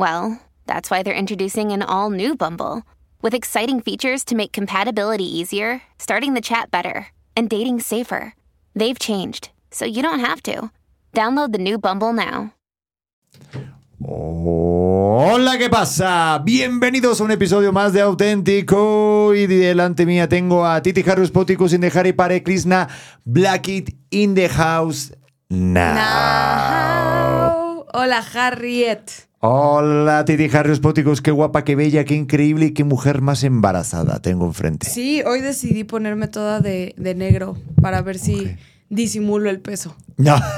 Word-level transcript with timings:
well, 0.00 0.40
that's 0.66 0.90
why 0.90 1.02
they're 1.02 1.12
introducing 1.12 1.72
an 1.72 1.82
all 1.82 2.08
new 2.08 2.34
Bumble 2.34 2.82
with 3.20 3.34
exciting 3.34 3.82
features 3.82 4.24
to 4.24 4.34
make 4.34 4.50
compatibility 4.50 5.28
easier, 5.28 5.82
starting 5.98 6.32
the 6.32 6.40
chat 6.40 6.70
better, 6.70 7.08
and 7.36 7.50
dating 7.50 7.80
safer. 7.80 8.34
They've 8.74 8.98
changed, 8.98 9.50
so 9.70 9.84
you 9.84 10.00
don't 10.02 10.20
have 10.20 10.42
to. 10.44 10.70
Download 11.12 11.52
the 11.52 11.58
new 11.58 11.78
Bumble 11.78 12.14
now. 12.14 12.54
Hola, 14.02 15.58
¿qué 15.58 15.68
pasa? 15.68 16.40
Bienvenidos 16.42 17.20
a 17.20 17.24
un 17.24 17.32
episodio 17.32 17.70
más 17.70 17.92
de 17.92 18.00
Auténtico. 18.00 19.34
Y 19.34 19.46
delante 19.46 20.06
mía 20.06 20.26
tengo 20.26 20.64
a 20.64 20.80
Titi 20.80 21.04
Harris 21.06 21.30
Poticus 21.30 21.74
in 21.74 21.82
the 21.82 21.90
Harry 21.90 22.14
Pare 22.14 22.42
Krishna 22.42 22.88
Black 23.26 23.68
It 23.68 23.94
in 24.10 24.34
the 24.34 24.48
House 24.48 25.12
now. 25.50 25.94
Now. 25.94 27.84
Hola, 27.92 28.22
Harriet. 28.22 29.29
Hola, 29.42 30.26
Titi 30.26 30.54
Harris 30.54 30.80
Poticus. 30.80 31.22
Qué 31.22 31.30
guapa, 31.30 31.64
qué 31.64 31.74
bella, 31.74 32.04
qué 32.04 32.14
increíble 32.14 32.66
y 32.66 32.74
qué 32.74 32.84
mujer 32.84 33.22
más 33.22 33.42
embarazada 33.42 34.20
tengo 34.20 34.44
enfrente. 34.44 34.86
Sí, 34.86 35.22
hoy 35.22 35.40
decidí 35.40 35.84
ponerme 35.84 36.28
toda 36.28 36.60
de, 36.60 36.94
de 36.98 37.14
negro 37.14 37.56
para 37.80 38.02
ver 38.02 38.18
si 38.18 38.54
disimulo 38.90 39.48
el 39.48 39.60
peso. 39.60 39.96
No. 40.18 40.36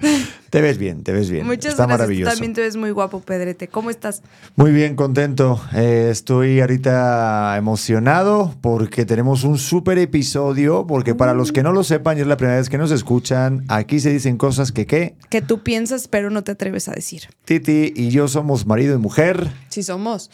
te 0.50 0.60
ves 0.60 0.78
bien, 0.78 1.02
te 1.02 1.12
ves 1.12 1.30
bien. 1.30 1.46
Muchas 1.46 1.72
Está 1.72 1.86
gracias. 1.86 2.18
Tú 2.18 2.24
también 2.24 2.54
te 2.54 2.60
ves 2.62 2.76
muy 2.76 2.90
guapo, 2.90 3.20
Pedrete. 3.20 3.68
¿Cómo 3.68 3.90
estás? 3.90 4.22
Muy 4.56 4.72
bien, 4.72 4.96
contento. 4.96 5.60
Eh, 5.74 6.08
estoy 6.10 6.60
ahorita 6.60 7.56
emocionado 7.56 8.54
porque 8.60 9.04
tenemos 9.04 9.44
un 9.44 9.58
súper 9.58 9.98
episodio. 9.98 10.86
Porque 10.86 11.14
para 11.14 11.34
los 11.34 11.52
que 11.52 11.62
no 11.62 11.72
lo 11.72 11.84
sepan 11.84 12.18
y 12.18 12.22
es 12.22 12.26
la 12.26 12.36
primera 12.36 12.58
vez 12.58 12.68
que 12.68 12.78
nos 12.78 12.90
escuchan, 12.90 13.64
aquí 13.68 14.00
se 14.00 14.10
dicen 14.10 14.36
cosas 14.36 14.72
que, 14.72 14.86
¿qué? 14.86 15.16
Que 15.30 15.42
tú 15.42 15.62
piensas, 15.62 16.08
pero 16.08 16.30
no 16.30 16.42
te 16.44 16.52
atreves 16.52 16.88
a 16.88 16.92
decir. 16.92 17.22
Titi 17.44 17.92
y 17.94 18.10
yo 18.10 18.28
somos 18.28 18.66
marido 18.66 18.94
y 18.94 18.98
mujer. 18.98 19.48
Si 19.68 19.82
somos. 19.82 20.30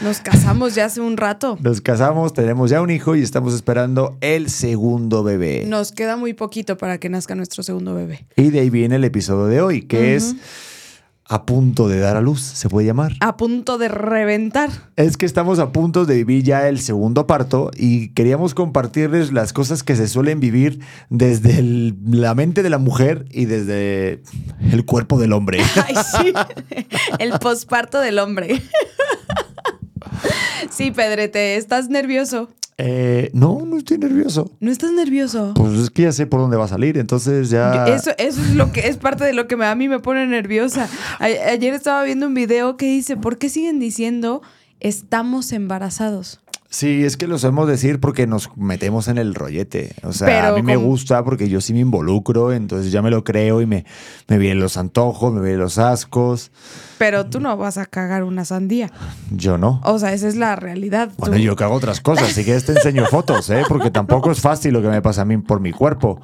Nos 0.00 0.20
casamos 0.20 0.74
ya 0.74 0.86
hace 0.86 1.00
un 1.00 1.16
rato. 1.16 1.58
Nos 1.60 1.80
casamos, 1.80 2.32
tenemos 2.32 2.70
ya 2.70 2.80
un 2.80 2.90
hijo 2.90 3.14
y 3.14 3.22
estamos 3.22 3.54
esperando 3.54 4.16
el 4.20 4.50
segundo 4.50 5.22
bebé. 5.22 5.64
Nos 5.68 5.92
queda 5.92 6.16
muy 6.16 6.32
poquito 6.34 6.76
para 6.76 6.98
que 6.98 7.08
nazca 7.08 7.34
nuestro 7.34 7.62
segundo 7.62 7.94
bebé. 7.94 8.26
Y 8.36 8.50
de 8.50 8.60
ahí 8.60 8.70
viene 8.70 8.96
el 8.96 9.04
episodio 9.04 9.44
de 9.46 9.60
hoy, 9.60 9.82
que 9.82 10.16
es 10.16 10.34
a 11.24 11.46
punto 11.46 11.88
de 11.88 11.98
dar 12.00 12.16
a 12.16 12.20
luz, 12.20 12.40
se 12.42 12.68
puede 12.68 12.86
llamar. 12.86 13.12
A 13.20 13.36
punto 13.36 13.78
de 13.78 13.88
reventar. 13.88 14.70
Es 14.96 15.16
que 15.16 15.24
estamos 15.24 15.60
a 15.60 15.70
punto 15.72 16.04
de 16.04 16.16
vivir 16.16 16.42
ya 16.42 16.68
el 16.68 16.80
segundo 16.80 17.26
parto 17.26 17.70
y 17.76 18.08
queríamos 18.08 18.54
compartirles 18.54 19.32
las 19.32 19.52
cosas 19.52 19.82
que 19.82 19.94
se 19.96 20.08
suelen 20.08 20.40
vivir 20.40 20.80
desde 21.10 21.58
el- 21.58 21.96
la 22.10 22.34
mente 22.34 22.62
de 22.62 22.70
la 22.70 22.78
mujer 22.78 23.26
y 23.30 23.44
desde 23.44 24.22
el 24.72 24.84
cuerpo 24.84 25.18
del 25.18 25.32
hombre. 25.32 25.60
Ay, 25.86 25.94
sí. 26.20 26.32
El 27.18 27.38
posparto 27.38 28.00
del 28.00 28.18
hombre. 28.18 28.60
Sí, 30.70 30.90
Pedrete, 30.90 31.56
¿estás 31.56 31.88
nervioso? 31.88 32.48
Eh, 32.78 33.30
no, 33.34 33.64
no 33.66 33.76
estoy 33.76 33.98
nervioso. 33.98 34.50
¿No 34.60 34.70
estás 34.70 34.92
nervioso? 34.92 35.52
Pues 35.54 35.72
es 35.74 35.90
que 35.90 36.02
ya 36.02 36.12
sé 36.12 36.26
por 36.26 36.40
dónde 36.40 36.56
va 36.56 36.64
a 36.64 36.68
salir, 36.68 36.96
entonces 36.98 37.50
ya... 37.50 37.86
Eso, 37.86 38.10
eso 38.18 38.40
es 38.40 38.54
lo 38.54 38.72
que 38.72 38.88
es 38.88 38.96
parte 38.96 39.24
de 39.24 39.34
lo 39.34 39.46
que 39.46 39.56
me- 39.56 39.66
a 39.66 39.74
mí 39.74 39.88
me 39.88 40.00
pone 40.00 40.26
nerviosa. 40.26 40.88
A- 41.20 41.24
ayer 41.50 41.74
estaba 41.74 42.02
viendo 42.02 42.26
un 42.26 42.34
video 42.34 42.76
que 42.76 42.86
dice, 42.86 43.16
¿por 43.16 43.38
qué 43.38 43.48
siguen 43.50 43.78
diciendo 43.78 44.42
estamos 44.80 45.52
embarazados? 45.52 46.40
Sí, 46.72 47.04
es 47.04 47.18
que 47.18 47.26
lo 47.26 47.38
sabemos 47.38 47.68
decir 47.68 48.00
porque 48.00 48.26
nos 48.26 48.48
metemos 48.56 49.06
en 49.08 49.18
el 49.18 49.34
rollete. 49.34 49.94
O 50.04 50.12
sea, 50.14 50.26
Pero 50.26 50.46
a 50.48 50.52
mí 50.56 50.62
me 50.62 50.76
gusta 50.76 51.22
porque 51.22 51.50
yo 51.50 51.60
sí 51.60 51.74
me 51.74 51.80
involucro, 51.80 52.50
entonces 52.50 52.90
ya 52.90 53.02
me 53.02 53.10
lo 53.10 53.24
creo 53.24 53.60
y 53.60 53.66
me, 53.66 53.84
me 54.26 54.38
vienen 54.38 54.58
los 54.58 54.78
antojos, 54.78 55.34
me 55.34 55.42
vienen 55.42 55.60
los 55.60 55.76
ascos. 55.76 56.50
Pero 56.96 57.26
tú 57.26 57.40
no 57.40 57.54
vas 57.58 57.76
a 57.76 57.84
cagar 57.84 58.24
una 58.24 58.46
sandía. 58.46 58.90
Yo 59.30 59.58
no. 59.58 59.82
O 59.84 59.98
sea, 59.98 60.14
esa 60.14 60.26
es 60.28 60.36
la 60.36 60.56
realidad. 60.56 61.10
Bueno, 61.18 61.36
Tú- 61.36 61.42
yo 61.42 61.52
hago 61.58 61.74
otras 61.74 62.00
cosas, 62.00 62.30
así 62.30 62.42
que 62.42 62.58
te 62.60 62.72
enseño 62.72 63.04
fotos, 63.04 63.50
¿eh? 63.50 63.64
Porque 63.68 63.90
tampoco 63.90 64.30
es 64.30 64.40
fácil 64.40 64.72
lo 64.72 64.80
que 64.80 64.88
me 64.88 65.02
pasa 65.02 65.22
a 65.22 65.24
mí 65.26 65.36
por 65.36 65.60
mi 65.60 65.72
cuerpo. 65.72 66.22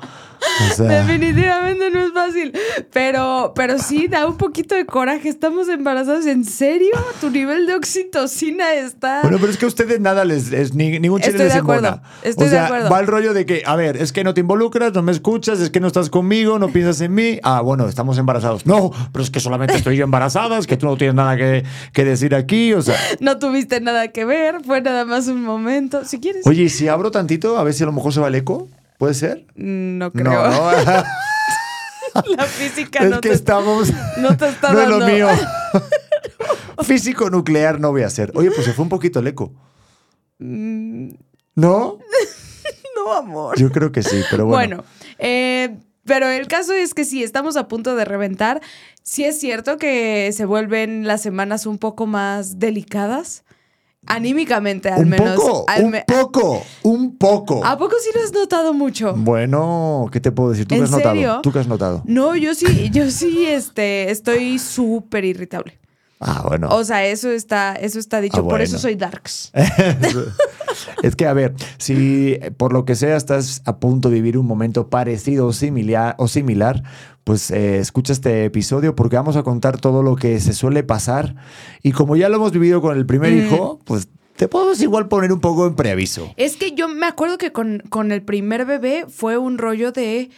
O 0.70 0.74
sea, 0.74 0.86
Definitivamente 1.02 1.90
no 1.90 2.00
es 2.00 2.12
fácil. 2.12 2.52
Pero, 2.92 3.52
pero 3.54 3.78
sí 3.78 4.08
da 4.08 4.26
un 4.26 4.36
poquito 4.36 4.74
de 4.74 4.86
coraje. 4.86 5.28
Estamos 5.28 5.68
embarazados. 5.68 6.26
¿En 6.26 6.44
serio? 6.44 6.90
Tu 7.20 7.30
nivel 7.30 7.66
de 7.66 7.74
oxitocina 7.74 8.72
está. 8.74 9.22
bueno, 9.22 9.38
pero 9.40 9.50
es 9.52 9.58
que 9.58 9.64
a 9.64 9.68
ustedes 9.68 10.00
nada 10.00 10.24
les 10.24 10.52
es 10.52 10.74
ni, 10.74 10.98
ningún 10.98 11.20
chile 11.20 11.32
Estoy 11.32 11.44
les 11.46 11.54
de 11.54 11.60
acuerdo, 11.60 11.88
embona. 11.88 12.02
estoy 12.22 12.46
o 12.46 12.50
de 12.50 12.56
sea, 12.56 12.66
acuerdo. 12.66 12.90
va 12.90 13.00
el 13.00 13.06
rollo 13.06 13.34
de 13.34 13.46
que, 13.46 13.62
a 13.66 13.76
ver, 13.76 13.96
es 13.96 14.12
que 14.12 14.24
no 14.24 14.34
te 14.34 14.40
involucras, 14.40 14.92
no 14.94 15.02
me 15.02 15.12
escuchas, 15.12 15.60
es 15.60 15.70
que 15.70 15.80
no 15.80 15.86
estás 15.86 16.10
conmigo, 16.10 16.58
no 16.58 16.68
piensas 16.68 17.00
en 17.00 17.14
mí. 17.14 17.38
Ah, 17.42 17.60
bueno, 17.60 17.88
estamos 17.88 18.18
embarazados. 18.18 18.66
No, 18.66 18.90
pero 19.12 19.22
es 19.22 19.30
que 19.30 19.40
solamente 19.40 19.74
estoy 19.74 19.96
yo 19.96 20.04
embarazada, 20.04 20.58
es 20.58 20.66
que 20.66 20.76
tú 20.76 20.86
no 20.86 20.96
tienes 20.96 21.14
nada 21.14 21.36
que, 21.36 21.64
que 21.92 22.04
decir 22.04 22.34
aquí, 22.34 22.72
o 22.74 22.82
sea. 22.82 22.96
No 23.20 23.38
tuviste 23.38 23.80
nada 23.80 24.08
que 24.08 24.24
ver. 24.24 24.62
Fue 24.64 24.80
nada 24.80 25.04
más 25.04 25.28
un 25.28 25.42
momento. 25.42 26.04
Si 26.04 26.18
quieres. 26.20 26.46
Oye, 26.46 26.64
¿y 26.64 26.68
si 26.68 26.88
abro 26.88 27.10
tantito, 27.10 27.58
a 27.58 27.64
ver 27.64 27.74
si 27.74 27.82
a 27.82 27.86
lo 27.86 27.92
mejor 27.92 28.12
se 28.12 28.20
va 28.20 28.28
el 28.28 28.34
eco? 28.34 28.68
¿Puede 28.98 29.14
ser? 29.14 29.46
No 29.54 30.12
creo. 30.12 30.24
No, 30.24 30.72
no. 30.72 31.04
La 32.36 32.44
física 32.44 33.04
es 33.04 33.10
no 33.10 33.20
que 33.20 33.28
te 33.28 33.34
estamos. 33.34 33.92
no 34.18 34.36
te 34.36 34.48
está 34.48 34.72
no 34.72 34.80
es 34.80 34.88
lo 34.88 35.06
mío. 35.06 35.28
Físico 36.82 37.30
nuclear 37.30 37.80
no 37.80 37.92
voy 37.92 38.02
a 38.02 38.06
hacer. 38.06 38.32
Oye, 38.34 38.50
pues 38.50 38.64
se 38.64 38.72
fue 38.72 38.82
un 38.82 38.88
poquito 38.88 39.20
el 39.20 39.28
eco. 39.28 39.52
Mm, 40.38 41.10
¿No? 41.54 41.98
No, 42.96 43.12
amor. 43.12 43.58
Yo 43.58 43.70
creo 43.70 43.92
que 43.92 44.02
sí, 44.02 44.22
pero 44.30 44.46
bueno. 44.46 44.76
Bueno, 44.76 44.84
eh, 45.18 45.76
pero 46.04 46.28
el 46.28 46.48
caso 46.48 46.72
es 46.72 46.94
que 46.94 47.04
sí, 47.04 47.22
estamos 47.22 47.56
a 47.56 47.68
punto 47.68 47.94
de 47.94 48.04
reventar. 48.04 48.60
Sí 49.02 49.24
es 49.24 49.38
cierto 49.38 49.76
que 49.76 50.30
se 50.32 50.44
vuelven 50.44 51.06
las 51.06 51.22
semanas 51.22 51.66
un 51.66 51.78
poco 51.78 52.06
más 52.06 52.58
delicadas. 52.58 53.44
Anímicamente, 54.08 54.88
al 54.88 55.02
un 55.04 55.08
menos. 55.10 55.34
poco, 55.36 55.64
Al 55.68 55.84
un 55.84 55.90
me- 55.90 56.04
poco, 56.06 56.62
un 56.82 57.16
poco. 57.16 57.64
¿A 57.64 57.76
poco 57.78 57.96
sí 58.02 58.10
lo 58.14 58.22
has 58.24 58.32
notado 58.32 58.72
mucho? 58.74 59.14
Bueno, 59.16 60.06
¿qué 60.12 60.20
te 60.20 60.32
puedo 60.32 60.50
decir? 60.50 60.66
¿Tú 60.66 60.74
qué 60.74 60.78
¿En 60.78 60.84
has 60.84 60.90
notado? 60.90 61.14
serio? 61.14 61.40
¿Tú 61.42 61.52
qué 61.52 61.58
has 61.58 61.68
notado? 61.68 62.02
No, 62.06 62.34
yo 62.36 62.54
sí, 62.54 62.90
yo 62.90 63.10
sí, 63.10 63.46
este, 63.46 64.10
estoy 64.10 64.58
súper 64.58 65.24
irritable. 65.24 65.78
Ah, 66.20 66.42
bueno. 66.46 66.68
O 66.70 66.82
sea, 66.84 67.06
eso 67.06 67.30
está, 67.30 67.74
eso 67.74 67.98
está 67.98 68.20
dicho. 68.20 68.38
Ah, 68.44 68.48
Por 68.48 68.60
eso 68.60 68.78
soy 68.78 68.96
darks. 68.96 69.52
es 71.02 71.16
que, 71.16 71.26
a 71.26 71.32
ver, 71.32 71.54
si 71.78 72.32
eh, 72.40 72.50
por 72.50 72.72
lo 72.72 72.84
que 72.84 72.94
sea 72.94 73.16
estás 73.16 73.62
a 73.64 73.78
punto 73.78 74.08
de 74.10 74.16
vivir 74.16 74.38
un 74.38 74.46
momento 74.46 74.88
parecido 74.88 75.46
o 75.46 75.52
similar, 75.52 76.14
o 76.18 76.28
similar 76.28 76.82
pues 77.24 77.50
eh, 77.50 77.78
escucha 77.78 78.14
este 78.14 78.46
episodio 78.46 78.96
porque 78.96 79.16
vamos 79.16 79.36
a 79.36 79.42
contar 79.42 79.78
todo 79.78 80.02
lo 80.02 80.16
que 80.16 80.40
se 80.40 80.54
suele 80.54 80.82
pasar. 80.82 81.34
Y 81.82 81.92
como 81.92 82.16
ya 82.16 82.28
lo 82.30 82.36
hemos 82.36 82.52
vivido 82.52 82.80
con 82.80 82.96
el 82.96 83.04
primer 83.04 83.32
Mm. 83.32 83.38
hijo, 83.38 83.80
pues 83.84 84.08
te 84.36 84.48
podemos 84.48 84.80
igual 84.80 85.08
poner 85.08 85.32
un 85.32 85.40
poco 85.40 85.66
en 85.66 85.74
preaviso. 85.74 86.32
Es 86.36 86.56
que 86.56 86.72
yo 86.72 86.88
me 86.88 87.06
acuerdo 87.06 87.36
que 87.36 87.52
con, 87.52 87.82
con 87.90 88.12
el 88.12 88.22
primer 88.22 88.64
bebé 88.64 89.04
fue 89.08 89.36
un 89.36 89.58
rollo 89.58 89.92
de. 89.92 90.30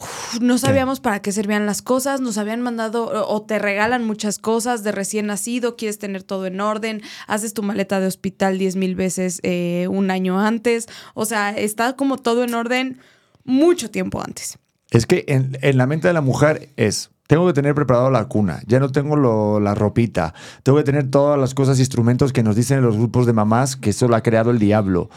Uf, 0.00 0.40
no 0.40 0.58
sabíamos 0.58 1.00
para 1.00 1.20
qué 1.20 1.32
servían 1.32 1.66
las 1.66 1.82
cosas, 1.82 2.20
nos 2.20 2.38
habían 2.38 2.60
mandado 2.60 3.04
o 3.04 3.30
o 3.30 3.42
te 3.42 3.58
regalan 3.58 4.04
muchas 4.04 4.38
cosas 4.38 4.82
de 4.82 4.92
recién 4.92 5.26
nacido, 5.26 5.76
quieres 5.76 5.98
tener 5.98 6.22
todo 6.22 6.46
en 6.46 6.60
orden, 6.60 7.02
haces 7.26 7.54
tu 7.54 7.62
maleta 7.62 8.00
de 8.00 8.06
hospital 8.06 8.58
10 8.58 8.76
mil 8.76 8.94
veces 8.94 9.40
eh, 9.42 9.86
un 9.88 10.10
año 10.10 10.40
antes, 10.40 10.88
o 11.14 11.24
sea, 11.24 11.50
está 11.50 11.94
como 11.94 12.16
todo 12.16 12.44
en 12.44 12.54
orden 12.54 12.98
mucho 13.44 13.90
tiempo 13.90 14.22
antes. 14.22 14.58
Es 14.90 15.06
que 15.06 15.24
en, 15.28 15.56
en 15.62 15.76
la 15.76 15.86
mente 15.86 16.08
de 16.08 16.14
la 16.14 16.20
mujer 16.20 16.70
es, 16.76 17.10
tengo 17.30 17.46
que 17.46 17.52
tener 17.52 17.76
preparado 17.76 18.10
la 18.10 18.24
cuna, 18.26 18.60
ya 18.66 18.80
no 18.80 18.90
tengo 18.90 19.14
lo- 19.14 19.60
la 19.60 19.72
ropita, 19.76 20.34
tengo 20.64 20.78
que 20.78 20.82
tener 20.84 21.08
todas 21.12 21.38
las 21.38 21.54
cosas, 21.54 21.78
instrumentos 21.78 22.32
que 22.32 22.42
nos 22.42 22.56
dicen 22.56 22.78
en 22.78 22.84
los 22.84 22.96
grupos 22.96 23.24
de 23.24 23.32
mamás 23.32 23.76
que 23.76 23.90
eso 23.90 24.08
lo 24.08 24.16
ha 24.16 24.20
creado 24.24 24.50
el 24.50 24.58
diablo. 24.58 25.10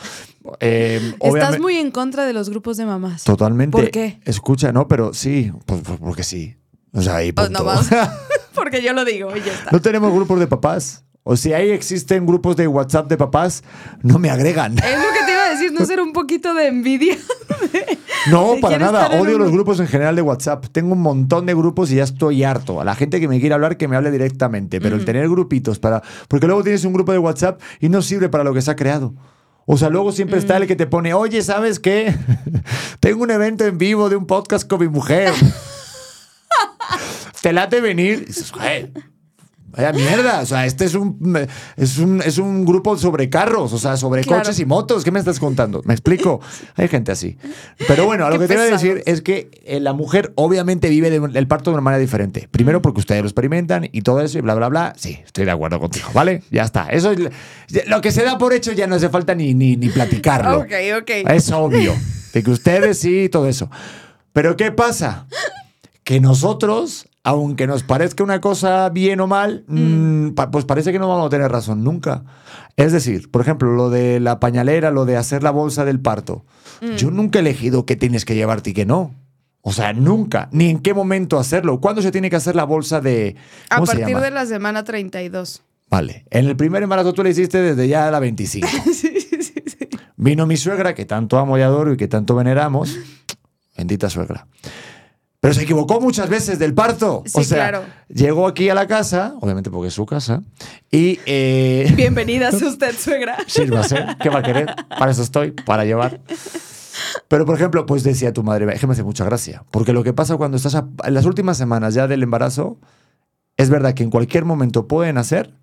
Eh, 0.60 1.16
Estás 1.20 1.60
muy 1.60 1.78
en 1.78 1.90
contra 1.90 2.26
de 2.26 2.34
los 2.34 2.52
grupos 2.52 2.78
de 2.78 2.86
mamás. 2.86 3.24
Totalmente. 3.24 3.76
¿Por 3.76 3.90
qué? 3.90 4.20
Escucha, 4.26 4.72
no, 4.72 4.88
pero 4.88 5.12
sí, 5.16 5.52
pues, 5.66 5.82
pues 5.84 6.00
porque 6.00 6.22
sí. 6.24 6.56
O 6.94 7.02
sea, 7.02 7.16
ahí 7.16 7.32
Pues 7.32 7.48
punto. 7.48 7.62
no 7.62 7.66
vamos. 7.66 7.88
Porque 8.54 8.84
yo 8.84 8.94
lo 8.94 9.04
digo 9.04 9.36
y 9.36 9.40
ya 9.42 9.52
está. 9.52 9.72
No 9.72 9.82
tenemos 9.82 10.14
grupos 10.14 10.40
de 10.40 10.46
papás. 10.46 11.04
O 11.24 11.36
si 11.36 11.52
ahí 11.54 11.72
existen 11.72 12.28
grupos 12.28 12.56
de 12.58 12.68
WhatsApp 12.68 13.08
de 13.10 13.18
papás, 13.18 13.64
no 14.04 14.20
me 14.20 14.30
agregan. 14.30 14.78
Es 14.78 14.84
lo 14.84 15.14
que 15.20 15.26
te 15.26 15.33
no 15.72 15.86
ser 15.86 16.02
un 16.02 16.14
poquito 16.14 16.54
de 16.54 16.68
envidia. 16.68 17.18
No, 18.32 18.56
de 18.56 18.62
para 18.62 18.78
nada. 18.78 19.20
Odio 19.20 19.38
los 19.38 19.52
grupos 19.52 19.82
en 19.82 19.88
general 19.88 20.16
de 20.16 20.22
WhatsApp. 20.22 20.68
Tengo 20.72 20.94
un 20.94 21.02
montón 21.02 21.46
de 21.46 21.54
grupos 21.54 21.92
y 21.92 21.96
ya 21.96 22.04
estoy 22.04 22.44
harto. 22.44 22.80
A 22.80 22.86
la 22.86 22.96
gente 22.96 23.20
que 23.20 23.28
me 23.28 23.38
quiere 23.40 23.54
hablar, 23.54 23.76
que 23.76 23.90
me 23.90 23.98
hable 23.98 24.12
directamente. 24.12 24.80
Pero 24.80 24.96
el 24.96 25.04
tener 25.04 25.28
grupitos 25.28 25.80
para. 25.80 26.02
Porque 26.30 26.48
luego 26.48 26.64
tienes 26.64 26.86
un 26.86 26.94
grupo 26.94 27.12
de 27.12 27.18
WhatsApp 27.18 27.60
y 27.82 27.90
no 27.90 28.02
sirve 28.02 28.30
para 28.30 28.46
lo 28.46 28.54
que 28.54 28.62
se 28.62 28.72
ha 28.72 28.76
creado. 28.78 29.14
O 29.66 29.78
sea, 29.78 29.90
luego 29.90 30.14
siempre 30.14 30.40
está 30.40 30.56
el 30.58 30.68
que 30.68 30.76
te 30.78 30.88
pone, 30.88 31.14
oye, 31.14 31.42
¿sabes 31.42 31.80
qué? 31.80 32.16
Tengo 33.02 33.24
un 33.24 33.32
evento 33.32 33.66
en 33.66 33.78
vivo 33.78 34.10
de 34.10 34.16
un 34.16 34.26
podcast 34.26 34.70
con 34.70 34.80
mi 34.80 34.88
mujer. 34.88 35.34
¿Te 37.42 37.52
late 37.52 37.82
venir? 37.82 38.20
Y 38.24 38.26
dices, 38.28 38.52
"Joder, 38.52 38.92
Vaya 39.76 39.92
mierda, 39.92 40.42
o 40.42 40.46
sea, 40.46 40.66
este 40.66 40.86
es 40.86 40.94
un, 40.96 41.38
es 41.78 41.98
un, 41.98 42.22
es 42.22 42.38
un 42.38 42.64
grupo 42.66 42.98
sobre 42.98 43.30
carros, 43.30 43.74
o 43.74 43.78
sea, 43.78 43.98
sobre 43.98 44.22
Claro. 44.24 44.44
coches 44.44 44.60
y 44.60 44.66
motos. 44.66 45.04
¿Qué 45.04 45.12
me 45.12 45.20
estás 45.20 45.40
contando? 45.40 45.82
¿Me 45.86 45.94
explico? 45.94 46.40
Hay 46.76 46.88
gente 46.88 47.12
así. 47.12 47.38
Pero 47.88 48.06
bueno, 48.06 48.26
a 48.26 48.30
lo 48.30 48.38
que 48.40 48.48
te 48.48 48.54
iba 48.54 48.64
a 48.64 48.68
decir 48.68 49.02
es 49.06 49.22
que 49.22 49.50
eh, 49.66 49.80
la 49.80 49.94
mujer 49.94 50.32
obviamente 50.36 50.90
vive 50.90 51.10
de- 51.10 51.38
el 51.40 51.48
parto 51.48 51.72
de 51.72 51.76
una 51.76 51.82
manera 51.82 52.00
diferente. 52.00 52.48
Primero 52.52 52.82
porque 52.82 53.00
ustedes 53.00 53.22
lo 53.22 53.28
experimentan 53.28 53.90
y 53.92 54.02
todo 54.04 54.22
eso 54.22 54.38
y 54.38 54.42
bla, 54.42 54.54
bla, 54.56 54.70
bla. 54.70 54.94
Sí, 54.98 55.20
estoy 55.26 55.46
de 55.46 55.52
acuerdo 55.52 55.80
contigo, 55.80 56.10
¿vale? 56.14 56.44
Ya 56.52 56.64
está. 56.64 56.88
Eso 56.90 57.12
es, 57.12 57.20
lo 57.88 58.02
que 58.02 58.12
se 58.12 58.24
da 58.24 58.38
por 58.38 58.54
hecho 58.54 58.72
ya 58.74 58.88
no 58.88 58.96
hace 58.96 59.10
falta 59.10 59.34
ni, 59.36 59.54
ni, 59.54 59.76
ni 59.76 59.90
platicarlo. 59.90 60.60
Ok, 60.60 60.72
ok. 61.02 61.10
Es 61.32 61.52
obvio. 61.52 61.94
De 62.34 62.44
que 62.44 62.52
ustedes 62.52 63.00
sí, 63.00 63.30
todo 63.30 63.48
eso. 63.48 63.70
Pero 64.34 64.56
¿qué 64.58 64.72
pasa? 64.72 65.28
Que 66.04 66.20
nosotros, 66.20 67.08
aunque 67.24 67.68
nos 67.68 67.84
parezca 67.84 68.24
una 68.24 68.42
cosa 68.42 68.90
bien 68.90 69.20
o 69.22 69.28
mal, 69.28 69.64
mm, 69.68 70.32
pa- 70.32 70.52
pues 70.52 70.66
parece 70.66 70.92
que 70.92 71.00
no 71.00 71.08
vamos 71.08 71.28
a 71.28 71.30
tener 71.30 71.52
razón 71.52 71.84
nunca. 71.84 72.24
Es 72.76 72.92
decir, 72.92 73.32
por 73.32 73.42
ejemplo, 73.42 73.72
lo 73.74 73.90
de 73.90 74.20
la 74.20 74.40
pañalera, 74.40 74.92
lo 74.92 75.06
de 75.06 75.16
hacer 75.18 75.44
la 75.44 75.52
bolsa 75.52 75.86
del 75.86 76.00
parto. 76.00 76.46
Yo 76.98 77.12
nunca 77.12 77.40
he 77.40 77.42
elegido 77.42 77.86
qué 77.86 77.96
tienes 77.96 78.26
que 78.26 78.36
llevarte 78.36 78.72
y 78.72 78.74
qué 78.74 78.86
no. 78.86 79.16
O 79.62 79.72
sea, 79.72 79.94
nunca. 79.94 80.50
Ni 80.52 80.70
en 80.70 80.80
qué 80.80 80.94
momento 80.94 81.40
hacerlo. 81.40 81.80
¿Cuándo 81.80 82.02
se 82.02 82.12
tiene 82.12 82.30
que 82.30 82.36
hacer 82.36 82.54
la 82.58 82.66
bolsa 82.66 83.00
de... 83.00 83.38
A 83.70 83.76
¿Cómo 83.76 83.86
se 83.86 83.94
partir 83.94 84.16
llama? 84.16 84.26
de 84.26 84.32
la 84.32 84.46
semana 84.46 84.84
32. 84.84 85.62
Vale. 85.90 86.26
En 86.30 86.48
el 86.48 86.58
primer 86.58 86.84
embarazo 86.84 87.14
tú 87.14 87.24
le 87.24 87.30
hiciste 87.30 87.62
desde 87.62 87.88
ya 87.88 88.12
la 88.12 88.20
25. 88.20 88.68
sí, 88.86 88.92
sí, 89.22 89.42
sí, 89.42 89.64
sí. 89.66 89.88
Vino 90.18 90.46
mi 90.46 90.58
suegra, 90.58 90.94
que 90.94 91.06
tanto 91.06 91.38
amo 91.38 91.58
y 91.58 91.62
adoro 91.62 91.94
y 91.94 91.98
que 91.98 92.10
tanto 92.10 92.36
veneramos. 92.36 92.98
Bendita 93.78 94.10
suegra. 94.10 94.48
Pero 95.44 95.54
se 95.54 95.64
equivocó 95.64 96.00
muchas 96.00 96.30
veces 96.30 96.58
del 96.58 96.74
parto. 96.74 97.18
o 97.18 97.24
Sí, 97.26 97.44
sea, 97.44 97.70
claro. 97.70 97.86
llegó 98.08 98.48
aquí 98.48 98.70
a 98.70 98.74
la 98.74 98.88
casa, 98.88 99.36
obviamente 99.42 99.70
porque 99.70 99.90
es 99.90 99.94
su 99.94 100.06
casa, 100.06 100.42
y 100.90 101.20
eh, 101.26 101.92
Bienvenida 101.98 102.50
sea 102.54 102.70
usted, 102.70 102.96
suegra. 102.98 103.36
sírvase. 103.46 104.06
¿Qué 104.22 104.30
va 104.30 104.40
a 104.40 104.42
querer? 104.42 104.74
Para 104.98 105.12
eso 105.12 105.22
estoy, 105.22 105.52
para 105.52 105.84
llevar. 105.84 106.22
Pero, 107.28 107.46
por 107.46 107.56
ejemplo, 107.56 107.86
pues 107.86 108.04
decía 108.04 108.32
tu 108.32 108.42
madre, 108.42 108.74
es 108.74 108.80
que 108.80 108.88
me 108.88 108.94
hace 108.94 109.04
mucha 109.04 109.26
gracia. 109.26 109.66
Porque 109.70 109.92
lo 109.92 110.02
que 110.06 110.14
pasa 110.14 110.38
cuando 110.38 110.56
estás 110.56 110.76
a- 110.76 110.88
en 111.04 111.14
las 111.14 111.26
últimas 111.26 111.58
semanas 111.58 111.94
ya 111.94 112.08
del 112.08 112.24
embarazo, 112.24 112.80
es 113.58 113.70
verdad 113.70 113.94
que 113.96 114.04
en 114.04 114.12
cualquier 114.12 114.46
momento 114.46 114.88
pueden 114.88 115.18
hacer, 115.18 115.54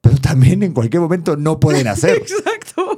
pero 0.00 0.16
también 0.16 0.64
en 0.64 0.72
cualquier 0.72 1.02
momento 1.02 1.36
no 1.36 1.60
pueden 1.60 1.86
hacer. 1.86 2.16
Exacto. 2.16 2.89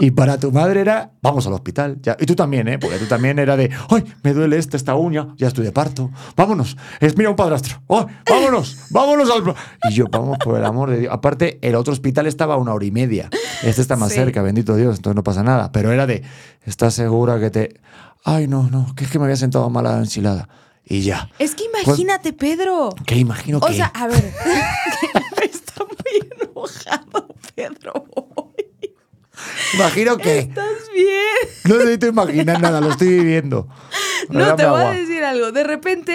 Y 0.00 0.10
para 0.12 0.38
tu 0.38 0.52
madre 0.52 0.80
era, 0.80 1.10
vamos 1.22 1.46
al 1.46 1.52
hospital. 1.54 1.98
Ya. 2.02 2.16
Y 2.20 2.26
tú 2.26 2.34
también, 2.34 2.68
¿eh? 2.68 2.78
Porque 2.78 2.98
tú 2.98 3.06
también 3.06 3.38
era 3.38 3.56
de, 3.56 3.70
ay, 3.90 4.04
me 4.22 4.32
duele 4.32 4.56
esta, 4.58 4.76
esta 4.76 4.94
uña, 4.94 5.34
ya 5.36 5.48
estoy 5.48 5.64
de 5.64 5.72
parto. 5.72 6.10
Vámonos. 6.36 6.76
Es, 7.00 7.16
mira, 7.16 7.30
un 7.30 7.36
padrastro. 7.36 7.82
¡Ay, 7.88 8.06
vámonos! 8.28 8.76
¡Vámonos 8.90 9.30
al... 9.30 9.54
Y 9.90 9.94
yo, 9.94 10.06
vamos, 10.10 10.38
por 10.42 10.56
el 10.58 10.64
amor 10.64 10.90
de 10.90 11.00
Dios. 11.00 11.12
Aparte, 11.12 11.58
el 11.62 11.74
otro 11.74 11.92
hospital 11.92 12.26
estaba 12.26 12.54
a 12.54 12.56
una 12.58 12.74
hora 12.74 12.84
y 12.84 12.90
media. 12.90 13.28
Este 13.62 13.80
está 13.82 13.96
más 13.96 14.10
Sí. 14.10 14.14
cerca, 14.16 14.40
bendito 14.42 14.76
Dios, 14.76 14.96
entonces 14.96 15.16
no 15.16 15.22
pasa 15.24 15.42
nada. 15.42 15.72
Pero 15.72 15.92
era 15.92 16.06
de, 16.06 16.22
¿estás 16.64 16.94
segura 16.94 17.40
que 17.40 17.50
te...? 17.50 17.80
Ay, 18.24 18.46
no, 18.48 18.68
no, 18.70 18.94
que 18.94 19.04
es 19.04 19.10
que 19.10 19.18
me 19.18 19.24
había 19.24 19.36
sentado 19.36 19.68
mal 19.70 19.86
a 19.86 19.92
la 19.92 19.98
enchilada. 19.98 20.48
Y 20.84 21.02
ya. 21.02 21.28
Es 21.38 21.54
que 21.54 21.64
imagínate, 21.64 22.32
Pedro. 22.32 22.90
¿Qué 23.04 23.16
imagino 23.16 23.58
O 23.58 23.60
que...? 23.66 23.74
sea, 23.74 23.86
a 23.86 24.06
ver. 24.06 24.32
Está 25.42 25.84
muy 25.84 26.30
enojado, 26.40 27.28
Pedro. 27.54 28.04
Imagino 29.74 30.16
que... 30.18 30.38
¿Estás 30.38 30.90
bien? 30.94 31.54
No 31.64 31.76
necesito 31.76 32.06
imaginar 32.06 32.60
nada, 32.60 32.80
lo 32.80 32.90
estoy 32.90 33.08
viviendo. 33.08 33.68
No, 34.28 34.40
Dame 34.40 34.56
te 34.62 34.66
voy 34.66 34.82
a 34.82 34.90
decir 34.90 35.24
algo. 35.24 35.52
De 35.52 35.64
repente, 35.64 36.14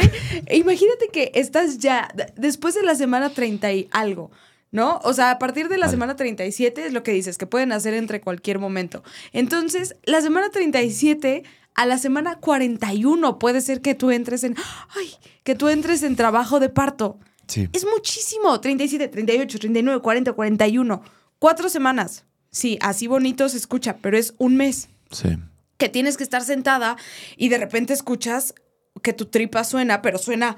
imagínate 0.52 1.10
que 1.12 1.32
estás 1.36 1.78
ya, 1.78 2.10
después 2.36 2.76
de 2.76 2.84
la 2.84 2.96
semana 2.96 3.30
30 3.30 3.72
y 3.74 3.88
algo, 3.92 4.32
¿no? 4.72 5.00
O 5.04 5.14
sea, 5.14 5.32
a 5.32 5.40
partir 5.40 5.70
de 5.70 5.78
la 5.78 5.86
Vale. 5.86 5.92
semana 5.92 6.16
37 6.16 6.88
es 6.88 6.94
lo 6.94 7.04
que 7.04 7.12
dices, 7.12 7.38
que 7.38 7.48
pueden 7.48 7.72
hacer 7.72 7.94
entre 7.94 8.22
cualquier 8.22 8.60
momento. 8.60 9.04
Entonces, 9.32 9.96
la 10.04 10.22
semana 10.22 10.50
37 10.50 11.44
a 11.76 11.86
la 11.86 11.98
semana 11.98 12.40
41 12.40 13.40
puede 13.40 13.62
ser 13.62 13.82
que 13.82 13.96
tú 13.96 14.12
entres 14.12 14.44
en, 14.44 14.56
ay, 14.96 15.14
que 15.44 15.56
tú 15.56 15.70
entres 15.70 16.04
en 16.04 16.16
trabajo 16.16 16.60
de 16.60 16.70
parto. 16.70 17.20
Sí. 17.48 17.70
Es 17.74 17.86
muchísimo. 17.86 18.60
37, 18.60 19.08
38, 19.08 19.60
39, 19.60 20.02
40, 20.02 20.34
41. 20.34 21.04
Cuatro 21.40 21.70
semanas. 21.70 22.26
Sí, 22.54 22.78
así 22.82 23.08
bonito 23.08 23.50
se 23.50 23.58
escucha, 23.58 23.98
pero 24.02 24.18
es 24.18 24.34
un 24.38 24.56
mes 24.56 24.88
Sí. 25.12 25.38
que 25.78 25.90
tienes 25.90 26.16
que 26.18 26.24
estar 26.24 26.44
sentada 26.44 26.96
y 27.36 27.50
de 27.50 27.58
repente 27.58 27.92
escuchas 27.94 28.54
que 29.02 29.12
tu 29.12 29.26
tripa 29.26 29.64
suena, 29.66 30.02
pero 30.02 30.18
suena 30.20 30.56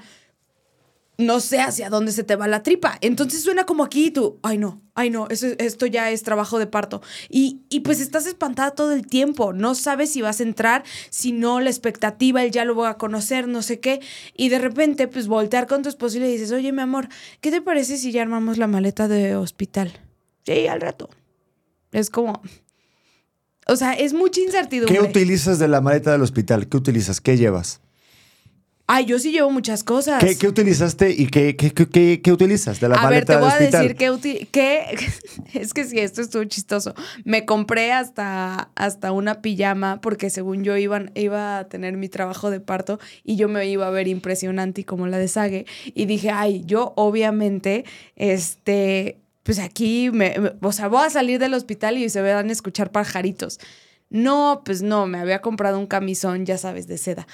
no 1.18 1.40
sé 1.40 1.60
hacia 1.60 1.88
dónde 1.88 2.12
se 2.12 2.24
te 2.24 2.36
va 2.36 2.46
la 2.46 2.62
tripa. 2.62 2.98
Entonces 3.00 3.42
suena 3.42 3.64
como 3.64 3.82
aquí 3.84 4.08
y 4.08 4.10
tú, 4.10 4.38
ay 4.42 4.58
no, 4.58 4.82
ay 4.94 5.08
no, 5.08 5.26
eso, 5.30 5.46
esto 5.58 5.86
ya 5.86 6.10
es 6.10 6.22
trabajo 6.22 6.58
de 6.58 6.66
parto. 6.66 7.00
Y, 7.30 7.62
y 7.70 7.80
pues 7.80 8.00
estás 8.00 8.26
espantada 8.26 8.72
todo 8.72 8.92
el 8.92 9.06
tiempo, 9.06 9.54
no 9.54 9.74
sabes 9.74 10.12
si 10.12 10.20
vas 10.20 10.40
a 10.40 10.42
entrar, 10.42 10.84
si 11.08 11.32
no, 11.32 11.60
la 11.60 11.70
expectativa, 11.70 12.44
el 12.44 12.50
ya 12.50 12.66
lo 12.66 12.74
voy 12.74 12.88
a 12.88 12.98
conocer, 12.98 13.48
no 13.48 13.62
sé 13.62 13.80
qué. 13.80 14.00
Y 14.36 14.50
de 14.50 14.58
repente 14.58 15.08
pues 15.08 15.26
voltear 15.26 15.66
con 15.66 15.82
tu 15.82 15.88
esposo 15.88 16.18
y 16.18 16.20
le 16.20 16.28
dices, 16.28 16.52
oye 16.52 16.70
mi 16.72 16.82
amor, 16.82 17.08
¿qué 17.40 17.50
te 17.50 17.62
parece 17.62 17.96
si 17.96 18.12
ya 18.12 18.20
armamos 18.20 18.58
la 18.58 18.66
maleta 18.66 19.08
de 19.08 19.36
hospital? 19.36 19.98
Sí, 20.44 20.66
al 20.66 20.82
rato. 20.82 21.08
Es 21.92 22.10
como... 22.10 22.40
O 23.68 23.74
sea, 23.76 23.94
es 23.94 24.12
mucha 24.14 24.40
incertidumbre. 24.40 24.94
¿Qué 24.96 25.02
utilizas 25.02 25.58
de 25.58 25.66
la 25.66 25.80
maleta 25.80 26.12
del 26.12 26.22
hospital? 26.22 26.68
¿Qué 26.68 26.76
utilizas? 26.76 27.20
¿Qué 27.20 27.36
llevas? 27.36 27.80
Ay, 28.88 29.04
yo 29.06 29.18
sí 29.18 29.32
llevo 29.32 29.50
muchas 29.50 29.82
cosas. 29.82 30.22
¿Qué, 30.22 30.38
qué 30.38 30.46
utilizaste 30.46 31.10
y 31.10 31.26
qué, 31.26 31.56
qué, 31.56 31.72
qué- 31.72 32.20
qué- 32.22 32.32
utilizas 32.32 32.78
de 32.78 32.88
la 32.88 32.94
a 32.94 33.10
ver, 33.10 33.26
maleta 33.26 33.32
te 33.32 33.38
voy 33.40 33.50
del 33.50 33.50
a 33.50 33.56
hospital? 33.56 33.82
decir 33.88 34.48
que, 34.52 34.84
es 35.54 35.74
que 35.74 35.84
sí, 35.84 35.98
esto 35.98 36.22
estuvo 36.22 36.44
chistoso. 36.44 36.94
Me 37.24 37.44
compré 37.44 37.90
hasta, 37.92 38.70
hasta 38.76 39.10
una 39.10 39.42
pijama 39.42 40.00
porque 40.00 40.30
según 40.30 40.62
yo 40.62 40.76
iba, 40.76 41.02
iba 41.16 41.58
a 41.58 41.68
tener 41.68 41.96
mi 41.96 42.08
trabajo 42.08 42.52
de 42.52 42.60
parto 42.60 43.00
y 43.24 43.34
yo 43.34 43.48
me 43.48 43.66
iba 43.66 43.88
a 43.88 43.90
ver 43.90 44.06
impresionante 44.06 44.82
y 44.82 44.84
como 44.84 45.08
la 45.08 45.18
de 45.18 45.26
Sage. 45.26 45.66
Y 45.92 46.04
dije, 46.06 46.30
ay, 46.30 46.62
yo 46.64 46.92
obviamente, 46.94 47.84
este, 48.14 49.18
pues 49.46 49.60
aquí, 49.60 50.10
me, 50.10 50.34
o 50.60 50.72
sea, 50.72 50.88
voy 50.88 51.06
a 51.06 51.10
salir 51.10 51.38
del 51.38 51.54
hospital 51.54 51.98
y 51.98 52.08
se 52.10 52.20
van 52.20 52.48
a 52.48 52.52
escuchar 52.52 52.90
pajaritos. 52.90 53.60
No, 54.10 54.62
pues 54.64 54.82
no, 54.82 55.06
me 55.06 55.20
había 55.20 55.40
comprado 55.40 55.78
un 55.78 55.86
camisón, 55.86 56.44
ya 56.44 56.58
sabes, 56.58 56.88
de 56.88 56.98
seda. 56.98 57.28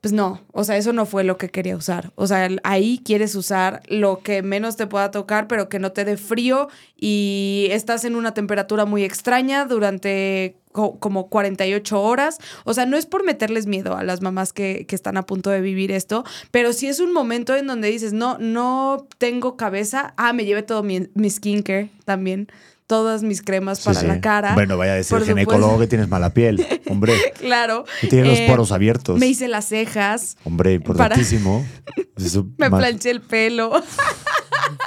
Pues 0.00 0.12
no, 0.12 0.40
o 0.52 0.62
sea, 0.62 0.76
eso 0.76 0.92
no 0.92 1.06
fue 1.06 1.24
lo 1.24 1.36
que 1.36 1.48
quería 1.48 1.76
usar. 1.76 2.12
O 2.14 2.28
sea, 2.28 2.48
ahí 2.62 3.02
quieres 3.04 3.34
usar 3.34 3.82
lo 3.88 4.20
que 4.20 4.42
menos 4.42 4.76
te 4.76 4.86
pueda 4.86 5.10
tocar, 5.10 5.48
pero 5.48 5.68
que 5.68 5.80
no 5.80 5.90
te 5.90 6.04
dé 6.04 6.16
frío 6.16 6.68
y 6.96 7.66
estás 7.72 8.04
en 8.04 8.14
una 8.14 8.32
temperatura 8.32 8.84
muy 8.84 9.02
extraña 9.02 9.64
durante 9.64 10.57
co- 10.72 10.98
como 10.98 11.28
48 11.28 12.00
horas. 12.00 12.38
O 12.64 12.74
sea, 12.74 12.86
no 12.86 12.96
es 12.96 13.06
por 13.06 13.24
meterles 13.24 13.66
miedo 13.66 13.96
a 13.96 14.02
las 14.04 14.22
mamás 14.22 14.52
que, 14.52 14.84
que 14.88 14.94
están 14.94 15.16
a 15.16 15.22
punto 15.26 15.50
de 15.50 15.60
vivir 15.60 15.92
esto, 15.92 16.24
pero 16.50 16.72
sí 16.72 16.86
es 16.86 17.00
un 17.00 17.12
momento 17.12 17.54
en 17.56 17.66
donde 17.66 17.88
dices, 17.90 18.12
no, 18.12 18.38
no 18.38 19.06
tengo 19.18 19.56
cabeza. 19.56 20.14
Ah, 20.16 20.32
me 20.32 20.44
llevé 20.44 20.62
todo 20.62 20.82
mi, 20.82 21.08
mi 21.14 21.30
skincare 21.30 21.90
también, 22.04 22.48
todas 22.86 23.22
mis 23.22 23.42
cremas 23.42 23.80
para 23.80 24.00
sí. 24.00 24.06
la 24.06 24.20
cara. 24.20 24.54
Bueno, 24.54 24.76
vaya 24.78 24.92
a 24.92 24.96
decir 24.96 25.16
Por 25.18 25.26
ginecólogo 25.26 25.62
supuesto. 25.72 25.80
que 25.80 25.86
tienes 25.88 26.08
mala 26.08 26.32
piel. 26.32 26.64
Hombre, 26.88 27.12
Claro. 27.38 27.84
que 28.00 28.06
tienes 28.06 28.30
los 28.30 28.38
Eh, 28.40 28.46
poros 28.48 28.72
abiertos. 28.72 29.18
Me 29.18 29.26
hice 29.26 29.46
las 29.48 29.66
cejas. 29.66 30.36
Hombre, 30.44 30.72
importantísimo. 30.74 31.66
Eso, 32.16 32.46
Me 32.56 32.70
planché 32.70 33.10
el 33.10 33.20
pelo. 33.20 33.72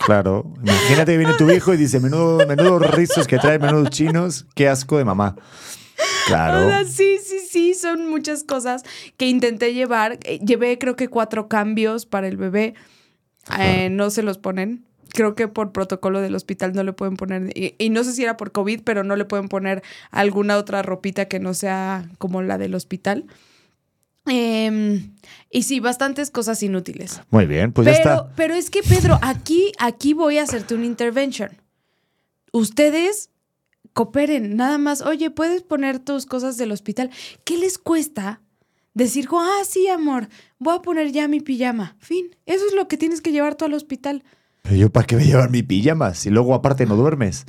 Claro. 0.05 0.53
Imagínate 0.63 1.11
que 1.13 1.17
viene 1.17 1.33
tu 1.37 1.49
hijo 1.49 1.73
y 1.73 1.77
dice, 1.77 1.99
menudo, 1.99 2.45
menudos 2.47 2.89
rizos 2.91 3.27
que 3.27 3.37
trae, 3.37 3.59
menudos 3.59 3.89
chinos. 3.89 4.45
Qué 4.55 4.67
asco 4.67 4.97
de 4.97 5.05
mamá. 5.05 5.35
Claro. 6.27 6.65
O 6.65 6.69
sea, 6.69 6.85
sí, 6.85 7.17
sí, 7.23 7.39
sí, 7.39 7.73
son 7.73 8.09
muchas 8.09 8.43
cosas 8.43 8.83
que 9.17 9.27
intenté 9.27 9.73
llevar. 9.73 10.19
Eh, 10.23 10.39
Llevé 10.39 10.77
creo 10.77 10.95
que 10.95 11.07
cuatro 11.07 11.47
cambios 11.47 12.05
para 12.05 12.27
el 12.27 12.37
bebé. 12.37 12.73
Eh, 13.59 13.89
no 13.89 14.09
se 14.09 14.23
los 14.23 14.37
ponen. 14.37 14.85
Creo 15.13 15.35
que 15.35 15.47
por 15.47 15.71
protocolo 15.73 16.21
del 16.21 16.35
hospital 16.35 16.73
no 16.73 16.83
le 16.83 16.93
pueden 16.93 17.17
poner, 17.17 17.49
y, 17.53 17.75
y 17.77 17.89
no 17.89 18.05
sé 18.05 18.13
si 18.13 18.23
era 18.23 18.37
por 18.37 18.53
COVID, 18.53 18.81
pero 18.85 19.03
no 19.03 19.17
le 19.17 19.25
pueden 19.25 19.49
poner 19.49 19.83
alguna 20.09 20.57
otra 20.57 20.83
ropita 20.83 21.25
que 21.25 21.39
no 21.41 21.53
sea 21.53 22.09
como 22.17 22.41
la 22.41 22.57
del 22.57 22.75
hospital. 22.75 23.25
Em, 24.25 25.15
y 25.49 25.63
sí, 25.63 25.79
bastantes 25.79 26.29
cosas 26.31 26.61
inútiles. 26.61 27.21
Muy 27.31 27.45
bien, 27.45 27.71
pues 27.71 27.87
ya 27.87 27.93
pero, 27.93 28.15
está. 28.15 28.35
pero 28.35 28.53
es 28.53 28.69
que, 28.69 28.83
Pedro, 28.83 29.17
aquí, 29.21 29.71
aquí 29.79 30.13
voy 30.13 30.37
a 30.37 30.43
hacerte 30.43 30.75
una 30.75 30.85
intervention. 30.85 31.49
Ustedes 32.51 33.29
cooperen, 33.93 34.55
nada 34.55 34.77
más. 34.77 35.01
Oye, 35.01 35.31
¿puedes 35.31 35.63
poner 35.63 35.99
tus 35.99 36.25
cosas 36.25 36.57
del 36.57 36.71
hospital? 36.71 37.09
¿Qué 37.43 37.57
les 37.57 37.77
cuesta 37.77 38.41
decir, 38.93 39.27
ah, 39.31 39.61
sí, 39.67 39.87
amor, 39.87 40.27
voy 40.59 40.75
a 40.75 40.81
poner 40.81 41.11
ya 41.11 41.27
mi 41.27 41.39
pijama? 41.39 41.95
Fin, 41.99 42.35
eso 42.45 42.65
es 42.67 42.73
lo 42.73 42.87
que 42.87 42.97
tienes 42.97 43.21
que 43.21 43.31
llevar 43.31 43.55
tú 43.55 43.65
al 43.65 43.73
hospital. 43.73 44.23
Pero 44.61 44.75
yo, 44.75 44.89
¿para 44.91 45.07
qué 45.07 45.15
voy 45.15 45.23
a 45.25 45.27
llevar 45.27 45.49
mi 45.49 45.63
pijama? 45.63 46.13
Si 46.13 46.29
luego 46.29 46.53
aparte 46.53 46.85
no 46.85 46.95
duermes. 46.95 47.45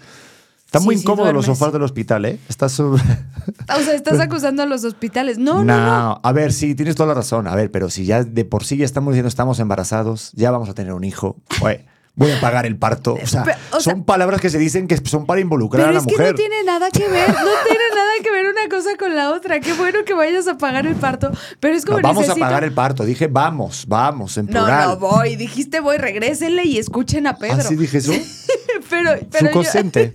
Están 0.73 0.81
Sí, 0.83 0.87
muy 0.87 0.97
sí 0.97 1.03
incómodos 1.03 1.35
los 1.35 1.45
sofás 1.45 1.71
del 1.71 1.83
hospital, 1.83 2.25
¿eh? 2.25 2.39
Estás 2.49 2.81
O 2.81 2.97
sea, 2.97 3.93
estás 3.95 4.19
acusando 4.21 4.63
a 4.63 4.67
los 4.67 4.83
hospitales. 4.85 5.37
No, 5.37 5.63
no, 5.63 5.77
no. 5.77 5.87
No, 5.87 6.21
a 6.23 6.33
ver, 6.33 6.51
sí, 6.51 6.75
tienes 6.75 6.97
toda 6.97 7.09
la 7.09 7.15
razón. 7.15 7.47
A 7.47 7.55
ver, 7.55 7.71
pero 7.71 7.91
si 7.91 8.07
ya 8.07 8.25
de 8.25 8.47
por 8.47 8.65
sí 8.65 8.79
ya 8.79 8.87
estamos 8.87 9.13
diciendo 9.13 9.29
estamos 9.29 9.61
embarazados, 9.61 10.33
ya 10.33 10.51
vamos 10.51 10.71
a 10.71 10.75
tener 10.75 10.95
un 10.95 11.05
hijo. 11.05 11.37
Oye, 11.61 11.85
voy 12.15 12.31
a 12.31 12.41
pagar 12.41 12.67
el 12.67 12.77
parto. 12.77 13.15
O 13.15 13.27
sea, 13.27 13.43
Pero, 13.45 13.57
o 13.71 13.81
sea- 13.81 13.93
son 13.93 14.05
palabras 14.05 14.41
que 14.41 14.51
se 14.51 14.59
dicen 14.59 14.87
que 14.87 14.97
son 14.99 15.25
para 15.27 15.41
involucrar 15.41 15.83
Pero 15.87 15.91
a 15.91 15.93
la 15.95 15.99
es 16.01 16.07
que 16.07 16.13
mujer. 16.13 16.33
no 16.33 16.35
tiene 16.37 16.63
nada 16.65 16.91
que 16.91 17.09
ver, 17.09 17.29
no 17.29 17.35
tiene 17.35 17.85
nada 17.95 18.11
que 18.23 18.31
ver 18.31 18.47
una 18.47 18.69
cosa 18.69 18.97
con 18.99 19.15
la 19.17 19.31
otra. 19.33 19.61
Qué 19.61 19.73
bueno 19.73 20.01
que 20.05 20.13
vayas 20.15 20.47
a 20.49 20.59
pagar 20.59 20.87
el 20.87 20.95
parto, 20.97 21.31
pero 21.61 21.75
es 21.75 21.85
como 21.85 21.99
No, 21.99 22.09
vamos 22.09 22.25
necesito- 22.27 22.45
a 22.45 22.49
pagar 22.49 22.65
el 22.65 22.73
parto. 22.73 23.05
Dije, 23.05 23.29
vamos, 23.29 23.85
vamos, 23.89 24.37
en 24.37 24.47
No, 24.47 24.53
plural. 24.53 24.89
no 24.91 24.97
voy. 24.99 25.37
Dijiste 25.37 25.81
voy, 25.81 25.97
regrésenle 25.97 26.65
y 26.65 26.79
escuchen 26.79 27.27
a 27.27 27.37
Pedro. 27.39 27.57
¿Así 27.61 27.77
dije 27.77 27.99
eso? 27.99 28.13
pero, 28.91 29.11
pero 29.31 29.31
yo- 29.33 29.39
Subconsciente. 29.49 30.13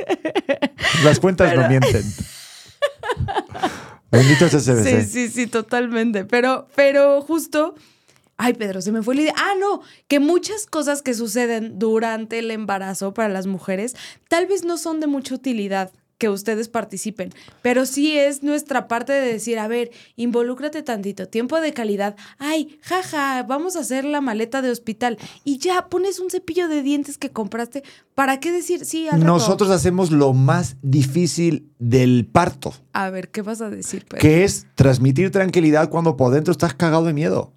Las 1.04 1.20
cuentas 1.20 1.50
no 1.56 1.62
Pero- 1.62 1.70
mienten. 1.70 2.04
Bendito 4.12 4.46
ese 4.46 4.60
Sí, 4.62 5.10
sí, 5.10 5.30
sí, 5.30 5.48
totalmente. 5.48 6.24
Pero, 6.26 6.68
pero 6.76 7.22
justo. 7.22 7.76
Ay, 8.38 8.54
Pedro, 8.54 8.82
se 8.82 8.92
me 8.92 9.02
fue 9.02 9.16
la 9.16 9.22
idea. 9.22 9.34
Ah, 9.36 9.54
no, 9.60 9.82
que 10.08 10.20
muchas 10.20 10.68
cosas 10.68 11.02
que 11.02 11.14
suceden 11.14 11.80
durante 11.80 12.40
el 12.40 12.52
embarazo 12.52 13.14
para 13.14 13.30
las 13.30 13.48
mujeres 13.48 13.96
tal 14.30 14.46
vez 14.46 14.64
no 14.64 14.78
son 14.78 15.00
de 15.00 15.08
mucha 15.08 15.34
utilidad 15.36 15.92
que 16.18 16.30
ustedes 16.30 16.68
participen, 16.68 17.30
pero 17.62 17.86
sí 17.86 18.18
es 18.18 18.42
nuestra 18.42 18.88
parte 18.88 19.14
de 19.14 19.34
decir, 19.34 19.60
a 19.60 19.68
ver, 19.68 19.92
involúcrate 20.16 20.82
tantito, 20.82 21.28
tiempo 21.28 21.62
de 21.62 21.74
calidad, 21.74 22.16
ay, 22.40 22.80
jaja, 22.82 23.44
vamos 23.44 23.76
a 23.76 23.82
hacer 23.82 24.04
la 24.04 24.20
maleta 24.20 24.62
de 24.64 24.72
hospital 24.72 25.18
y 25.44 25.60
ya 25.60 25.90
pones 25.90 26.20
un 26.20 26.32
cepillo 26.32 26.68
de 26.70 26.82
dientes 26.82 27.20
que 27.20 27.30
compraste, 27.30 27.84
¿para 28.16 28.40
qué 28.40 28.52
decir 28.52 28.84
sí 28.86 29.08
al 29.08 29.22
rato? 29.22 29.26
Nosotros 29.26 29.70
hacemos 29.70 30.12
lo 30.12 30.34
más 30.34 30.78
difícil 30.82 31.72
del 31.78 32.26
parto, 32.26 32.74
A 32.94 33.12
ver, 33.12 33.30
¿qué 33.30 33.44
vas 33.44 33.62
a 33.62 33.70
decir, 33.70 34.06
Pedro? 34.06 34.20
que 34.22 34.44
es 34.44 34.66
transmitir 34.74 35.30
tranquilidad 35.30 35.90
cuando 35.90 36.18
por 36.18 36.34
dentro 36.34 36.52
estás 36.52 36.74
cagado 36.74 37.06
de 37.06 37.14
miedo. 37.14 37.54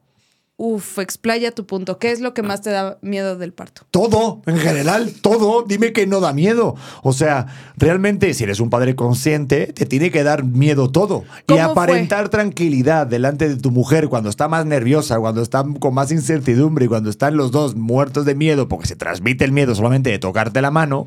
Uf, 0.63 0.99
explaya 0.99 1.53
tu 1.53 1.65
punto. 1.65 1.99
¿Qué 1.99 2.11
es 2.11 2.21
lo 2.21 2.35
que 2.35 2.43
más 2.43 2.61
te 2.61 2.69
da 2.69 2.99
miedo 3.01 3.39
del 3.39 3.55
parto? 3.55 3.87
Todo, 3.91 4.43
en 4.45 4.59
general, 4.59 5.11
todo. 5.23 5.65
Dime 5.67 5.95
que 5.95 6.07
no 6.07 6.21
da 6.21 6.35
miedo. 6.35 6.77
O 7.03 7.15
sea, 7.15 7.47
realmente, 7.79 8.35
si 8.35 8.45
eres 8.45 8.61
un 8.61 8.69
padre 8.69 8.95
consciente, 8.95 9.69
te 9.69 9.87
tiene 9.87 10.11
que 10.11 10.23
dar 10.23 10.45
miedo 10.45 10.91
todo. 10.91 11.25
Y 11.49 11.55
¿Cómo 11.55 11.63
aparentar 11.63 12.29
tranquilidad 12.29 13.07
delante 13.07 13.49
de 13.49 13.57
tu 13.57 13.71
mujer 13.71 14.11
cuando 14.11 14.29
está 14.29 14.49
más 14.49 14.67
nerviosa, 14.67 15.19
cuando 15.19 15.41
está 15.41 15.65
con 15.79 15.95
más 15.95 16.13
incertidumbre 16.13 16.85
y 16.85 16.89
cuando 16.89 17.09
están 17.09 17.39
los 17.39 17.53
dos 17.53 17.75
muertos 17.75 18.27
de 18.27 18.35
miedo, 18.35 18.69
porque 18.69 18.87
se 18.87 18.97
transmite 18.97 19.47
el 19.47 19.53
miedo 19.53 19.75
solamente 19.75 20.11
de 20.11 20.19
tocarte 20.19 20.61
la 20.61 20.71
mano. 20.71 21.07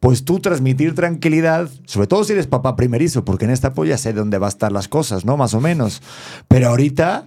Pues 0.00 0.26
tú 0.26 0.38
transmitir 0.38 0.94
tranquilidad, 0.94 1.70
sobre 1.86 2.08
todo 2.08 2.24
si 2.24 2.34
eres 2.34 2.46
papá 2.46 2.76
primerizo, 2.76 3.24
porque 3.24 3.46
en 3.46 3.52
esta 3.52 3.72
ya 3.86 3.96
sé 3.96 4.12
dónde 4.12 4.36
va 4.36 4.48
a 4.48 4.50
estar 4.50 4.70
las 4.70 4.88
cosas, 4.88 5.24
¿no? 5.24 5.38
Más 5.38 5.54
o 5.54 5.62
menos. 5.62 6.02
Pero 6.46 6.68
ahorita, 6.68 7.24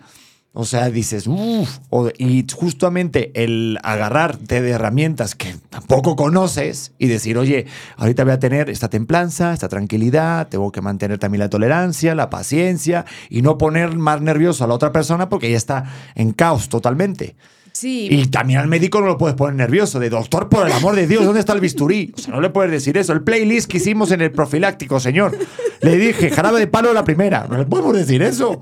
o 0.55 0.63
sea, 0.63 0.89
dices, 0.89 1.27
uff, 1.27 1.79
y 2.17 2.45
justamente 2.51 3.31
el 3.35 3.77
agarrarte 3.83 4.62
de 4.62 4.71
herramientas 4.71 5.35
que 5.35 5.53
tampoco 5.69 6.15
conoces 6.15 6.93
y 6.97 7.07
decir, 7.07 7.38
oye, 7.38 7.65
ahorita 7.97 8.24
voy 8.24 8.33
a 8.33 8.39
tener 8.39 8.69
esta 8.69 8.89
templanza, 8.89 9.53
esta 9.53 9.67
tranquilidad, 9.67 10.47
tengo 10.47 10.71
que 10.71 10.81
mantener 10.81 11.19
también 11.19 11.41
la 11.41 11.50
tolerancia, 11.50 12.15
la 12.15 12.29
paciencia 12.29 13.05
y 13.29 13.41
no 13.41 13.57
poner 13.57 13.97
más 13.97 14.21
nervioso 14.21 14.63
a 14.63 14.67
la 14.67 14.74
otra 14.74 14.93
persona 14.93 15.27
porque 15.27 15.51
ya 15.51 15.57
está 15.57 15.91
en 16.15 16.31
caos 16.31 16.69
totalmente. 16.69 17.35
Sí. 17.75 18.08
Y 18.10 18.27
también 18.27 18.60
al 18.60 18.67
médico 18.70 19.01
no 19.01 19.08
lo 19.08 19.17
puedes 19.17 19.36
poner 19.36 19.53
nervioso, 19.55 20.00
de 20.00 20.10
doctor, 20.10 20.48
por 20.48 20.65
el 20.65 20.72
amor 20.72 20.96
de 20.96 21.08
Dios, 21.08 21.25
¿dónde 21.25 21.41
está 21.41 21.51
el 21.51 21.60
bisturí? 21.60 22.13
O 22.15 22.22
sea, 22.22 22.34
no 22.34 22.39
le 22.39 22.50
puedes 22.50 22.72
decir 22.72 22.98
eso. 22.98 23.12
El 23.12 23.22
playlist 23.22 23.70
que 23.70 23.77
hicimos 23.77 24.12
en 24.12 24.22
el 24.22 24.32
profiláctico, 24.32 24.98
señor. 25.01 25.38
Le 25.82 25.98
dije, 25.98 26.29
jarabe 26.29 26.62
de 26.62 26.67
palo 26.67 26.94
la 26.94 27.03
primera. 27.03 27.48
No 27.50 27.58
le 27.58 27.65
podemos 27.65 27.94
decir 27.94 28.22
eso. 28.22 28.62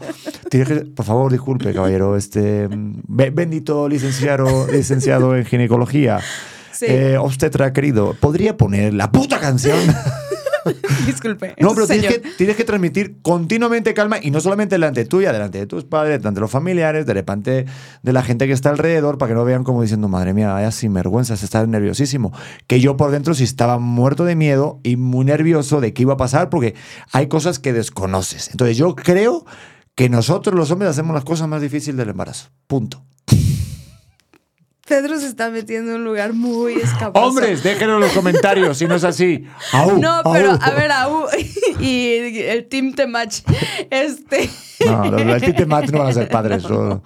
Por 0.96 1.06
favor, 1.06 1.32
disculpe, 1.32 1.74
caballero. 1.74 2.18
Este, 2.18 2.68
be- 2.72 3.30
bendito 3.30 3.88
licenciado, 3.88 4.66
licenciado 4.72 5.36
en 5.38 5.46
ginecología. 5.46 6.20
Sí. 6.72 6.86
Eh, 6.90 7.18
obstetra, 7.20 7.72
querido, 7.72 8.16
¿podría 8.20 8.58
poner 8.58 8.96
la 8.96 9.12
puta 9.12 9.40
canción? 9.40 9.78
Disculpe. 11.06 11.56
No, 11.60 11.74
pero 11.74 11.88
tienes 11.88 12.08
que, 12.08 12.20
tienes 12.38 12.56
que 12.56 12.64
transmitir 12.64 13.22
continuamente 13.22 13.94
calma 13.94 14.18
y 14.22 14.32
no 14.32 14.42
solamente 14.42 14.76
delante 14.76 15.06
tuya, 15.06 15.32
delante 15.32 15.60
de 15.60 15.68
tus 15.68 15.84
padres, 15.84 16.20
delante 16.20 16.40
de 16.40 16.42
los 16.42 16.52
familiares, 16.52 17.06
delante 17.06 17.66
de 18.02 18.14
la 18.14 18.24
gente 18.24 18.48
que 18.48 18.54
está 18.54 18.70
alrededor, 18.70 19.18
para 19.18 19.30
que 19.30 19.36
no 19.36 19.46
vean 19.46 19.64
como 19.64 19.82
diciendo, 19.82 20.08
madre 20.08 20.34
mía, 20.34 20.54
vaya 20.54 20.72
sinvergüenza, 20.72 21.36
se 21.38 21.46
está 21.46 21.66
nerviosísimo. 21.66 22.34
Que 22.68 22.80
yo 22.80 22.98
por 22.98 23.12
dentro 23.12 23.34
sí 23.34 23.44
estaba 23.44 23.80
muerto 23.80 24.26
de 24.26 24.36
miedo 24.36 24.80
y 24.84 24.96
muy 24.98 25.26
nervioso 25.26 25.82
de 25.82 25.94
qué 25.94 26.04
iba 26.04 26.14
a 26.14 26.18
pasar, 26.18 26.50
porque 26.50 26.76
hay 27.12 27.28
cosas 27.28 27.60
que 27.60 27.74
desconoces. 27.74 28.50
Entonces 28.52 28.78
yo 28.78 28.96
creo 28.96 29.46
que 29.96 30.10
nosotros 30.10 30.56
los 30.56 30.72
hombres 30.72 30.92
hacemos 30.92 31.14
las 31.14 31.24
cosas 31.24 31.48
más 31.48 31.62
difíciles 31.62 31.98
del 31.98 32.10
embarazo. 32.10 32.50
Punto. 32.68 33.04
Pedro 34.86 35.18
se 35.18 35.28
está 35.28 35.50
metiendo 35.50 35.92
en 35.92 35.98
un 36.00 36.04
lugar 36.04 36.34
muy 36.34 36.74
escaposo. 36.74 37.26
Hombres, 37.26 37.64
déjenlo 37.64 37.96
en 37.96 38.02
los 38.02 38.12
comentarios 38.12 38.78
si 38.78 38.86
no 38.86 38.96
es 38.96 39.06
así. 39.06 39.46
Au, 39.72 39.98
No, 39.98 40.22
pero 40.34 40.52
au. 40.52 40.58
a 40.62 40.70
ver, 40.72 40.92
Au 40.92 41.26
y 41.80 42.42
el 42.48 42.66
Team 42.68 42.94
Temach. 42.94 43.36
Este. 43.90 44.50
No, 44.86 45.10
del 45.10 45.42
Tite 45.42 45.66
Mat 45.66 45.90
no 45.90 46.00
van 46.00 46.08
a 46.10 46.14
ser 46.14 46.28
padres. 46.28 46.64
solo- 46.64 47.02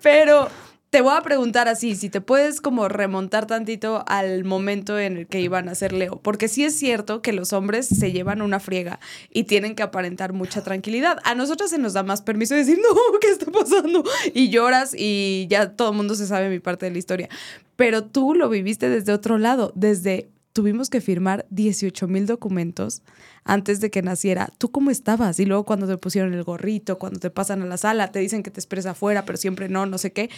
Pero 0.00 0.48
te 0.90 1.02
voy 1.02 1.14
a 1.16 1.22
preguntar 1.22 1.68
así, 1.68 1.94
si 1.94 2.10
te 2.10 2.20
puedes 2.20 2.60
como 2.60 2.88
remontar 2.88 3.46
tantito 3.46 4.02
al 4.08 4.44
momento 4.44 4.98
en 4.98 5.18
el 5.18 5.26
que 5.28 5.40
iban 5.40 5.68
a 5.68 5.76
ser 5.76 5.92
Leo, 5.92 6.20
porque 6.20 6.48
sí 6.48 6.64
es 6.64 6.76
cierto 6.76 7.22
que 7.22 7.32
los 7.32 7.52
hombres 7.52 7.86
se 7.86 8.10
llevan 8.10 8.42
una 8.42 8.58
friega 8.58 8.98
y 9.32 9.44
tienen 9.44 9.76
que 9.76 9.84
aparentar 9.84 10.32
mucha 10.32 10.64
tranquilidad. 10.64 11.18
A 11.22 11.36
nosotros 11.36 11.70
se 11.70 11.78
nos 11.78 11.92
da 11.92 12.02
más 12.02 12.22
permiso 12.22 12.54
de 12.54 12.60
decir, 12.60 12.78
no, 12.78 13.18
¿qué 13.20 13.28
está 13.28 13.52
pasando? 13.52 14.02
Y 14.34 14.50
lloras 14.50 14.92
y 14.96 15.46
ya 15.48 15.70
todo 15.76 15.92
el 15.92 15.96
mundo 15.96 16.16
se 16.16 16.26
sabe 16.26 16.50
mi 16.50 16.58
parte 16.58 16.86
de 16.86 16.92
la 16.92 16.98
historia. 16.98 17.28
Pero 17.76 18.04
tú 18.04 18.34
lo 18.34 18.48
viviste 18.48 18.88
desde 18.88 19.12
otro 19.12 19.38
lado, 19.38 19.72
desde 19.76 20.28
tuvimos 20.52 20.90
que 20.90 21.00
firmar 21.00 21.46
18 21.50 22.08
mil 22.08 22.26
documentos 22.26 23.02
antes 23.44 23.80
de 23.80 23.90
que 23.90 24.02
naciera. 24.02 24.50
¿Tú 24.58 24.70
cómo 24.70 24.90
estabas? 24.90 25.38
Y 25.40 25.46
luego 25.46 25.64
cuando 25.64 25.86
te 25.86 25.96
pusieron 25.96 26.34
el 26.34 26.42
gorrito, 26.42 26.98
cuando 26.98 27.20
te 27.20 27.30
pasan 27.30 27.62
a 27.62 27.66
la 27.66 27.76
sala, 27.76 28.10
te 28.10 28.18
dicen 28.18 28.42
que 28.42 28.50
te 28.50 28.60
esperes 28.60 28.86
afuera, 28.86 29.24
pero 29.24 29.38
siempre 29.38 29.68
no, 29.68 29.86
no 29.86 29.98
sé 29.98 30.12
qué. 30.12 30.30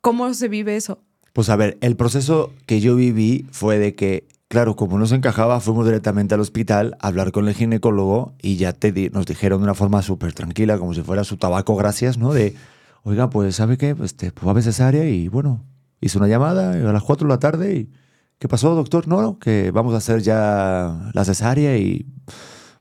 ¿Cómo 0.00 0.32
se 0.34 0.48
vive 0.48 0.76
eso? 0.76 1.00
Pues 1.32 1.48
a 1.50 1.56
ver, 1.56 1.78
el 1.80 1.96
proceso 1.96 2.52
que 2.66 2.80
yo 2.80 2.96
viví 2.96 3.46
fue 3.52 3.78
de 3.78 3.94
que, 3.94 4.26
claro, 4.48 4.76
como 4.76 4.98
no 4.98 5.06
se 5.06 5.14
encajaba, 5.14 5.60
fuimos 5.60 5.84
directamente 5.86 6.34
al 6.34 6.40
hospital 6.40 6.96
a 7.00 7.08
hablar 7.08 7.32
con 7.32 7.46
el 7.48 7.54
ginecólogo 7.54 8.32
y 8.42 8.56
ya 8.56 8.72
te 8.72 8.92
di- 8.92 9.10
nos 9.10 9.26
dijeron 9.26 9.60
de 9.60 9.64
una 9.64 9.74
forma 9.74 10.02
súper 10.02 10.32
tranquila, 10.32 10.78
como 10.78 10.94
si 10.94 11.02
fuera 11.02 11.24
su 11.24 11.36
tabaco 11.36 11.76
gracias, 11.76 12.18
¿no? 12.18 12.32
De, 12.32 12.54
oiga, 13.02 13.30
pues 13.30 13.56
¿sabe 13.56 13.76
qué? 13.76 13.94
Pues, 13.94 14.12
este, 14.12 14.32
pues 14.32 14.44
va 14.46 14.50
a 14.50 14.52
haber 14.52 14.64
cesárea 14.64 15.08
y 15.08 15.28
bueno, 15.28 15.64
hizo 16.00 16.18
una 16.18 16.28
llamada 16.28 16.72
a 16.72 16.92
las 16.92 17.02
4 17.02 17.26
de 17.28 17.34
la 17.34 17.38
tarde 17.38 17.74
y 17.76 17.90
¿qué 18.38 18.48
pasó, 18.48 18.74
doctor? 18.74 19.06
No, 19.06 19.20
no, 19.20 19.38
que 19.38 19.70
vamos 19.70 19.94
a 19.94 19.98
hacer 19.98 20.22
ya 20.22 21.10
la 21.12 21.24
cesárea 21.24 21.76
y 21.76 22.06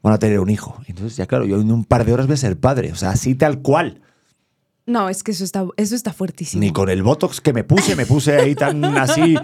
van 0.02 0.14
a 0.14 0.20
tener 0.20 0.40
un 0.40 0.50
hijo. 0.50 0.80
Entonces 0.88 1.16
ya 1.18 1.26
claro, 1.28 1.46
yo 1.46 1.60
en 1.60 1.72
un 1.72 1.84
par 1.84 2.06
de 2.06 2.14
horas 2.14 2.28
voy 2.28 2.36
a 2.36 2.38
ser 2.38 2.60
padre, 2.60 2.92
o 2.92 2.96
sea, 2.96 3.10
así 3.12 3.36
tal 3.36 3.62
cual. 3.62 4.02
No, 4.88 5.10
es 5.10 5.22
que 5.22 5.32
eso 5.32 5.44
está, 5.44 5.66
eso 5.76 5.96
está 5.96 6.14
fuertísimo. 6.14 6.62
Ni 6.62 6.72
con 6.72 6.90
el 6.90 7.04
botox 7.04 7.42
que 7.42 7.52
me 7.52 7.66
puse, 7.66 7.98
me 7.98 8.06
puse 8.06 8.38
ahí 8.38 8.56
tan 8.56 8.84
así 8.98 9.36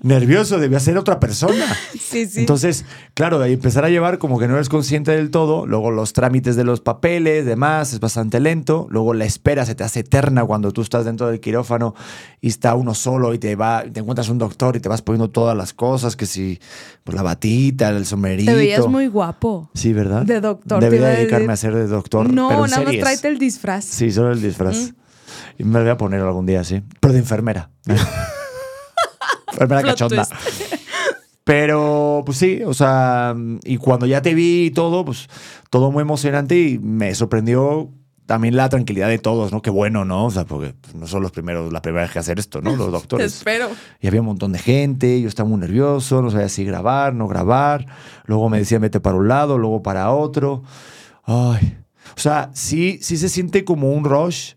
nervioso, 0.00 0.58
debía 0.58 0.80
ser 0.80 0.96
otra 0.96 1.20
persona. 1.20 1.66
Sí, 2.06 2.26
sí. 2.26 2.38
Entonces, 2.38 2.84
claro, 3.14 3.40
de 3.40 3.46
ahí 3.46 3.54
empezar 3.54 3.84
a 3.84 3.90
llevar 3.90 4.18
como 4.18 4.38
que 4.38 4.46
no 4.46 4.54
eres 4.54 4.68
consciente 4.68 5.10
del 5.10 5.32
todo, 5.32 5.66
luego 5.66 5.90
los 5.90 6.12
trámites 6.12 6.54
de 6.54 6.62
los 6.62 6.80
papeles, 6.80 7.44
demás, 7.44 7.92
es 7.92 7.98
bastante 7.98 8.38
lento, 8.38 8.86
luego 8.90 9.12
la 9.12 9.24
espera 9.24 9.66
se 9.66 9.74
te 9.74 9.82
hace 9.82 10.00
eterna 10.00 10.44
cuando 10.44 10.70
tú 10.70 10.82
estás 10.82 11.04
dentro 11.04 11.26
del 11.26 11.40
quirófano 11.40 11.96
y 12.40 12.46
está 12.46 12.76
uno 12.76 12.94
solo 12.94 13.34
y 13.34 13.38
te 13.40 13.56
va, 13.56 13.82
te 13.92 13.98
encuentras 14.00 14.28
un 14.28 14.38
doctor 14.38 14.76
y 14.76 14.80
te 14.80 14.88
vas 14.88 15.02
poniendo 15.02 15.30
todas 15.30 15.56
las 15.56 15.74
cosas, 15.74 16.14
que 16.14 16.26
si 16.26 16.60
pues 17.02 17.16
la 17.16 17.22
batita, 17.22 17.88
el 17.88 18.06
somerito. 18.06 18.52
te 18.52 18.56
veías 18.56 18.86
muy 18.86 19.08
guapo. 19.08 19.68
Sí, 19.74 19.92
¿verdad? 19.92 20.22
de 20.22 20.40
doctor, 20.40 20.80
Debería 20.80 21.08
dedicarme 21.08 21.52
a 21.52 21.56
ser 21.56 21.74
de 21.74 21.88
doctor. 21.88 22.32
no, 22.32 22.48
pero 22.48 22.64
en 22.66 22.70
nada 22.70 22.84
más 22.84 22.98
tráete 22.98 23.26
el 23.26 23.38
disfraz. 23.38 23.84
Sí, 23.84 24.12
solo 24.12 24.30
el 24.30 24.40
disfraz. 24.40 24.76
Mm. 24.76 24.85
Y 25.58 25.64
me 25.64 25.78
lo 25.78 25.80
voy 25.80 25.90
a 25.90 25.96
poner 25.96 26.20
algún 26.20 26.46
día, 26.46 26.64
sí. 26.64 26.82
Pero 27.00 27.12
de 27.12 27.20
enfermera. 27.20 27.70
enfermera 29.52 29.82
cachonda. 29.82 30.26
Pero, 31.44 32.22
pues 32.26 32.38
sí, 32.38 32.62
o 32.66 32.74
sea, 32.74 33.34
y 33.62 33.76
cuando 33.76 34.06
ya 34.06 34.20
te 34.20 34.34
vi 34.34 34.66
y 34.66 34.70
todo, 34.72 35.04
pues 35.04 35.28
todo 35.70 35.92
muy 35.92 36.02
emocionante 36.02 36.58
y 36.58 36.78
me 36.80 37.14
sorprendió 37.14 37.92
también 38.26 38.56
la 38.56 38.68
tranquilidad 38.68 39.08
de 39.08 39.18
todos, 39.18 39.52
¿no? 39.52 39.62
Qué 39.62 39.70
bueno, 39.70 40.04
¿no? 40.04 40.26
O 40.26 40.30
sea, 40.32 40.44
porque 40.44 40.74
pues, 40.80 40.96
no 40.96 41.06
son 41.06 41.22
los 41.22 41.30
primeros, 41.30 41.72
la 41.72 41.80
primera 41.80 42.02
vez 42.02 42.12
que 42.12 42.18
hacer 42.18 42.40
esto, 42.40 42.60
¿no? 42.60 42.74
Los 42.74 42.90
doctores. 42.92 43.36
Espero. 43.36 43.68
Y 44.00 44.08
había 44.08 44.20
un 44.20 44.26
montón 44.26 44.50
de 44.52 44.58
gente, 44.58 45.20
yo 45.20 45.28
estaba 45.28 45.48
muy 45.48 45.60
nervioso, 45.60 46.20
no 46.20 46.32
sabía 46.32 46.48
si 46.48 46.64
grabar, 46.64 47.14
no 47.14 47.28
grabar. 47.28 47.86
Luego 48.24 48.50
me 48.50 48.58
decían 48.58 48.82
vete 48.82 48.98
para 48.98 49.16
un 49.16 49.28
lado, 49.28 49.56
luego 49.56 49.82
para 49.82 50.10
otro. 50.10 50.64
Ay. 51.24 51.78
O 52.16 52.20
sea, 52.20 52.50
sí, 52.54 52.98
sí 53.02 53.16
se 53.16 53.28
siente 53.28 53.64
como 53.64 53.92
un 53.92 54.04
rush 54.04 54.54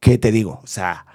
que 0.00 0.18
te 0.18 0.32
digo, 0.32 0.60
o 0.62 0.66
sea, 0.66 1.06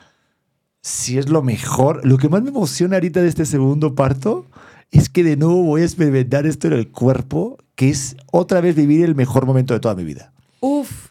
sí 0.81 1.17
es 1.17 1.29
lo 1.29 1.41
mejor. 1.41 2.05
Lo 2.05 2.17
que 2.17 2.29
más 2.29 2.43
me 2.43 2.49
emociona 2.49 2.95
ahorita 2.95 3.21
de 3.21 3.27
este 3.27 3.45
segundo 3.45 3.95
parto 3.95 4.45
es 4.91 5.09
que 5.09 5.23
de 5.23 5.35
nuevo 5.35 5.63
voy 5.63 5.81
a 5.81 5.85
experimentar 5.85 6.45
esto 6.45 6.67
en 6.67 6.73
el 6.73 6.89
cuerpo, 6.89 7.57
que 7.75 7.89
es 7.89 8.15
otra 8.31 8.61
vez 8.61 8.75
vivir 8.75 9.03
el 9.03 9.15
mejor 9.15 9.45
momento 9.45 9.73
de 9.73 9.79
toda 9.79 9.95
mi 9.95 10.03
vida. 10.03 10.31
Uf. 10.61 11.09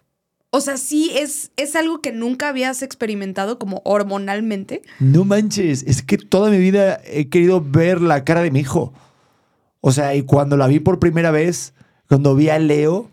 O 0.50 0.60
sea, 0.60 0.76
sí 0.76 1.10
es, 1.16 1.50
es 1.56 1.74
algo 1.74 2.00
que 2.00 2.12
nunca 2.12 2.48
habías 2.48 2.82
experimentado 2.82 3.58
como 3.58 3.82
hormonalmente. 3.84 4.82
No 5.00 5.24
manches, 5.24 5.82
es 5.82 6.02
que 6.02 6.16
toda 6.16 6.48
mi 6.48 6.58
vida 6.58 7.00
he 7.04 7.28
querido 7.28 7.60
ver 7.60 8.00
la 8.00 8.22
cara 8.22 8.40
de 8.40 8.52
mi 8.52 8.60
hijo. 8.60 8.92
O 9.80 9.90
sea, 9.90 10.14
y 10.14 10.22
cuando 10.22 10.56
la 10.56 10.68
vi 10.68 10.78
por 10.78 11.00
primera 11.00 11.32
vez, 11.32 11.74
cuando 12.08 12.36
vi 12.36 12.50
a 12.50 12.60
Leo, 12.60 13.10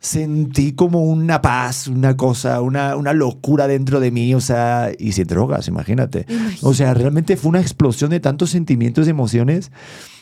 sentí 0.00 0.72
como 0.72 1.02
una 1.02 1.42
paz, 1.42 1.88
una 1.88 2.16
cosa, 2.16 2.60
una, 2.60 2.96
una 2.96 3.12
locura 3.12 3.66
dentro 3.66 3.98
de 4.00 4.10
mí, 4.10 4.34
o 4.34 4.40
sea, 4.40 4.92
y 4.96 5.12
sin 5.12 5.26
drogas, 5.26 5.68
imagínate. 5.68 6.26
O 6.62 6.72
sea, 6.72 6.94
realmente 6.94 7.36
fue 7.36 7.50
una 7.50 7.60
explosión 7.60 8.10
de 8.10 8.20
tantos 8.20 8.50
sentimientos 8.50 9.06
y 9.06 9.10
emociones 9.10 9.72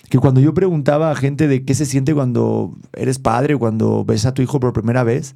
que 0.09 0.19
cuando 0.19 0.41
yo 0.41 0.55
preguntaba 0.55 1.11
a 1.11 1.17
gente 1.17 1.49
de 1.49 1.65
qué 1.65 1.75
se 1.75 1.85
siente 1.85 2.15
cuando 2.15 2.75
eres 2.95 3.19
padre, 3.19 3.57
cuando 3.57 4.05
ves 4.05 4.25
a 4.25 4.33
tu 4.33 4.41
hijo 4.41 4.61
por 4.61 4.73
primera 4.73 5.05
vez, 5.05 5.35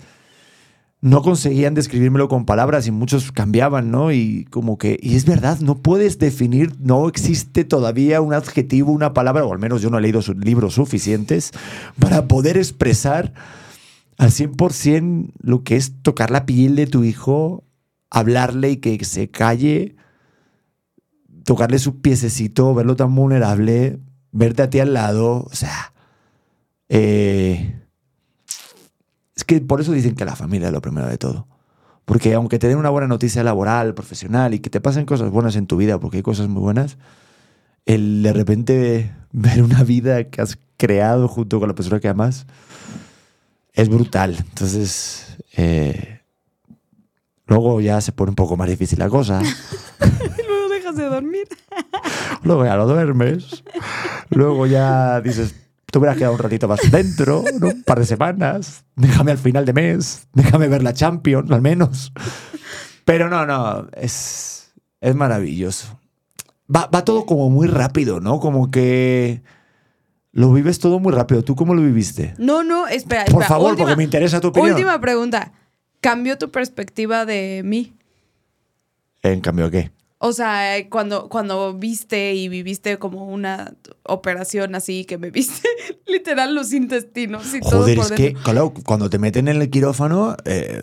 no 1.03 1.23
conseguían 1.23 1.75
describírmelo 1.75 2.29
con 2.29 2.45
palabras 2.45 2.87
y 2.87 2.91
muchos 2.91 3.33
cambiaban, 3.33 3.91
¿no? 3.91 4.13
Y 4.13 4.45
como 4.51 4.77
que, 4.79 4.99
y 5.03 5.17
es 5.17 5.25
verdad, 5.25 5.59
no 5.61 5.77
puedes 5.79 6.19
definir, 6.19 6.75
no 6.79 7.09
existe 7.09 7.65
todavía 7.65 8.21
un 8.21 8.35
adjetivo, 8.35 8.93
una 8.93 9.15
palabra, 9.15 9.45
o 9.45 9.53
al 9.53 9.59
menos 9.59 9.81
yo 9.81 9.91
no 9.91 9.99
he 9.99 10.03
leído 10.03 10.21
libros 10.39 10.75
suficientes 10.75 11.53
para 11.99 12.29
poder 12.29 12.59
expresar 12.59 13.33
al 14.21 14.33
100% 14.33 15.33
lo 15.41 15.65
que 15.65 15.77
es 15.77 16.03
tocar 16.03 16.31
la 16.31 16.45
piel 16.45 16.77
de 16.77 16.87
tu 16.87 17.05
hijo, 17.05 17.65
hablarle 18.11 18.73
y 18.73 18.77
que 18.77 19.03
se 19.03 19.31
calle, 19.31 19.97
tocarle 21.45 21.79
su 21.79 22.03
piececito, 22.03 22.75
verlo 22.75 22.97
tan 22.97 23.15
vulnerable, 23.15 23.99
verte 24.31 24.63
a 24.63 24.69
ti 24.69 24.79
al 24.79 24.93
lado, 24.93 25.47
o 25.51 25.55
sea, 25.55 25.95
eh, 26.91 27.81
es 29.35 29.45
que 29.45 29.59
por 29.63 29.81
eso 29.81 29.93
dicen 29.93 30.15
que 30.15 30.27
la 30.27 30.37
familia 30.37 30.69
es 30.69 30.75
lo 30.75 30.83
primero 30.83 31.07
de 31.07 31.17
todo. 31.17 31.49
Porque 32.05 32.35
aunque 32.35 32.59
te 32.59 32.69
den 32.69 32.77
una 32.77 32.91
buena 32.91 33.09
noticia 33.09 33.43
laboral, 33.43 33.95
profesional 33.95 34.53
y 34.53 34.59
que 34.59 34.69
te 34.69 34.83
pasen 34.83 35.07
cosas 35.07 35.31
buenas 35.31 35.57
en 35.57 35.67
tu 35.67 35.79
vida, 35.79 35.99
porque 35.99 36.19
hay 36.19 36.23
cosas 36.23 36.47
muy 36.49 36.61
buenas, 36.61 36.99
el 37.87 38.23
de 38.23 38.35
repente 38.35 39.15
ver 39.33 39.63
una 39.63 39.83
vida 39.83 40.25
que 40.25 40.43
has 40.43 40.59
creado 40.77 41.27
junto 41.27 41.59
con 41.59 41.69
la 41.69 41.75
persona 41.75 42.01
que 42.01 42.09
amas 42.09 42.47
es 43.73 43.89
brutal. 43.89 44.37
Entonces, 44.39 45.37
eh, 45.57 46.21
luego 47.47 47.81
ya 47.81 48.01
se 48.01 48.13
pone 48.13 48.31
un 48.31 48.37
poco 48.37 48.57
más 48.57 48.69
difícil 48.69 48.99
la 48.99 49.09
cosa. 49.09 49.41
Luego 50.01 50.69
dejas 50.69 50.97
de 50.97 51.05
dormir. 51.05 51.49
luego 52.43 52.65
ya 52.65 52.77
lo 52.77 52.87
duermes. 52.87 53.63
Luego 54.31 54.67
ya 54.67 55.21
dices, 55.21 55.55
te 55.91 55.99
hubieras 55.99 56.17
quedado 56.17 56.35
un 56.35 56.39
ratito 56.39 56.69
más 56.69 56.81
dentro, 56.91 57.45
¿no? 57.59 57.69
un 57.69 57.83
par 57.83 57.99
de 57.99 58.07
semanas. 58.07 58.85
Déjame 58.97 59.33
al 59.33 59.39
final 59.39 59.65
de 59.65 59.73
mes. 59.73 60.27
Déjame 60.33 60.69
ver 60.69 60.83
la 60.83 60.95
Champions, 60.95 61.51
al 61.51 61.61
menos. 61.63 62.13
Pero 63.05 63.29
no, 63.29 63.45
no, 63.47 63.89
es, 63.93 64.73
es 65.01 65.15
maravilloso. 65.15 65.99
Va, 66.75 66.87
va 66.87 67.05
todo 67.05 67.27
como 67.27 67.51
muy 67.51 67.67
rápido, 67.67 68.21
¿no? 68.21 68.39
Como 68.41 68.71
que 68.71 69.43
lo 70.33 70.53
vives 70.53 70.79
todo 70.79 70.99
muy 71.01 71.13
rápido. 71.13 71.43
¿Tú 71.43 71.57
cómo 71.57 71.75
lo 71.75 71.83
viviste? 71.83 72.35
No, 72.39 72.63
no, 72.63 72.87
espera. 72.87 73.25
Por 73.27 73.45
favor, 73.45 73.71
Última- 73.73 73.87
porque 73.89 73.97
me 73.97 74.05
interesa 74.05 74.41
tu 74.41 74.49
opinión. 74.49 74.73
Última 74.73 75.01
pregunta. 75.01 75.53
¿Cambió 76.01 76.39
tu 76.39 76.51
perspectiva 76.51 77.27
de 77.27 77.63
mí? 77.65 77.93
En 79.23 79.41
cambio, 79.41 79.71
¿qué? 79.71 79.91
O 80.23 80.33
sea, 80.33 80.75
cuando, 80.91 81.29
cuando 81.31 81.73
viste 81.75 82.35
y 82.35 82.49
viviste 82.49 82.99
como 82.99 83.27
una 83.27 83.75
operación 84.03 84.75
así, 84.75 85.05
que 85.07 85.17
me 85.17 85.31
viste 85.31 85.67
literal 86.07 86.55
los 86.55 86.73
intestinos 86.75 87.55
y 87.55 87.61
todo 87.61 87.81
Joder, 87.81 87.97
por 87.97 88.05
es 88.07 88.13
que, 88.13 88.35
claro, 88.35 88.75
cuando 88.85 89.09
te 89.09 89.19
meten 89.19 89.49
en 89.49 89.61
el 89.61 89.71
quirófano, 89.71 90.37
eh, 90.45 90.83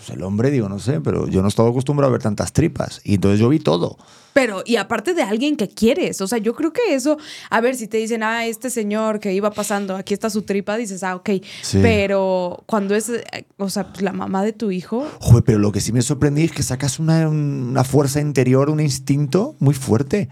pues 0.00 0.16
el 0.16 0.22
hombre, 0.22 0.50
digo, 0.50 0.68
no 0.68 0.78
sé, 0.78 1.00
pero 1.00 1.28
yo 1.28 1.42
no 1.42 1.48
estaba 1.48 1.68
acostumbrado 1.68 2.08
a 2.08 2.12
ver 2.12 2.22
tantas 2.22 2.52
tripas. 2.54 3.02
Y 3.04 3.16
entonces 3.16 3.38
yo 3.38 3.50
vi 3.50 3.58
todo. 3.58 3.98
Pero, 4.32 4.62
y 4.64 4.76
aparte 4.76 5.12
de 5.12 5.22
alguien 5.22 5.56
que 5.56 5.68
quieres, 5.68 6.20
o 6.20 6.26
sea, 6.26 6.38
yo 6.38 6.54
creo 6.54 6.72
que 6.72 6.94
eso, 6.94 7.18
a 7.50 7.60
ver, 7.60 7.74
si 7.76 7.86
te 7.86 7.98
dicen, 7.98 8.22
ah, 8.22 8.46
este 8.46 8.70
señor 8.70 9.20
que 9.20 9.34
iba 9.34 9.50
pasando, 9.50 9.96
aquí 9.96 10.14
está 10.14 10.30
su 10.30 10.42
tripa, 10.42 10.76
dices, 10.76 11.02
ah, 11.02 11.16
ok. 11.16 11.30
Sí. 11.62 11.80
Pero 11.82 12.62
cuando 12.66 12.94
es, 12.94 13.10
o 13.58 13.68
sea, 13.68 13.88
pues, 13.88 14.02
la 14.02 14.12
mamá 14.12 14.42
de 14.42 14.52
tu 14.52 14.70
hijo, 14.70 15.06
Joder, 15.20 15.44
pero 15.44 15.58
lo 15.58 15.72
que 15.72 15.80
sí 15.80 15.92
me 15.92 16.00
sorprendí 16.00 16.44
es 16.44 16.52
que 16.52 16.62
sacas 16.62 16.98
una, 16.98 17.28
una 17.28 17.84
fuerza 17.84 18.20
interior, 18.20 18.70
un 18.70 18.80
instinto 18.80 19.56
muy 19.58 19.74
fuerte. 19.74 20.28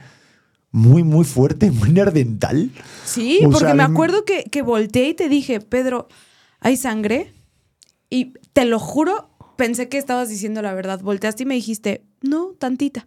Muy, 0.71 1.03
muy 1.03 1.25
fuerte, 1.25 1.71
muy 1.73 1.91
nerdental. 1.91 2.71
Sí, 3.05 3.41
O 3.45 3.51
porque 3.51 3.67
sea, 3.67 3.75
me 3.75 3.83
acuerdo 3.83 4.25
que, 4.25 4.45
que 4.45 4.63
volteé 4.63 5.09
y 5.09 5.15
te 5.15 5.29
dije, 5.29 5.61
Pedro, 5.61 6.09
¿hay 6.61 6.77
sangre? 6.77 7.33
Y 8.11 8.35
te 8.53 8.65
lo 8.65 8.79
juro, 8.79 9.28
pensé 9.59 9.91
que 9.91 9.99
estabas 9.99 10.31
diciendo 10.31 10.63
la 10.63 10.73
verdad. 10.73 11.01
Volteaste 11.03 11.43
y 11.43 11.47
me 11.47 11.55
dijiste, 11.57 12.03
no, 12.23 12.55
tantita. 12.59 13.07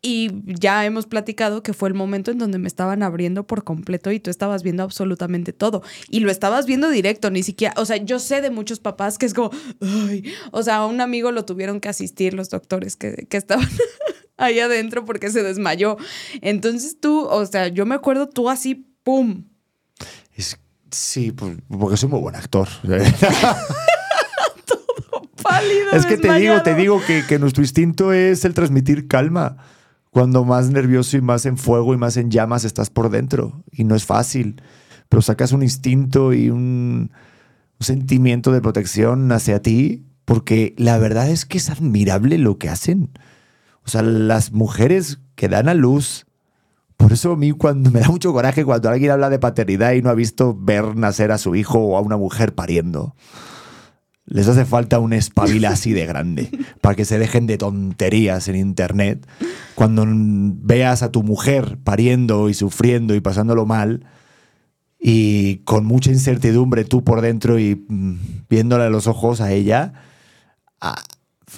Y 0.00 0.30
ya 0.44 0.84
hemos 0.86 1.06
platicado 1.06 1.64
que 1.64 1.72
fue 1.72 1.88
el 1.88 1.94
momento 1.96 2.30
en 2.30 2.38
donde 2.38 2.58
me 2.58 2.68
estaban 2.68 3.02
abriendo 3.02 3.48
por 3.48 3.64
completo 3.64 4.12
y 4.12 4.20
tú 4.20 4.30
estabas 4.30 4.62
viendo 4.62 4.84
absolutamente 4.84 5.52
todo. 5.52 5.82
Y 6.08 6.20
lo 6.20 6.30
estabas 6.30 6.66
viendo 6.66 6.88
directo, 6.88 7.30
ni 7.32 7.42
siquiera, 7.42 7.74
o 7.76 7.84
sea, 7.84 7.96
yo 7.96 8.20
sé 8.20 8.40
de 8.40 8.50
muchos 8.50 8.78
papás 8.78 9.18
que 9.18 9.26
es 9.26 9.34
como, 9.34 9.50
ay, 9.80 10.22
o 10.52 10.62
sea, 10.62 10.76
a 10.76 10.86
un 10.86 11.00
amigo 11.00 11.32
lo 11.32 11.44
tuvieron 11.44 11.80
que 11.80 11.88
asistir 11.88 12.32
los 12.34 12.48
doctores 12.48 12.94
que, 12.94 13.26
que 13.28 13.36
estaban 13.36 13.66
ahí 14.36 14.60
adentro 14.60 15.04
porque 15.04 15.30
se 15.30 15.42
desmayó. 15.42 15.96
Entonces 16.42 17.00
tú, 17.00 17.22
o 17.26 17.44
sea, 17.44 17.66
yo 17.66 17.84
me 17.84 17.96
acuerdo 17.96 18.28
tú 18.28 18.48
así, 18.48 18.86
¡pum! 19.02 19.46
Es- 20.36 20.60
sí, 20.92 21.32
pues, 21.32 21.56
porque 21.68 21.96
soy 21.96 22.08
muy 22.08 22.20
buen 22.20 22.36
actor. 22.36 22.68
Pálido. 25.48 25.92
es 25.92 26.06
que 26.06 26.16
te 26.16 26.32
digo, 26.34 26.62
te 26.62 26.74
digo 26.74 27.00
que, 27.06 27.24
que 27.26 27.38
nuestro 27.38 27.62
instinto 27.62 28.12
es 28.12 28.44
el 28.44 28.54
transmitir 28.54 29.08
calma. 29.08 29.56
Cuando 30.10 30.44
más 30.44 30.70
nervioso 30.70 31.16
y 31.16 31.20
más 31.20 31.46
en 31.46 31.58
fuego 31.58 31.94
y 31.94 31.96
más 31.96 32.16
en 32.16 32.30
llamas 32.30 32.64
estás 32.64 32.90
por 32.90 33.10
dentro. 33.10 33.62
Y 33.70 33.84
no 33.84 33.94
es 33.94 34.04
fácil. 34.04 34.62
Pero 35.08 35.22
sacas 35.22 35.52
un 35.52 35.62
instinto 35.62 36.32
y 36.32 36.50
un, 36.50 37.10
un 37.80 37.84
sentimiento 37.84 38.52
de 38.52 38.60
protección 38.60 39.30
hacia 39.32 39.62
ti. 39.62 40.06
Porque 40.24 40.74
la 40.76 40.98
verdad 40.98 41.30
es 41.30 41.46
que 41.46 41.58
es 41.58 41.70
admirable 41.70 42.38
lo 42.38 42.58
que 42.58 42.68
hacen. 42.68 43.10
O 43.84 43.90
sea, 43.90 44.02
las 44.02 44.52
mujeres 44.52 45.18
que 45.34 45.48
dan 45.48 45.68
a 45.68 45.72
luz. 45.74 46.26
Por 46.98 47.14
eso 47.14 47.32
a 47.32 47.36
mí 47.36 47.52
cuando 47.52 47.90
me 47.92 48.00
da 48.00 48.08
mucho 48.08 48.32
coraje 48.34 48.64
cuando 48.64 48.90
alguien 48.90 49.12
habla 49.12 49.30
de 49.30 49.38
paternidad 49.38 49.92
y 49.92 50.02
no 50.02 50.10
ha 50.10 50.14
visto 50.14 50.54
ver 50.54 50.96
nacer 50.96 51.32
a 51.32 51.38
su 51.38 51.54
hijo 51.54 51.78
o 51.78 51.96
a 51.96 52.02
una 52.02 52.18
mujer 52.18 52.54
pariendo. 52.54 53.14
Les 54.30 54.46
hace 54.46 54.66
falta 54.66 54.98
un 54.98 55.14
espabila 55.14 55.70
así 55.70 55.94
de 55.94 56.04
grande 56.04 56.50
para 56.82 56.94
que 56.94 57.06
se 57.06 57.18
dejen 57.18 57.46
de 57.46 57.56
tonterías 57.56 58.46
en 58.48 58.56
internet. 58.56 59.26
Cuando 59.74 60.04
veas 60.06 61.02
a 61.02 61.10
tu 61.10 61.22
mujer 61.22 61.78
pariendo 61.82 62.50
y 62.50 62.54
sufriendo 62.54 63.14
y 63.14 63.20
pasándolo 63.20 63.64
mal 63.64 64.04
y 65.00 65.58
con 65.58 65.86
mucha 65.86 66.10
incertidumbre 66.10 66.84
tú 66.84 67.04
por 67.04 67.22
dentro 67.22 67.58
y 67.58 67.86
mm, 67.88 68.44
viéndole 68.50 68.84
a 68.84 68.90
los 68.90 69.06
ojos 69.06 69.40
a 69.40 69.52
ella 69.52 69.94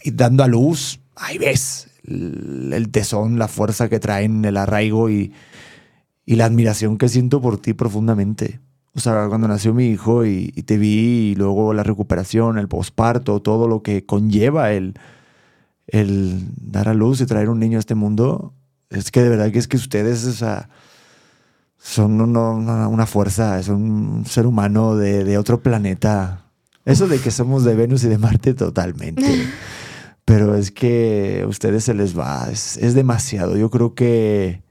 y 0.05 0.13
dando 0.13 0.45
a 0.45 0.47
luz, 0.47 1.01
ahí 1.17 1.39
ves 1.39 1.89
el, 2.05 2.89
tesón, 2.93 3.39
la 3.39 3.49
fuerza 3.49 3.89
que 3.89 3.99
traen, 3.99 4.45
el 4.45 4.57
arraigo 4.57 5.11
y 5.11 5.33
la 6.25 6.45
admiración 6.45 6.99
que 6.99 7.09
siento 7.09 7.41
por 7.41 7.61
ti 7.61 7.73
profundamente. 7.73 8.61
O 8.95 9.01
sea, 9.01 9.29
cuando 9.29 9.47
nació 9.49 9.73
mi 9.73 9.87
hijo 9.87 10.25
y, 10.27 10.53
y 10.57 10.63
te 10.65 10.77
vi 10.77 11.31
y 11.31 11.35
luego 11.37 11.73
la 11.73 11.83
recuperación, 11.85 12.59
el 12.59 12.69
posparto, 12.69 13.41
todo 13.41 13.69
lo 13.69 13.83
que 13.83 14.05
conlleva 14.05 14.73
el, 14.73 14.95
el 15.87 16.45
dar 16.57 16.89
a 16.89 16.95
luz 16.95 17.21
y 17.21 17.27
traer 17.27 17.49
un 17.51 17.61
niño 17.61 17.79
a 17.79 17.81
este 17.81 17.95
mundo, 17.95 18.53
es 18.91 19.11
que 19.13 19.23
de 19.23 19.29
verdad 19.29 19.53
que 19.53 19.59
es 19.61 19.69
que 19.69 19.77
ustedes, 19.77 20.25
o 20.27 20.33
sea, 20.33 20.69
son 21.79 22.21
uno- 22.21 22.55
una, 22.89 23.07
fuerza, 23.07 23.63
son 23.63 23.83
un 23.91 24.27
ser 24.27 24.47
humano 24.47 24.97
de, 24.97 25.25
de 25.25 25.39
otro 25.39 25.61
planeta. 25.63 26.45
Eso 26.85 27.07
de 27.07 27.19
que 27.21 27.31
somos 27.31 27.65
de 27.65 27.75
Venus 27.77 28.05
y 28.05 28.09
de 28.09 28.19
Marte 28.19 28.55
totalmente. 28.55 29.25
Pero 30.25 30.55
es 30.57 30.71
que 30.71 31.43
a 31.45 31.47
ustedes 31.49 31.85
se 31.85 31.95
les 31.95 32.19
va, 32.19 32.49
es, 32.51 32.77
es 32.77 32.95
demasiado. 32.95 33.57
Yo 33.57 33.71
creo 33.71 33.95
que, 33.95 34.63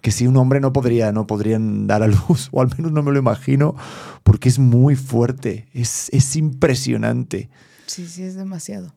que 0.00 0.10
si 0.10 0.26
un 0.26 0.36
hombre 0.36 0.60
no 0.60 0.72
podría, 0.72 1.12
no 1.12 1.26
podrían 1.26 1.86
dar 1.86 2.02
a 2.02 2.08
luz, 2.08 2.48
o 2.52 2.60
al 2.60 2.68
menos 2.76 2.92
no 2.92 3.02
me 3.02 3.12
lo 3.12 3.18
imagino, 3.18 3.74
porque 4.22 4.48
es 4.48 4.58
muy 4.58 4.96
fuerte, 4.96 5.68
es, 5.72 6.08
es 6.12 6.36
impresionante. 6.36 7.50
Sí, 7.86 8.06
sí, 8.06 8.22
es 8.22 8.34
demasiado. 8.34 8.94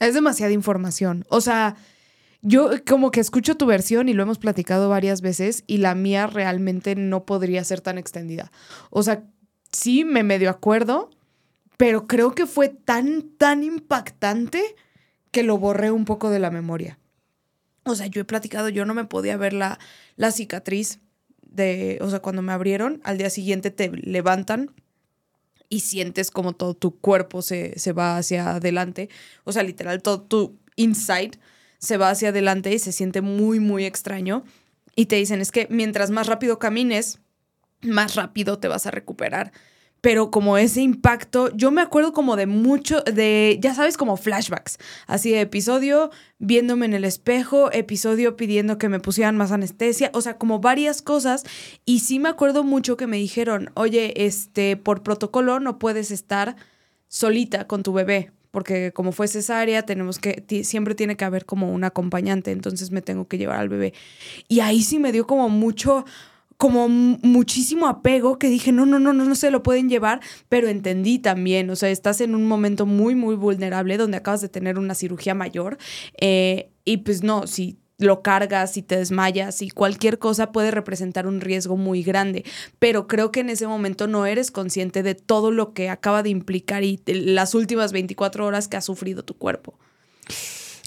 Es 0.00 0.14
demasiada 0.14 0.52
información. 0.52 1.24
O 1.28 1.40
sea, 1.40 1.76
yo 2.40 2.70
como 2.86 3.10
que 3.10 3.20
escucho 3.20 3.56
tu 3.56 3.66
versión 3.66 4.08
y 4.08 4.14
lo 4.14 4.22
hemos 4.22 4.38
platicado 4.38 4.88
varias 4.88 5.20
veces 5.20 5.64
y 5.66 5.78
la 5.78 5.94
mía 5.94 6.28
realmente 6.28 6.94
no 6.94 7.24
podría 7.24 7.64
ser 7.64 7.80
tan 7.80 7.98
extendida. 7.98 8.52
O 8.90 9.02
sea, 9.02 9.24
sí 9.72 10.04
me 10.04 10.22
medio 10.22 10.50
acuerdo, 10.50 11.10
pero 11.76 12.06
creo 12.06 12.34
que 12.34 12.46
fue 12.46 12.68
tan, 12.68 13.22
tan 13.38 13.64
impactante 13.64 14.62
que 15.32 15.42
lo 15.42 15.58
borré 15.58 15.90
un 15.90 16.04
poco 16.04 16.30
de 16.30 16.38
la 16.38 16.50
memoria. 16.50 16.98
O 17.92 17.96
sea, 17.96 18.06
yo 18.06 18.20
he 18.20 18.24
platicado, 18.24 18.68
yo 18.68 18.84
no 18.84 18.94
me 18.94 19.04
podía 19.04 19.36
ver 19.36 19.52
la, 19.52 19.78
la 20.16 20.30
cicatriz 20.32 21.00
de, 21.42 21.98
o 22.00 22.10
sea, 22.10 22.20
cuando 22.20 22.42
me 22.42 22.52
abrieron, 22.52 23.00
al 23.04 23.18
día 23.18 23.30
siguiente 23.30 23.70
te 23.70 23.90
levantan 23.90 24.70
y 25.68 25.80
sientes 25.80 26.30
como 26.30 26.54
todo 26.54 26.74
tu 26.74 26.98
cuerpo 26.98 27.42
se, 27.42 27.78
se 27.78 27.92
va 27.92 28.16
hacia 28.16 28.56
adelante. 28.56 29.08
O 29.44 29.52
sea, 29.52 29.62
literal, 29.62 30.02
todo 30.02 30.22
tu 30.22 30.58
inside 30.76 31.32
se 31.78 31.96
va 31.96 32.10
hacia 32.10 32.30
adelante 32.30 32.72
y 32.72 32.78
se 32.78 32.92
siente 32.92 33.20
muy, 33.20 33.60
muy 33.60 33.84
extraño. 33.84 34.44
Y 34.94 35.06
te 35.06 35.16
dicen, 35.16 35.40
es 35.40 35.52
que 35.52 35.66
mientras 35.70 36.10
más 36.10 36.26
rápido 36.26 36.58
camines, 36.58 37.20
más 37.82 38.14
rápido 38.16 38.58
te 38.58 38.68
vas 38.68 38.86
a 38.86 38.90
recuperar 38.90 39.52
pero 40.00 40.30
como 40.30 40.58
ese 40.58 40.80
impacto, 40.80 41.50
yo 41.56 41.70
me 41.70 41.80
acuerdo 41.82 42.12
como 42.12 42.36
de 42.36 42.46
mucho, 42.46 43.02
de, 43.02 43.58
ya 43.60 43.74
sabes, 43.74 43.96
como 43.96 44.16
flashbacks, 44.16 44.78
así 45.06 45.32
de 45.32 45.40
episodio 45.40 46.10
viéndome 46.38 46.86
en 46.86 46.94
el 46.94 47.04
espejo, 47.04 47.72
episodio 47.72 48.36
pidiendo 48.36 48.78
que 48.78 48.88
me 48.88 49.00
pusieran 49.00 49.36
más 49.36 49.50
anestesia, 49.50 50.10
o 50.14 50.20
sea, 50.20 50.38
como 50.38 50.60
varias 50.60 51.02
cosas, 51.02 51.44
y 51.84 52.00
sí 52.00 52.18
me 52.18 52.28
acuerdo 52.28 52.62
mucho 52.62 52.96
que 52.96 53.06
me 53.06 53.16
dijeron, 53.16 53.70
oye, 53.74 54.24
este, 54.24 54.76
por 54.76 55.02
protocolo 55.02 55.58
no 55.58 55.78
puedes 55.78 56.10
estar 56.10 56.56
solita 57.08 57.66
con 57.66 57.82
tu 57.82 57.92
bebé, 57.92 58.30
porque 58.50 58.92
como 58.92 59.12
fue 59.12 59.28
cesárea, 59.28 59.82
tenemos 59.82 60.18
que, 60.18 60.44
siempre 60.64 60.94
tiene 60.94 61.16
que 61.16 61.24
haber 61.24 61.44
como 61.44 61.72
un 61.72 61.84
acompañante, 61.84 62.52
entonces 62.52 62.92
me 62.92 63.02
tengo 63.02 63.26
que 63.26 63.38
llevar 63.38 63.58
al 63.58 63.68
bebé. 63.68 63.94
Y 64.46 64.60
ahí 64.60 64.82
sí 64.82 64.98
me 64.98 65.12
dio 65.12 65.26
como 65.26 65.48
mucho 65.48 66.04
como 66.58 66.88
muchísimo 66.88 67.86
apego 67.86 68.38
que 68.38 68.48
dije, 68.48 68.72
no, 68.72 68.84
no, 68.84 68.98
no, 68.98 69.12
no, 69.12 69.24
no 69.24 69.34
se 69.36 69.50
lo 69.50 69.62
pueden 69.62 69.88
llevar, 69.88 70.20
pero 70.48 70.68
entendí 70.68 71.20
también, 71.20 71.70
o 71.70 71.76
sea, 71.76 71.88
estás 71.88 72.20
en 72.20 72.34
un 72.34 72.46
momento 72.46 72.84
muy, 72.84 73.14
muy 73.14 73.36
vulnerable 73.36 73.96
donde 73.96 74.18
acabas 74.18 74.40
de 74.40 74.48
tener 74.48 74.76
una 74.76 74.96
cirugía 74.96 75.34
mayor 75.34 75.78
eh, 76.20 76.70
y 76.84 76.98
pues 76.98 77.22
no, 77.22 77.46
si 77.46 77.78
lo 77.96 78.22
cargas, 78.22 78.72
si 78.72 78.82
te 78.82 78.96
desmayas 78.96 79.62
y 79.62 79.70
cualquier 79.70 80.18
cosa 80.18 80.50
puede 80.50 80.72
representar 80.72 81.28
un 81.28 81.40
riesgo 81.40 81.76
muy 81.76 82.02
grande, 82.02 82.44
pero 82.80 83.06
creo 83.06 83.30
que 83.30 83.40
en 83.40 83.50
ese 83.50 83.68
momento 83.68 84.08
no 84.08 84.26
eres 84.26 84.50
consciente 84.50 85.04
de 85.04 85.14
todo 85.14 85.52
lo 85.52 85.72
que 85.72 85.90
acaba 85.90 86.24
de 86.24 86.30
implicar 86.30 86.82
y 86.82 87.00
las 87.06 87.54
últimas 87.54 87.92
24 87.92 88.44
horas 88.44 88.66
que 88.66 88.76
ha 88.76 88.80
sufrido 88.80 89.24
tu 89.24 89.34
cuerpo. 89.34 89.78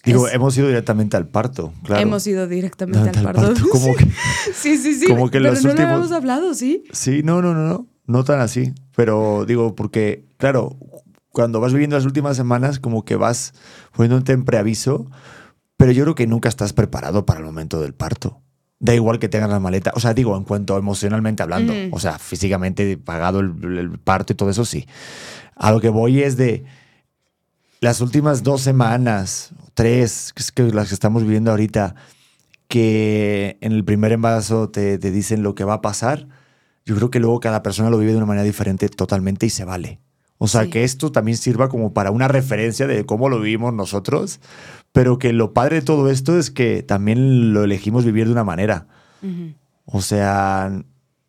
Digo, 0.03 0.27
hemos 0.27 0.57
ido 0.57 0.67
directamente 0.67 1.15
al 1.15 1.27
parto, 1.27 1.73
claro. 1.83 2.01
Hemos 2.01 2.25
ido 2.25 2.47
directamente 2.47 3.09
al, 3.09 3.23
parto. 3.23 3.53
sí, 4.53 4.77
sí, 4.77 4.95
sí. 4.95 5.05
Como 5.07 5.29
que 5.29 5.39
Pero 5.39 5.53
no 5.53 5.73
lo 5.73 5.81
hemos 5.81 6.11
hablado, 6.11 6.53
¿sí? 6.55 6.83
Sí, 6.91 7.21
no, 7.23 7.41
no, 7.41 7.53
no, 7.53 7.67
no. 7.67 7.87
No 8.07 8.23
tan 8.23 8.39
así. 8.39 8.73
Pero 8.95 9.45
digo, 9.45 9.75
porque, 9.75 10.25
claro, 10.37 10.75
cuando 11.29 11.59
vas 11.59 11.71
viviendo 11.71 11.95
las 11.95 12.05
últimas 12.05 12.35
semanas, 12.35 12.79
como 12.79 13.05
que 13.05 13.15
vas 13.15 13.53
poniéndote 13.95 14.33
en 14.33 14.43
preaviso, 14.43 15.09
pero 15.77 15.91
yo 15.91 16.03
creo 16.03 16.15
que 16.15 16.27
nunca 16.27 16.49
estás 16.49 16.73
preparado 16.73 17.25
para 17.25 17.39
el 17.39 17.45
momento 17.45 17.79
del 17.79 17.93
parto. 17.93 18.41
Da 18.79 18.95
igual 18.95 19.19
que 19.19 19.29
tengas 19.29 19.51
la 19.51 19.59
maleta. 19.59 19.91
O 19.95 19.99
sea, 19.99 20.15
digo, 20.15 20.35
en 20.35 20.43
cuanto 20.43 20.75
emocionalmente 20.77 21.43
hablando. 21.43 21.73
O 21.91 21.99
sea, 21.99 22.17
físicamente 22.17 22.97
pagado 22.97 23.39
el, 23.39 23.77
el 23.77 23.99
parto 23.99 24.33
y 24.33 24.35
todo 24.35 24.49
eso, 24.49 24.65
sí. 24.65 24.87
A 25.55 25.71
lo 25.71 25.79
que 25.79 25.89
voy 25.89 26.23
es 26.23 26.37
de 26.37 26.65
las 27.79 28.01
últimas 28.01 28.41
dos 28.41 28.61
semanas 28.61 29.53
tres, 29.73 30.33
que 30.53 30.63
las 30.63 30.89
que 30.89 30.93
estamos 30.93 31.23
viviendo 31.23 31.51
ahorita, 31.51 31.95
que 32.67 33.57
en 33.61 33.71
el 33.71 33.83
primer 33.83 34.11
embarazo 34.11 34.69
te, 34.69 34.97
te 34.97 35.11
dicen 35.11 35.43
lo 35.43 35.55
que 35.55 35.63
va 35.63 35.75
a 35.75 35.81
pasar, 35.81 36.27
yo 36.85 36.95
creo 36.95 37.09
que 37.09 37.19
luego 37.19 37.39
cada 37.39 37.63
persona 37.63 37.89
lo 37.89 37.97
vive 37.97 38.11
de 38.11 38.17
una 38.17 38.25
manera 38.25 38.43
diferente 38.43 38.89
totalmente 38.89 39.45
y 39.45 39.49
se 39.49 39.65
vale. 39.65 39.99
O 40.43 40.47
sea, 40.47 40.67
que 40.67 40.83
esto 40.83 41.11
también 41.11 41.37
sirva 41.37 41.69
como 41.69 41.93
para 41.93 42.09
una 42.09 42.27
referencia 42.27 42.87
de 42.87 43.05
cómo 43.05 43.29
lo 43.29 43.39
vivimos 43.39 43.75
nosotros, 43.75 44.39
pero 44.91 45.19
que 45.19 45.33
lo 45.33 45.53
padre 45.53 45.75
de 45.75 45.81
todo 45.83 46.09
esto 46.09 46.35
es 46.35 46.49
que 46.49 46.81
también 46.81 47.53
lo 47.53 47.63
elegimos 47.63 48.05
vivir 48.05 48.25
de 48.25 48.31
una 48.31 48.43
manera. 48.43 48.87
O 49.85 50.01
sea, 50.01 50.83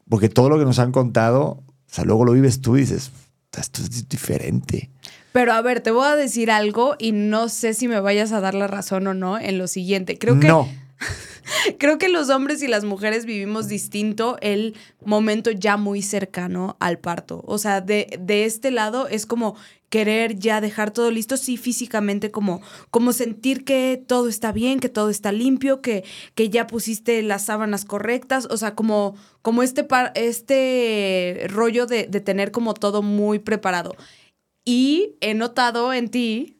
porque 0.08 0.30
todo 0.30 0.48
lo 0.48 0.58
que 0.58 0.64
nos 0.64 0.78
han 0.78 0.92
contado, 0.92 1.42
o 1.42 1.64
sea, 1.88 2.04
luego 2.04 2.24
lo 2.24 2.32
vives 2.32 2.62
tú 2.62 2.78
y 2.78 2.80
dices, 2.80 3.12
esto 3.54 3.82
es 3.82 4.08
diferente. 4.08 4.90
Pero 5.32 5.52
a 5.52 5.62
ver, 5.62 5.80
te 5.80 5.90
voy 5.90 6.06
a 6.06 6.16
decir 6.16 6.50
algo 6.50 6.96
y 6.98 7.12
no 7.12 7.48
sé 7.48 7.74
si 7.74 7.88
me 7.88 8.00
vayas 8.00 8.32
a 8.32 8.40
dar 8.40 8.54
la 8.54 8.66
razón 8.66 9.06
o 9.06 9.14
no 9.14 9.38
en 9.38 9.58
lo 9.58 9.66
siguiente. 9.66 10.18
Creo 10.18 10.38
que. 10.38 10.48
No. 10.48 10.68
creo 11.78 11.98
que 11.98 12.08
los 12.08 12.30
hombres 12.30 12.62
y 12.62 12.68
las 12.68 12.84
mujeres 12.84 13.24
vivimos 13.24 13.68
distinto 13.68 14.36
el 14.40 14.76
momento 15.04 15.50
ya 15.50 15.76
muy 15.76 16.02
cercano 16.02 16.76
al 16.80 16.98
parto. 16.98 17.42
O 17.46 17.58
sea, 17.58 17.80
de, 17.80 18.18
de 18.20 18.44
este 18.44 18.70
lado 18.70 19.08
es 19.08 19.26
como 19.26 19.56
querer 19.92 20.38
ya 20.38 20.62
dejar 20.62 20.90
todo 20.90 21.10
listo, 21.10 21.36
sí, 21.36 21.58
físicamente, 21.58 22.30
como, 22.30 22.62
como 22.90 23.12
sentir 23.12 23.62
que 23.62 24.02
todo 24.06 24.30
está 24.30 24.50
bien, 24.50 24.80
que 24.80 24.88
todo 24.88 25.10
está 25.10 25.32
limpio, 25.32 25.82
que, 25.82 26.02
que 26.34 26.48
ya 26.48 26.66
pusiste 26.66 27.22
las 27.22 27.42
sábanas 27.44 27.84
correctas, 27.84 28.48
o 28.50 28.56
sea, 28.56 28.74
como, 28.74 29.16
como 29.42 29.62
este, 29.62 29.84
par, 29.84 30.12
este 30.14 31.46
rollo 31.50 31.84
de, 31.84 32.06
de 32.06 32.20
tener 32.22 32.52
como 32.52 32.72
todo 32.72 33.02
muy 33.02 33.38
preparado. 33.38 33.94
Y 34.64 35.16
he 35.20 35.34
notado 35.34 35.92
en 35.92 36.08
ti... 36.08 36.56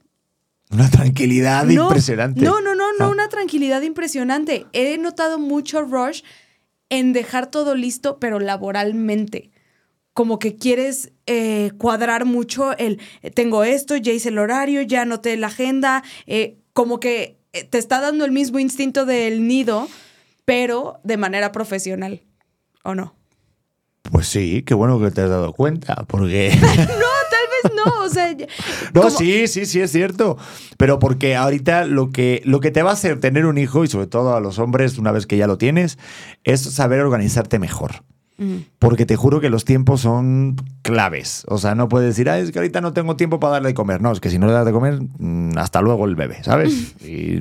Una 0.70 0.90
tranquilidad 0.90 1.68
impresionante. 1.68 2.40
No, 2.40 2.60
no, 2.62 2.74
no, 2.74 2.92
no, 2.98 3.06
ah. 3.06 3.08
una 3.10 3.28
tranquilidad 3.28 3.82
impresionante. 3.82 4.66
He 4.72 4.96
notado 4.96 5.38
mucho 5.38 5.82
rush 5.82 6.22
en 6.88 7.12
dejar 7.12 7.50
todo 7.50 7.74
listo, 7.74 8.18
pero 8.18 8.38
laboralmente. 8.40 9.50
Como 10.14 10.38
que 10.38 10.56
quieres 10.56 11.12
eh, 11.26 11.72
cuadrar 11.78 12.24
mucho 12.24 12.76
el, 12.76 13.00
tengo 13.34 13.64
esto, 13.64 13.96
ya 13.96 14.12
hice 14.12 14.30
el 14.30 14.38
horario, 14.38 14.82
ya 14.82 15.02
anoté 15.02 15.36
la 15.36 15.46
agenda, 15.46 16.02
eh, 16.26 16.58
como 16.72 17.00
que 17.00 17.38
eh, 17.52 17.64
te 17.64 17.78
está 17.78 18.00
dando 18.00 18.24
el 18.24 18.32
mismo 18.32 18.58
instinto 18.58 19.06
del 19.06 19.46
nido, 19.46 19.88
pero 20.44 21.00
de 21.04 21.16
manera 21.16 21.52
profesional, 21.52 22.22
¿o 22.82 22.94
no? 22.94 23.14
Pues 24.02 24.26
sí, 24.28 24.62
qué 24.62 24.74
bueno 24.74 25.00
que 25.00 25.10
te 25.10 25.22
has 25.22 25.30
dado 25.30 25.52
cuenta, 25.52 26.04
porque... 26.06 26.52
no, 27.64 27.84
no, 27.84 28.04
o 28.04 28.08
sea. 28.08 28.34
no, 28.94 29.10
sí, 29.10 29.46
sí, 29.48 29.66
sí, 29.66 29.80
es 29.80 29.92
cierto. 29.92 30.36
Pero 30.76 30.98
porque 30.98 31.36
ahorita 31.36 31.84
lo 31.84 32.10
que, 32.10 32.42
lo 32.44 32.60
que 32.60 32.70
te 32.70 32.82
va 32.82 32.90
a 32.90 32.94
hacer 32.94 33.20
tener 33.20 33.46
un 33.46 33.58
hijo, 33.58 33.84
y 33.84 33.88
sobre 33.88 34.06
todo 34.06 34.36
a 34.36 34.40
los 34.40 34.58
hombres, 34.58 34.98
una 34.98 35.12
vez 35.12 35.26
que 35.26 35.36
ya 35.36 35.46
lo 35.46 35.58
tienes, 35.58 35.98
es 36.44 36.60
saber 36.60 37.00
organizarte 37.00 37.58
mejor. 37.58 38.02
Porque 38.80 39.06
te 39.06 39.14
juro 39.14 39.40
que 39.40 39.50
los 39.50 39.64
tiempos 39.64 40.00
son 40.00 40.56
claves. 40.82 41.44
O 41.46 41.58
sea, 41.58 41.76
no 41.76 41.88
puedes 41.88 42.08
decir, 42.08 42.28
ah, 42.28 42.38
es 42.38 42.50
que 42.50 42.58
ahorita 42.58 42.80
no 42.80 42.92
tengo 42.92 43.14
tiempo 43.14 43.38
para 43.38 43.52
darle 43.52 43.68
de 43.68 43.74
comer. 43.74 44.00
No, 44.00 44.10
es 44.10 44.18
que 44.18 44.30
si 44.30 44.38
no 44.40 44.48
le 44.48 44.52
das 44.52 44.66
de 44.66 44.72
comer, 44.72 45.00
mm, 45.00 45.56
hasta 45.58 45.80
luego 45.80 46.06
el 46.06 46.16
bebé, 46.16 46.42
¿sabes? 46.42 46.96
Y 47.04 47.40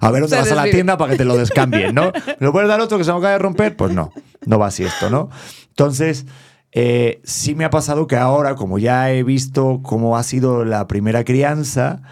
a 0.00 0.10
ver, 0.10 0.22
¿dónde 0.22 0.36
vas 0.36 0.50
a 0.50 0.54
la 0.54 0.64
tienda 0.64 0.96
para 0.96 1.12
que 1.12 1.18
te 1.18 1.24
lo 1.24 1.36
descambien, 1.36 1.94
¿no? 1.94 2.12
¿Me 2.40 2.46
lo 2.46 2.52
puedes 2.52 2.68
dar 2.68 2.80
otro 2.80 2.96
que 2.96 3.04
se 3.04 3.10
me 3.10 3.18
acaba 3.18 3.32
de 3.32 3.38
romper? 3.38 3.76
Pues 3.76 3.92
no, 3.92 4.12
no 4.46 4.58
va 4.58 4.68
así 4.68 4.84
esto, 4.84 5.10
¿no? 5.10 5.30
Entonces, 5.68 6.26
eh, 6.72 7.20
sí 7.24 7.54
me 7.54 7.64
ha 7.64 7.70
pasado 7.70 8.06
que 8.06 8.16
ahora, 8.16 8.54
como 8.54 8.78
ya 8.78 9.12
he 9.12 9.22
visto 9.22 9.80
cómo 9.82 10.16
ha 10.16 10.22
sido 10.22 10.64
la 10.64 10.88
primera 10.88 11.22
crianza, 11.22 12.02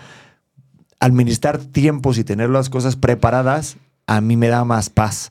administrar 1.01 1.59
tiempos 1.59 2.19
y 2.19 2.25
tener 2.25 2.51
las 2.51 2.69
cosas 2.69 2.97
preparadas, 2.97 3.79
a 4.07 4.21
mí 4.21 4.37
me 4.37 4.49
da 4.49 4.65
más 4.65 4.91
paz. 4.91 5.31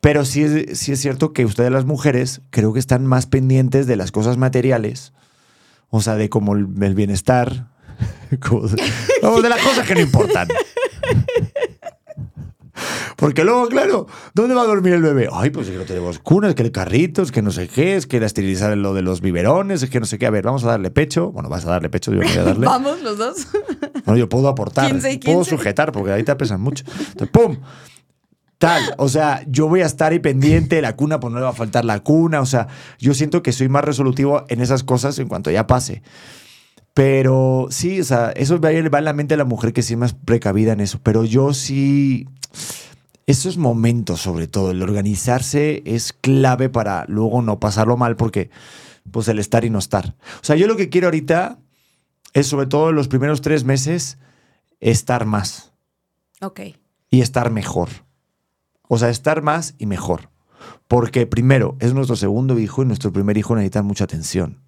Pero 0.00 0.24
sí 0.24 0.42
es, 0.42 0.78
sí 0.78 0.92
es 0.92 1.00
cierto 1.00 1.32
que 1.32 1.44
ustedes 1.44 1.70
las 1.70 1.84
mujeres 1.84 2.40
creo 2.50 2.72
que 2.72 2.78
están 2.78 3.06
más 3.06 3.26
pendientes 3.26 3.86
de 3.86 3.96
las 3.96 4.12
cosas 4.12 4.38
materiales, 4.38 5.12
o 5.90 6.00
sea, 6.00 6.14
de 6.16 6.30
como 6.30 6.54
el, 6.54 6.94
bienestar, 6.94 7.68
de 8.30 9.48
las 9.48 9.62
cosas 9.62 9.86
que 9.86 9.94
no 9.94 10.00
importan. 10.00 10.48
Porque 13.24 13.42
luego, 13.42 13.68
claro, 13.68 14.06
¿dónde 14.34 14.54
va 14.54 14.60
a 14.60 14.66
dormir 14.66 14.92
el 14.92 15.00
bebé? 15.00 15.30
Ay, 15.32 15.48
pues 15.48 15.70
que 15.70 15.78
no 15.78 15.84
tenemos 15.84 16.18
cunas, 16.18 16.54
que 16.54 16.62
el 16.62 16.70
carrito, 16.70 17.22
es 17.22 17.32
que 17.32 17.40
no 17.40 17.52
sé 17.52 17.68
qué, 17.68 17.96
es 17.96 18.06
que 18.06 18.20
la 18.20 18.26
esterilizar 18.26 18.76
lo 18.76 18.92
de 18.92 19.00
los 19.00 19.22
biberones, 19.22 19.82
es 19.82 19.88
que 19.88 19.98
no 19.98 20.04
sé 20.04 20.18
qué. 20.18 20.26
A 20.26 20.30
ver, 20.30 20.44
vamos 20.44 20.62
a 20.64 20.66
darle 20.66 20.90
pecho. 20.90 21.32
Bueno, 21.32 21.48
vas 21.48 21.64
a 21.64 21.70
darle 21.70 21.88
pecho, 21.88 22.12
yo 22.12 22.18
voy 22.18 22.36
a 22.36 22.44
darle. 22.44 22.66
vamos, 22.66 23.00
los 23.00 23.16
dos. 23.16 23.46
Bueno, 24.04 24.18
yo 24.18 24.28
puedo 24.28 24.48
aportar, 24.48 24.94
puedo 25.24 25.44
sujetar, 25.44 25.90
porque 25.90 26.12
ahí 26.12 26.22
te 26.22 26.36
pesan 26.36 26.60
mucho. 26.60 26.84
Entonces, 26.98 27.30
¡pum! 27.30 27.56
Tal, 28.58 28.82
o 28.98 29.08
sea, 29.08 29.42
yo 29.46 29.68
voy 29.68 29.80
a 29.80 29.86
estar 29.86 30.12
ahí 30.12 30.18
pendiente, 30.18 30.82
la 30.82 30.94
cuna, 30.94 31.18
pues 31.18 31.32
no 31.32 31.38
le 31.38 31.44
va 31.44 31.52
a 31.52 31.54
faltar 31.54 31.86
la 31.86 32.00
cuna, 32.00 32.42
o 32.42 32.46
sea, 32.46 32.68
yo 32.98 33.14
siento 33.14 33.42
que 33.42 33.52
soy 33.52 33.70
más 33.70 33.82
resolutivo 33.82 34.44
en 34.48 34.60
esas 34.60 34.84
cosas 34.84 35.18
en 35.18 35.28
cuanto 35.28 35.50
ya 35.50 35.66
pase. 35.66 36.02
Pero 36.92 37.68
sí, 37.70 37.98
o 37.98 38.04
sea, 38.04 38.30
eso 38.36 38.60
va 38.60 38.72
en 38.72 39.04
la 39.04 39.12
mente 39.14 39.32
de 39.32 39.38
la 39.38 39.46
mujer 39.46 39.72
que 39.72 39.80
sí 39.80 39.94
es 39.94 39.98
más 39.98 40.12
precavida 40.12 40.74
en 40.74 40.80
eso. 40.80 41.00
Pero 41.02 41.24
yo 41.24 41.54
sí, 41.54 42.28
esos 43.26 43.56
momentos 43.56 44.20
sobre 44.20 44.46
todo, 44.46 44.70
el 44.70 44.82
organizarse 44.82 45.82
es 45.86 46.12
clave 46.12 46.68
para 46.68 47.04
luego 47.08 47.40
no 47.42 47.58
pasarlo 47.60 47.96
mal 47.96 48.16
porque 48.16 48.50
pues 49.10 49.28
el 49.28 49.38
estar 49.38 49.64
y 49.64 49.70
no 49.70 49.78
estar. 49.78 50.14
O 50.40 50.44
sea, 50.44 50.56
yo 50.56 50.66
lo 50.66 50.76
que 50.76 50.88
quiero 50.88 51.06
ahorita 51.08 51.58
es 52.32 52.46
sobre 52.46 52.66
todo 52.66 52.90
en 52.90 52.96
los 52.96 53.08
primeros 53.08 53.40
tres 53.40 53.64
meses 53.64 54.18
estar 54.80 55.24
más 55.24 55.72
Ok. 56.40 56.60
y 57.10 57.20
estar 57.20 57.50
mejor. 57.50 57.88
O 58.88 58.98
sea, 58.98 59.08
estar 59.08 59.42
más 59.42 59.74
y 59.78 59.86
mejor. 59.86 60.30
Porque 60.88 61.26
primero, 61.26 61.76
es 61.80 61.94
nuestro 61.94 62.16
segundo 62.16 62.58
hijo 62.58 62.82
y 62.82 62.86
nuestro 62.86 63.12
primer 63.12 63.38
hijo 63.38 63.54
necesita 63.54 63.82
mucha 63.82 64.04
atención. 64.04 64.60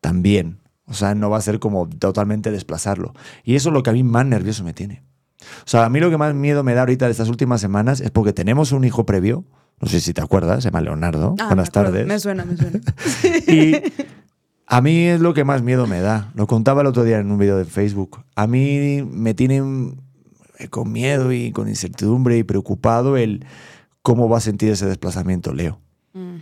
También. 0.00 0.60
O 0.86 0.94
sea, 0.94 1.14
no 1.14 1.30
va 1.30 1.38
a 1.38 1.42
ser 1.42 1.58
como 1.60 1.88
totalmente 1.88 2.50
desplazarlo. 2.50 3.14
Y 3.44 3.54
eso 3.54 3.68
es 3.68 3.72
lo 3.72 3.82
que 3.82 3.90
a 3.90 3.92
mí 3.92 4.02
más 4.02 4.26
nervioso 4.26 4.64
me 4.64 4.72
tiene. 4.72 5.02
O 5.40 5.68
sea, 5.68 5.84
a 5.84 5.88
mí 5.90 6.00
lo 6.00 6.10
que 6.10 6.18
más 6.18 6.34
miedo 6.34 6.62
me 6.62 6.74
da 6.74 6.80
ahorita 6.80 7.06
de 7.06 7.12
estas 7.12 7.28
últimas 7.28 7.60
semanas 7.60 8.00
es 8.00 8.10
porque 8.10 8.32
tenemos 8.32 8.72
un 8.72 8.84
hijo 8.84 9.06
previo. 9.06 9.44
No 9.80 9.88
sé 9.88 10.00
si 10.00 10.12
te 10.12 10.20
acuerdas, 10.20 10.62
se 10.62 10.68
llama 10.68 10.82
Leonardo. 10.82 11.34
Ah, 11.40 11.46
Buenas 11.46 11.70
tardes. 11.70 12.06
Me 12.06 12.18
suena, 12.18 12.44
me 12.44 12.56
suena. 12.56 12.80
Y 13.48 13.74
a 14.66 14.80
mí 14.82 15.06
es 15.06 15.20
lo 15.20 15.32
que 15.34 15.44
más 15.44 15.62
miedo 15.62 15.86
me 15.86 16.00
da. 16.00 16.30
Lo 16.34 16.46
contaba 16.46 16.82
el 16.82 16.86
otro 16.86 17.02
día 17.04 17.18
en 17.18 17.30
un 17.30 17.38
video 17.38 17.56
de 17.56 17.64
Facebook. 17.64 18.22
A 18.36 18.46
mí 18.46 19.02
me 19.10 19.34
tienen 19.34 20.02
con 20.68 20.92
miedo 20.92 21.32
y 21.32 21.50
con 21.52 21.68
incertidumbre 21.68 22.36
y 22.36 22.42
preocupado 22.44 23.16
el 23.16 23.46
cómo 24.02 24.28
va 24.28 24.38
a 24.38 24.40
sentir 24.42 24.70
ese 24.70 24.86
desplazamiento 24.86 25.54
Leo. 25.54 25.80
Mm. 26.12 26.36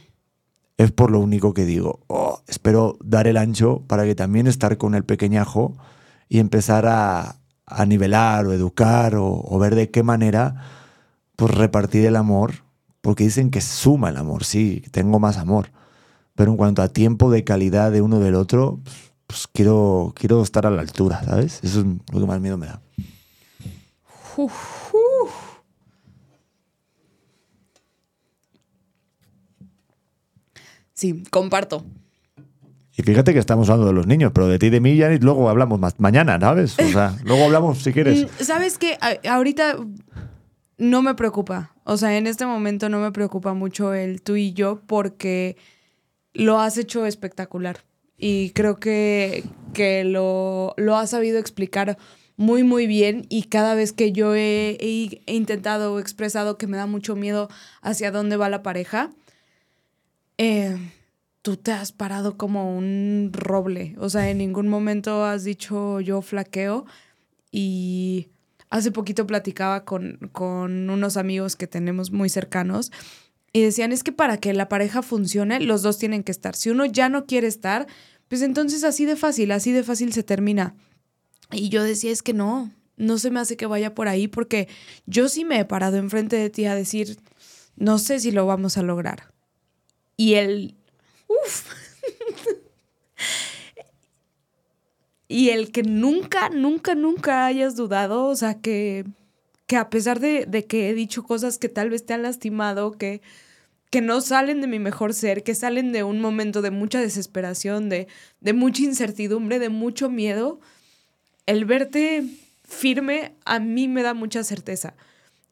Es 0.76 0.92
por 0.92 1.10
lo 1.10 1.20
único 1.20 1.54
que 1.54 1.64
digo. 1.64 2.00
"Oh, 2.08 2.42
espero 2.48 2.98
dar 3.04 3.26
el 3.28 3.36
ancho 3.36 3.84
para 3.86 4.04
que 4.04 4.14
también 4.14 4.46
estar 4.46 4.76
con 4.78 4.94
el 4.94 5.04
pequeñajo 5.04 5.76
y 6.28 6.38
empezar 6.40 6.86
a, 6.86 7.37
a 7.68 7.86
nivelar 7.86 8.46
o 8.46 8.52
educar 8.52 9.14
o, 9.16 9.58
ver 9.58 9.74
de 9.74 9.90
qué 9.90 10.02
manera 10.02 10.54
pues 11.36 11.52
repartir 11.54 12.06
el 12.06 12.16
amor. 12.16 12.64
Porque 13.00 13.24
dicen 13.24 13.50
que 13.50 13.60
suma 13.60 14.08
el 14.08 14.16
amor, 14.16 14.44
sí, 14.44 14.82
tengo 14.90 15.20
más 15.20 15.36
amor. 15.36 15.70
Pero 16.34 16.50
en 16.50 16.56
cuanto 16.56 16.82
a 16.82 16.88
tiempo 16.88 17.30
de 17.30 17.44
calidad 17.44 17.92
de 17.92 18.02
uno 18.02 18.18
del 18.18 18.34
otro, 18.34 18.80
pues 19.26 19.46
quiero, 19.46 20.12
quiero 20.16 20.42
estar 20.42 20.66
a 20.66 20.70
la 20.70 20.82
altura, 20.82 21.22
¿sabes? 21.24 21.60
Eso 21.62 21.80
es 21.80 21.86
lo 22.12 22.20
que 22.20 22.26
más 22.26 22.40
miedo 22.40 22.58
me 22.58 22.66
da. 22.66 22.80
Uf, 24.36 24.94
uf. 24.94 25.48
Sí, 30.92 31.22
comparto. 31.30 31.84
Y 32.98 33.02
fíjate 33.04 33.32
que 33.32 33.38
estamos 33.38 33.70
hablando 33.70 33.86
de 33.86 33.92
los 33.94 34.08
niños, 34.08 34.32
pero 34.34 34.48
de 34.48 34.58
ti 34.58 34.66
y 34.66 34.70
de 34.70 34.80
mí 34.80 34.96
ya 34.96 35.08
ni- 35.08 35.18
luego 35.18 35.48
hablamos 35.48 35.78
más 35.78 35.94
mañana, 36.00 36.36
¿sabes? 36.40 36.76
O 36.80 36.88
sea, 36.88 37.16
luego 37.24 37.44
hablamos 37.44 37.78
si 37.78 37.92
quieres. 37.92 38.24
Mm, 38.24 38.42
¿Sabes 38.44 38.76
qué? 38.76 38.98
A- 39.00 39.34
ahorita 39.34 39.76
no 40.78 41.02
me 41.02 41.14
preocupa. 41.14 41.74
O 41.84 41.96
sea, 41.96 42.18
en 42.18 42.26
este 42.26 42.44
momento 42.44 42.88
no 42.88 42.98
me 42.98 43.12
preocupa 43.12 43.54
mucho 43.54 43.94
el 43.94 44.20
tú 44.20 44.34
y 44.34 44.52
yo 44.52 44.82
porque 44.86 45.56
lo 46.34 46.58
has 46.58 46.76
hecho 46.76 47.06
espectacular. 47.06 47.78
Y 48.16 48.50
creo 48.50 48.78
que, 48.80 49.44
que 49.74 50.02
lo, 50.02 50.74
lo 50.76 50.96
has 50.96 51.10
sabido 51.10 51.38
explicar 51.38 51.98
muy, 52.36 52.64
muy 52.64 52.88
bien. 52.88 53.26
Y 53.28 53.44
cada 53.44 53.74
vez 53.76 53.92
que 53.92 54.10
yo 54.10 54.34
he, 54.34 54.76
he- 54.80 55.22
he 55.26 55.34
intentado 55.36 55.94
o 55.94 56.00
expresado 56.00 56.58
que 56.58 56.66
me 56.66 56.76
da 56.76 56.86
mucho 56.86 57.14
miedo 57.14 57.48
hacia 57.80 58.10
dónde 58.10 58.36
va 58.36 58.48
la 58.48 58.64
pareja, 58.64 59.10
eh, 60.36 60.76
tú 61.48 61.56
te 61.56 61.72
has 61.72 61.92
parado 61.92 62.36
como 62.36 62.76
un 62.76 63.30
roble. 63.32 63.94
O 63.96 64.10
sea, 64.10 64.28
en 64.28 64.36
ningún 64.36 64.68
momento 64.68 65.24
has 65.24 65.44
dicho 65.44 65.98
yo 65.98 66.20
flaqueo. 66.20 66.84
Y 67.50 68.28
hace 68.68 68.92
poquito 68.92 69.26
platicaba 69.26 69.86
con, 69.86 70.28
con 70.32 70.90
unos 70.90 71.16
amigos 71.16 71.56
que 71.56 71.66
tenemos 71.66 72.10
muy 72.10 72.28
cercanos 72.28 72.92
y 73.54 73.62
decían, 73.62 73.92
es 73.92 74.04
que 74.04 74.12
para 74.12 74.36
que 74.36 74.52
la 74.52 74.68
pareja 74.68 75.00
funcione, 75.00 75.58
los 75.60 75.80
dos 75.80 75.96
tienen 75.96 76.22
que 76.22 76.32
estar. 76.32 76.54
Si 76.54 76.68
uno 76.68 76.84
ya 76.84 77.08
no 77.08 77.24
quiere 77.24 77.46
estar, 77.46 77.86
pues 78.28 78.42
entonces 78.42 78.84
así 78.84 79.06
de 79.06 79.16
fácil, 79.16 79.50
así 79.52 79.72
de 79.72 79.84
fácil 79.84 80.12
se 80.12 80.22
termina. 80.22 80.74
Y 81.50 81.70
yo 81.70 81.82
decía, 81.82 82.10
es 82.10 82.20
que 82.20 82.34
no, 82.34 82.70
no 82.98 83.16
se 83.16 83.30
me 83.30 83.40
hace 83.40 83.56
que 83.56 83.64
vaya 83.64 83.94
por 83.94 84.06
ahí 84.06 84.28
porque 84.28 84.68
yo 85.06 85.30
sí 85.30 85.46
me 85.46 85.60
he 85.60 85.64
parado 85.64 85.96
enfrente 85.96 86.36
de 86.36 86.50
ti 86.50 86.66
a 86.66 86.74
decir, 86.74 87.18
no 87.76 87.98
sé 87.98 88.20
si 88.20 88.32
lo 88.32 88.44
vamos 88.44 88.76
a 88.76 88.82
lograr. 88.82 89.32
Y 90.18 90.34
él, 90.34 90.74
uff. 91.28 91.72
Y 95.28 95.50
el 95.50 95.70
que 95.70 95.82
nunca, 95.82 96.48
nunca, 96.48 96.94
nunca 96.94 97.44
hayas 97.44 97.76
dudado, 97.76 98.24
o 98.26 98.34
sea, 98.34 98.54
que, 98.54 99.04
que 99.66 99.76
a 99.76 99.90
pesar 99.90 100.20
de, 100.20 100.46
de 100.46 100.64
que 100.64 100.88
he 100.88 100.94
dicho 100.94 101.22
cosas 101.22 101.58
que 101.58 101.68
tal 101.68 101.90
vez 101.90 102.06
te 102.06 102.14
han 102.14 102.22
lastimado, 102.22 102.92
que, 102.92 103.20
que 103.90 104.00
no 104.00 104.22
salen 104.22 104.62
de 104.62 104.66
mi 104.66 104.78
mejor 104.78 105.12
ser, 105.12 105.42
que 105.42 105.54
salen 105.54 105.92
de 105.92 106.02
un 106.02 106.22
momento 106.22 106.62
de 106.62 106.70
mucha 106.70 106.98
desesperación, 107.00 107.90
de, 107.90 108.08
de 108.40 108.52
mucha 108.54 108.82
incertidumbre, 108.82 109.58
de 109.58 109.68
mucho 109.68 110.08
miedo, 110.08 110.60
el 111.44 111.66
verte 111.66 112.24
firme 112.64 113.34
a 113.44 113.60
mí 113.60 113.86
me 113.86 114.02
da 114.02 114.14
mucha 114.14 114.44
certeza. 114.44 114.94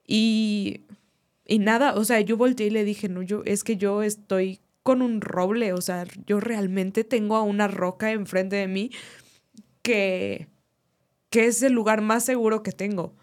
Y, 0.07 0.81
y 1.47 1.59
nada, 1.59 1.95
o 1.97 2.05
sea, 2.05 2.21
yo 2.21 2.39
volteé 2.39 2.69
y 2.69 2.71
le 2.71 2.85
dije, 2.85 3.11
no, 3.11 3.21
yo, 3.21 3.43
es 3.45 3.63
que 3.63 3.77
yo 3.77 4.03
estoy 4.03 4.61
con 4.83 5.03
un 5.03 5.21
roble, 5.21 5.75
o 5.75 5.83
sea, 5.83 6.07
yo 6.27 6.41
realmente 6.41 7.05
tengo 7.05 7.37
a 7.37 7.43
una 7.43 7.69
roca 7.69 8.13
enfrente 8.13 8.57
de 8.57 8.69
mí 8.69 8.91
que, 9.87 10.49
que 11.31 11.47
es 11.47 11.63
el 11.63 11.73
lugar 11.73 12.01
más 12.01 12.25
seguro 12.25 12.65
que 12.65 12.73
tengo. 12.73 13.15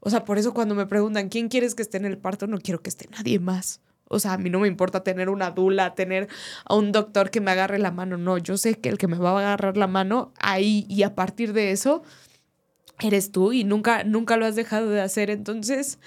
O 0.00 0.10
sea, 0.10 0.26
por 0.26 0.36
eso 0.36 0.52
cuando 0.52 0.74
me 0.74 0.84
preguntan, 0.84 1.30
¿quién 1.30 1.48
quieres 1.48 1.74
que 1.74 1.80
esté 1.80 1.96
en 1.96 2.04
el 2.04 2.18
parto? 2.18 2.46
No 2.46 2.58
quiero 2.58 2.82
que 2.82 2.90
esté 2.90 3.08
nadie 3.08 3.38
más. 3.38 3.80
O 4.10 4.18
sea, 4.18 4.34
a 4.34 4.38
mí 4.38 4.50
no 4.50 4.60
me 4.60 4.68
importa 4.68 5.02
tener 5.02 5.30
una 5.30 5.50
dula, 5.50 5.94
tener 5.94 6.28
a 6.66 6.74
un 6.74 6.92
doctor 6.92 7.30
que 7.30 7.40
me 7.40 7.52
agarre 7.52 7.78
la 7.78 7.90
mano. 7.90 8.18
No, 8.18 8.36
yo 8.36 8.58
sé 8.58 8.74
que 8.74 8.90
el 8.90 8.98
que 8.98 9.06
me 9.06 9.16
va 9.16 9.30
a 9.30 9.38
agarrar 9.38 9.78
la 9.78 9.86
mano 9.86 10.34
ahí 10.38 10.84
y 10.90 11.04
a 11.04 11.14
partir 11.14 11.54
de 11.54 11.70
eso 11.70 12.02
eres 13.00 13.32
tú 13.32 13.52
y 13.52 13.64
nunca, 13.64 14.04
nunca 14.04 14.36
lo 14.36 14.44
has 14.44 14.56
dejado 14.56 14.90
de 14.90 15.00
hacer. 15.00 15.30
Entonces, 15.30 15.98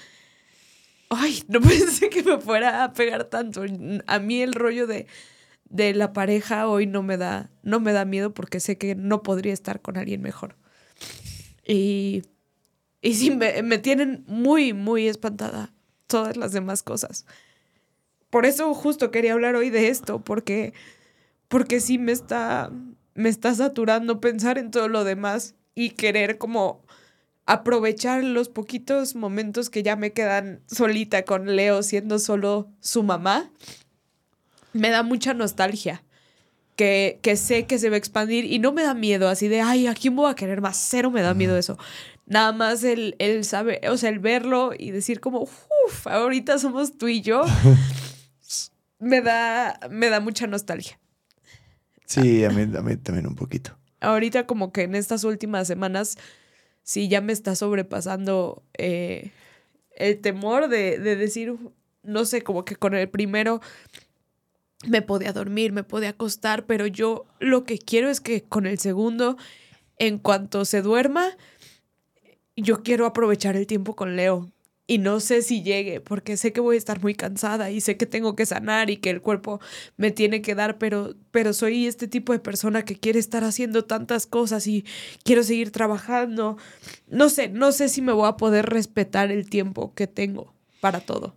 ay, 1.09 1.43
no 1.47 1.59
pensé 1.61 2.09
que 2.09 2.21
me 2.21 2.39
fuera 2.39 2.83
a 2.83 2.93
pegar 2.93 3.23
tanto. 3.25 3.63
A 4.05 4.19
mí 4.19 4.43
el 4.43 4.53
rollo 4.53 4.85
de, 4.85 5.07
de 5.73 5.93
la 5.95 6.13
pareja 6.13 6.67
hoy 6.67 6.85
no 6.85 7.01
me 7.01 7.17
da, 7.17 7.49
no 7.63 7.79
me 7.79 7.93
da 7.93 8.05
miedo 8.05 8.31
porque 8.31 8.59
sé 8.59 8.77
que 8.77 8.93
no 8.93 9.23
podría 9.23 9.53
estar 9.53 9.81
con 9.81 9.97
alguien 9.97 10.21
mejor. 10.21 10.55
Y, 11.65 12.21
y 13.01 13.15
sí, 13.15 13.31
me, 13.31 13.63
me 13.63 13.79
tienen 13.79 14.23
muy, 14.27 14.73
muy 14.73 15.07
espantada 15.07 15.73
todas 16.05 16.37
las 16.37 16.51
demás 16.51 16.83
cosas. 16.83 17.25
Por 18.29 18.45
eso 18.45 18.71
justo 18.75 19.09
quería 19.09 19.33
hablar 19.33 19.55
hoy 19.55 19.71
de 19.71 19.89
esto, 19.89 20.23
porque, 20.23 20.73
porque 21.47 21.79
sí 21.79 21.97
me 21.97 22.11
está, 22.11 22.71
me 23.15 23.29
está 23.29 23.55
saturando 23.55 24.21
pensar 24.21 24.59
en 24.59 24.69
todo 24.69 24.87
lo 24.87 25.03
demás 25.03 25.55
y 25.73 25.91
querer 25.91 26.37
como 26.37 26.85
aprovechar 27.47 28.23
los 28.23 28.47
poquitos 28.47 29.15
momentos 29.15 29.71
que 29.71 29.81
ya 29.81 29.95
me 29.95 30.13
quedan 30.13 30.61
solita 30.67 31.25
con 31.25 31.55
Leo 31.55 31.81
siendo 31.81 32.19
solo 32.19 32.69
su 32.79 33.01
mamá. 33.01 33.51
Me 34.73 34.89
da 34.89 35.03
mucha 35.03 35.33
nostalgia. 35.33 36.03
Que, 36.75 37.19
que 37.21 37.35
sé 37.35 37.67
que 37.67 37.77
se 37.77 37.89
va 37.89 37.95
a 37.95 37.99
expandir 37.99 38.45
y 38.45 38.57
no 38.57 38.71
me 38.71 38.81
da 38.81 38.95
miedo 38.95 39.29
así 39.29 39.47
de, 39.47 39.61
ay, 39.61 39.85
¿a 39.85 39.93
quién 39.93 40.15
voy 40.15 40.31
a 40.31 40.35
querer 40.35 40.59
más? 40.59 40.75
Cero 40.89 41.11
me 41.11 41.21
da 41.21 41.35
miedo 41.35 41.55
eso. 41.55 41.77
Nada 42.25 42.51
más 42.51 42.83
el, 42.83 43.15
el 43.19 43.45
saber, 43.45 43.87
o 43.89 43.97
sea, 43.97 44.09
el 44.09 44.17
verlo 44.17 44.71
y 44.75 44.89
decir 44.89 45.19
como, 45.19 45.41
uff, 45.41 46.07
ahorita 46.07 46.57
somos 46.57 46.97
tú 46.97 47.07
y 47.09 47.21
yo, 47.21 47.43
me 48.99 49.21
da, 49.21 49.79
me 49.91 50.09
da 50.09 50.19
mucha 50.19 50.47
nostalgia. 50.47 50.99
Sí, 52.05 52.43
a 52.43 52.49
mí, 52.49 52.63
a 52.75 52.81
mí 52.81 52.97
también 52.97 53.27
un 53.27 53.35
poquito. 53.35 53.77
ahorita 54.01 54.47
como 54.47 54.71
que 54.71 54.81
en 54.81 54.95
estas 54.95 55.23
últimas 55.23 55.67
semanas 55.67 56.17
sí 56.81 57.07
ya 57.07 57.21
me 57.21 57.33
está 57.33 57.55
sobrepasando 57.55 58.63
eh, 58.77 59.31
el 59.95 60.19
temor 60.21 60.69
de, 60.69 60.97
de 60.97 61.15
decir, 61.15 61.55
no 62.03 62.25
sé, 62.25 62.41
como 62.41 62.65
que 62.65 62.75
con 62.75 62.93
el 62.95 63.09
primero 63.09 63.61
me 64.87 65.01
podía 65.01 65.33
dormir, 65.33 65.71
me 65.71 65.83
podía 65.83 66.09
acostar, 66.09 66.65
pero 66.65 66.87
yo 66.87 67.25
lo 67.39 67.63
que 67.63 67.77
quiero 67.77 68.09
es 68.09 68.21
que 68.21 68.43
con 68.43 68.65
el 68.65 68.79
segundo, 68.79 69.37
en 69.97 70.19
cuanto 70.19 70.65
se 70.65 70.81
duerma, 70.81 71.37
yo 72.55 72.83
quiero 72.83 73.05
aprovechar 73.05 73.55
el 73.55 73.67
tiempo 73.67 73.95
con 73.95 74.15
Leo. 74.15 74.49
Y 74.85 74.97
no 74.97 75.21
sé 75.21 75.41
si 75.43 75.63
llegue, 75.63 76.01
porque 76.01 76.35
sé 76.35 76.51
que 76.51 76.59
voy 76.59 76.75
a 76.75 76.77
estar 76.77 77.01
muy 77.01 77.15
cansada 77.15 77.71
y 77.71 77.79
sé 77.79 77.95
que 77.95 78.05
tengo 78.05 78.35
que 78.35 78.45
sanar 78.45 78.89
y 78.89 78.97
que 78.97 79.11
el 79.11 79.21
cuerpo 79.21 79.61
me 79.95 80.11
tiene 80.11 80.41
que 80.41 80.55
dar, 80.55 80.77
pero, 80.77 81.15
pero 81.31 81.53
soy 81.53 81.87
este 81.87 82.09
tipo 82.09 82.33
de 82.33 82.39
persona 82.39 82.83
que 82.83 82.99
quiere 82.99 83.17
estar 83.17 83.45
haciendo 83.45 83.85
tantas 83.85 84.27
cosas 84.27 84.67
y 84.67 84.83
quiero 85.23 85.41
seguir 85.43 85.71
trabajando. 85.71 86.57
No 87.07 87.29
sé, 87.29 87.47
no 87.47 87.71
sé 87.71 87.87
si 87.87 88.01
me 88.01 88.11
voy 88.11 88.27
a 88.27 88.35
poder 88.35 88.65
respetar 88.65 89.31
el 89.31 89.49
tiempo 89.49 89.93
que 89.95 90.07
tengo 90.07 90.53
para 90.81 90.99
todo. 90.99 91.33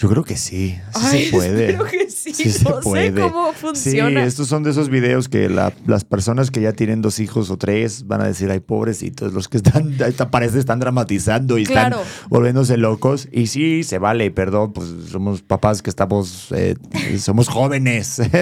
Yo 0.00 0.08
creo 0.08 0.22
que 0.22 0.36
sí, 0.36 0.76
sí 0.76 0.80
Ay, 0.94 1.24
se 1.26 1.30
puede. 1.36 1.70
espero 1.70 1.84
que 1.84 2.08
sí, 2.08 2.32
se 2.32 2.64
no 2.64 2.80
sé 2.82 3.12
cómo 3.12 3.52
funciona. 3.52 4.20
Sí, 4.22 4.26
estos 4.28 4.46
son 4.46 4.62
de 4.62 4.70
esos 4.70 4.88
videos 4.90 5.28
que 5.28 5.48
la- 5.48 5.72
las 5.86 6.04
personas 6.04 6.52
que 6.52 6.60
ya 6.60 6.72
tienen 6.72 7.02
dos 7.02 7.18
hijos 7.18 7.50
o 7.50 7.56
tres 7.58 8.06
van 8.06 8.20
a 8.20 8.24
decir, 8.26 8.48
ay, 8.50 8.60
pobrecitos, 8.60 9.32
los 9.32 9.48
que 9.48 9.56
están, 9.56 9.96
parece 10.30 10.60
están 10.60 10.78
dramatizando 10.78 11.58
y 11.58 11.66
Claro. 11.66 12.00
están 12.02 12.28
volviéndose 12.30 12.76
locos. 12.76 13.28
Y 13.32 13.48
sí, 13.48 13.82
se 13.82 13.98
vale, 13.98 14.30
perdón, 14.30 14.72
pues 14.72 14.86
somos 15.10 15.42
papás 15.42 15.82
que 15.82 15.90
estamos, 15.90 16.48
eh, 16.52 16.76
somos 17.18 17.48
jóvenes. 17.48 18.22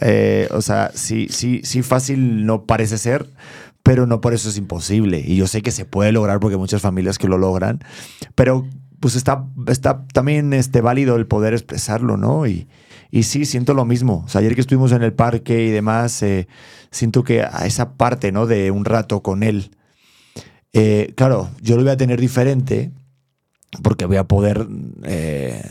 Eh, 0.00 0.48
o 0.50 0.60
sea, 0.60 0.90
sí, 0.94 1.28
sí, 1.30 1.60
sí 1.62 1.82
fácil 1.82 2.44
no 2.46 2.64
parece 2.64 2.98
ser, 2.98 3.30
pero 3.84 4.06
no 4.06 4.20
por 4.20 4.34
eso 4.34 4.48
es 4.48 4.56
imposible. 4.56 5.22
Y 5.24 5.36
yo 5.36 5.46
sé 5.46 5.62
que 5.62 5.70
se 5.70 5.84
puede 5.84 6.10
lograr 6.10 6.40
porque 6.40 6.54
hay 6.54 6.58
muchas 6.60 6.82
familias 6.82 7.16
que 7.16 7.28
lo 7.28 7.38
logran, 7.38 7.78
pero 8.34 8.66
pues 9.00 9.16
está, 9.16 9.46
está 9.66 10.06
también 10.12 10.52
este, 10.52 10.80
válido 10.80 11.16
el 11.16 11.26
poder 11.26 11.52
expresarlo, 11.54 12.16
¿no? 12.16 12.46
Y, 12.46 12.68
y 13.10 13.24
sí, 13.24 13.44
siento 13.44 13.74
lo 13.74 13.84
mismo. 13.84 14.22
O 14.24 14.28
sea, 14.28 14.40
ayer 14.40 14.54
que 14.54 14.60
estuvimos 14.62 14.92
en 14.92 15.02
el 15.02 15.12
parque 15.12 15.64
y 15.64 15.70
demás, 15.70 16.22
eh, 16.22 16.48
siento 16.90 17.22
que 17.24 17.42
a 17.42 17.66
esa 17.66 17.94
parte, 17.94 18.32
¿no? 18.32 18.46
De 18.46 18.70
un 18.70 18.84
rato 18.84 19.22
con 19.22 19.42
él. 19.42 19.70
eh, 20.72 21.12
claro, 21.16 21.50
yo 21.60 21.76
lo 21.76 21.82
voy 21.82 21.92
a 21.92 21.96
tener 21.96 22.20
diferente 22.20 22.92
porque 23.82 24.06
voy 24.06 24.16
a 24.16 24.24
poder 24.24 24.66
eh, 25.04 25.62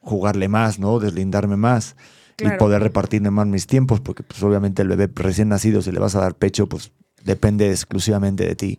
jugarle 0.00 0.48
más, 0.48 0.78
¿no? 0.78 0.98
Deslindarme 0.98 1.56
más 1.56 1.96
Claro. 2.36 2.56
y 2.56 2.58
poder 2.58 2.82
repartirme 2.82 3.30
más 3.30 3.46
mis 3.46 3.66
tiempos, 3.66 4.00
porque 4.00 4.22
pues 4.22 4.42
obviamente 4.42 4.82
el 4.82 4.88
bebé 4.88 5.10
recién 5.14 5.48
nacido, 5.48 5.80
si 5.80 5.90
le 5.90 5.98
vas 5.98 6.16
a 6.16 6.20
dar 6.20 6.34
pecho, 6.34 6.68
pues 6.68 6.92
depende 7.24 7.70
exclusivamente 7.70 8.44
de 8.44 8.54
ti. 8.54 8.78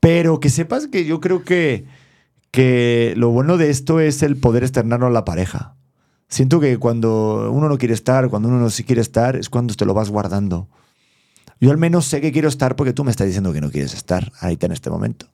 Pero 0.00 0.38
que 0.38 0.48
sepas 0.50 0.86
que 0.86 1.04
yo 1.04 1.20
creo 1.20 1.42
que, 1.42 1.86
que 2.56 3.12
lo 3.18 3.28
bueno 3.28 3.58
de 3.58 3.68
esto 3.68 4.00
es 4.00 4.22
el 4.22 4.38
poder 4.38 4.62
externarlo 4.62 5.08
a 5.08 5.10
la 5.10 5.26
pareja. 5.26 5.76
Siento 6.26 6.58
que 6.58 6.78
cuando 6.78 7.50
uno 7.52 7.68
no 7.68 7.76
quiere 7.76 7.92
estar, 7.92 8.30
cuando 8.30 8.48
uno 8.48 8.58
no 8.58 8.70
sí 8.70 8.82
quiere 8.82 9.02
estar, 9.02 9.36
es 9.36 9.50
cuando 9.50 9.74
te 9.74 9.84
lo 9.84 9.92
vas 9.92 10.08
guardando. 10.08 10.66
Yo 11.60 11.70
al 11.70 11.76
menos 11.76 12.06
sé 12.06 12.22
que 12.22 12.32
quiero 12.32 12.48
estar 12.48 12.74
porque 12.74 12.94
tú 12.94 13.04
me 13.04 13.10
estás 13.10 13.26
diciendo 13.26 13.52
que 13.52 13.60
no 13.60 13.70
quieres 13.70 13.92
estar 13.92 14.32
ahorita 14.40 14.64
en 14.64 14.72
este 14.72 14.88
momento. 14.88 15.26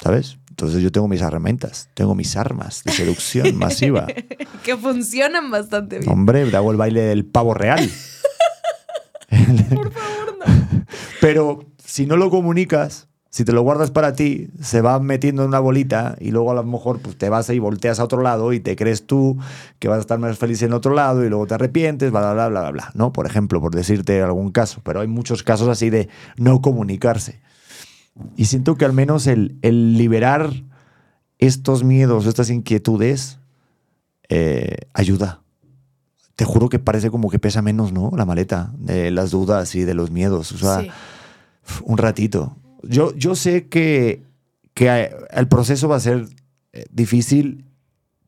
¿Sabes? 0.00 0.38
Entonces 0.50 0.80
yo 0.80 0.92
tengo 0.92 1.08
mis 1.08 1.22
herramientas, 1.22 1.90
tengo 1.94 2.14
mis 2.14 2.36
armas 2.36 2.84
de 2.84 2.92
seducción 2.92 3.56
masiva. 3.58 4.06
que 4.62 4.76
funcionan 4.76 5.50
bastante 5.50 5.98
bien. 5.98 6.08
Hombre, 6.08 6.42
hago 6.56 6.70
el 6.70 6.76
baile 6.76 7.00
del 7.00 7.24
pavo 7.24 7.52
real. 7.52 7.90
Por 9.74 9.92
favor, 9.92 10.38
no. 10.38 10.84
Pero 11.20 11.66
si 11.84 12.06
no 12.06 12.16
lo 12.16 12.30
comunicas, 12.30 13.08
si 13.38 13.44
te 13.44 13.52
lo 13.52 13.62
guardas 13.62 13.92
para 13.92 14.14
ti, 14.14 14.48
se 14.60 14.80
va 14.80 14.98
metiendo 14.98 15.42
en 15.44 15.50
una 15.50 15.60
bolita 15.60 16.16
y 16.18 16.32
luego 16.32 16.50
a 16.50 16.54
lo 16.54 16.64
mejor 16.64 16.98
pues, 16.98 17.16
te 17.16 17.28
vas 17.28 17.48
y 17.50 17.60
volteas 17.60 18.00
a 18.00 18.02
otro 18.02 18.20
lado 18.20 18.52
y 18.52 18.58
te 18.58 18.74
crees 18.74 19.06
tú 19.06 19.38
que 19.78 19.86
vas 19.86 19.98
a 19.98 20.00
estar 20.00 20.18
más 20.18 20.36
feliz 20.38 20.60
en 20.62 20.72
otro 20.72 20.92
lado 20.92 21.24
y 21.24 21.28
luego 21.28 21.46
te 21.46 21.54
arrepientes, 21.54 22.10
bla, 22.10 22.32
bla, 22.32 22.48
bla, 22.48 22.62
bla, 22.62 22.70
bla, 22.72 22.90
¿no? 22.94 23.12
Por 23.12 23.26
ejemplo, 23.26 23.60
por 23.60 23.72
decirte 23.76 24.20
algún 24.22 24.50
caso. 24.50 24.80
Pero 24.82 25.02
hay 25.02 25.06
muchos 25.06 25.44
casos 25.44 25.68
así 25.68 25.88
de 25.88 26.08
no 26.36 26.60
comunicarse. 26.60 27.38
Y 28.34 28.46
siento 28.46 28.74
que 28.74 28.84
al 28.84 28.92
menos 28.92 29.28
el, 29.28 29.56
el 29.62 29.96
liberar 29.96 30.50
estos 31.38 31.84
miedos, 31.84 32.26
estas 32.26 32.50
inquietudes, 32.50 33.38
eh, 34.28 34.78
ayuda. 34.94 35.42
Te 36.34 36.44
juro 36.44 36.68
que 36.68 36.80
parece 36.80 37.12
como 37.12 37.30
que 37.30 37.38
pesa 37.38 37.62
menos, 37.62 37.92
¿no? 37.92 38.10
La 38.16 38.24
maleta 38.24 38.72
de 38.76 39.12
las 39.12 39.30
dudas 39.30 39.76
y 39.76 39.84
de 39.84 39.94
los 39.94 40.10
miedos. 40.10 40.50
O 40.50 40.58
sea, 40.58 40.80
Sí. 40.80 40.90
un 41.84 41.98
ratito. 41.98 42.56
Yo, 42.82 43.14
yo 43.14 43.34
sé 43.34 43.68
que, 43.68 44.22
que 44.74 45.10
el 45.30 45.48
proceso 45.48 45.88
va 45.88 45.96
a 45.96 46.00
ser 46.00 46.26
eh, 46.72 46.84
difícil 46.90 47.64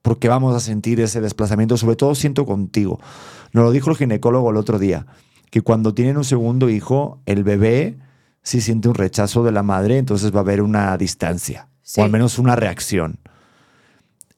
porque 0.02 0.28
vamos 0.28 0.54
a 0.54 0.60
sentir 0.60 1.00
ese 1.00 1.20
desplazamiento, 1.20 1.76
sobre 1.76 1.96
todo 1.96 2.14
siento 2.14 2.46
contigo. 2.46 2.98
Nos 3.52 3.64
lo 3.64 3.70
dijo 3.72 3.90
el 3.90 3.96
ginecólogo 3.96 4.50
el 4.50 4.56
otro 4.56 4.78
día, 4.78 5.06
que 5.50 5.60
cuando 5.60 5.94
tienen 5.94 6.16
un 6.16 6.24
segundo 6.24 6.70
hijo, 6.70 7.20
el 7.26 7.44
bebé 7.44 7.98
sí 8.42 8.60
siente 8.60 8.88
un 8.88 8.94
rechazo 8.94 9.44
de 9.44 9.52
la 9.52 9.62
madre, 9.62 9.98
entonces 9.98 10.32
va 10.32 10.38
a 10.38 10.42
haber 10.42 10.62
una 10.62 10.96
distancia, 10.96 11.68
Sí. 11.82 12.00
o 12.00 12.04
al 12.04 12.10
menos 12.10 12.38
una 12.38 12.56
reacción. 12.56 13.18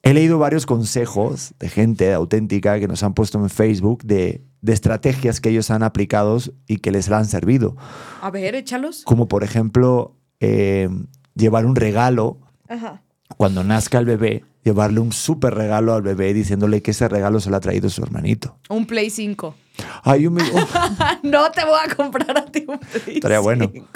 He 0.03 0.14
leído 0.14 0.38
varios 0.38 0.66
consejos 0.66 1.55
de 1.61 1.68
gente 1.68 2.12
auténtica 2.12 2.81
que 2.81 2.88
nos 2.88 3.03
han 3.05 3.14
puesto 3.14 3.38
en 3.38 3.48
Facebook 3.51 4.03
de, 4.03 4.42
de 4.62 4.72
estrategias 4.72 5.40
que 5.40 5.51
ellos 5.51 5.70
han 5.70 5.83
aplicado 5.83 6.38
y 6.66 6.79
que 6.79 6.90
les 6.92 7.11
han 7.11 7.27
servido 7.27 7.77
A 8.22 8.31
ver, 8.31 8.55
échalos. 8.55 9.03
como 9.05 9.29
por 9.29 9.44
ejemplo 9.44 10.16
eh, 10.40 10.88
llevar 11.35 11.66
un 11.66 11.77
regalo 11.77 12.38
Ajá. 12.68 13.03
cuando 13.37 13.62
nazca 13.64 13.98
el 13.98 14.07
bebé, 14.07 14.44
llevarle 14.64 15.01
un 15.01 15.12
súper 15.12 15.55
regalo 15.55 15.92
al 15.94 16.03
bebé 16.03 16.33
diciéndole 16.33 16.81
que 16.83 16.92
ese 16.92 17.09
regalo 17.09 17.40
se 17.40 17.51
lo 17.51 17.57
ha 17.57 17.61
traído 17.61 17.90
su 17.90 18.03
hermanito. 18.03 18.57
Un 18.70 18.87
Play 18.87 19.11
5. 19.11 19.55
Ay, 20.05 20.23
yo, 20.23 20.31
me- 20.31 20.43
oh, 20.43 20.67
no 21.23 21.51
te 21.51 21.65
voy 21.65 21.79
a 21.89 21.95
comprar 21.95 22.37
a 22.37 22.45
ti 22.45 22.65
un 22.69 22.79
Play 22.79 23.17
Estaría 23.17 23.41
bueno. 23.41 23.71
5. 23.73 23.87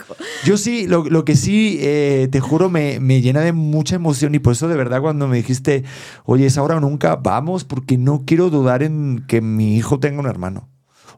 yo 0.44 0.56
sí, 0.56 0.86
lo, 0.86 1.04
lo 1.04 1.24
que 1.24 1.36
sí, 1.36 1.78
eh, 1.80 2.28
te 2.30 2.40
juro, 2.40 2.70
me, 2.70 2.98
me 3.00 3.20
llena 3.20 3.40
de 3.40 3.52
mucha 3.52 3.96
emoción 3.96 4.34
y 4.34 4.38
por 4.38 4.52
eso 4.54 4.68
de 4.68 4.76
verdad 4.76 5.00
cuando 5.00 5.28
me 5.28 5.36
dijiste, 5.36 5.84
oye, 6.24 6.46
es 6.46 6.56
ahora 6.58 6.76
o 6.76 6.80
nunca, 6.80 7.16
vamos, 7.16 7.64
porque 7.64 7.98
no 7.98 8.22
quiero 8.26 8.50
dudar 8.50 8.82
en 8.82 9.24
que 9.28 9.40
mi 9.40 9.76
hijo 9.76 10.00
tenga 10.00 10.20
un 10.20 10.26
hermano. 10.26 10.68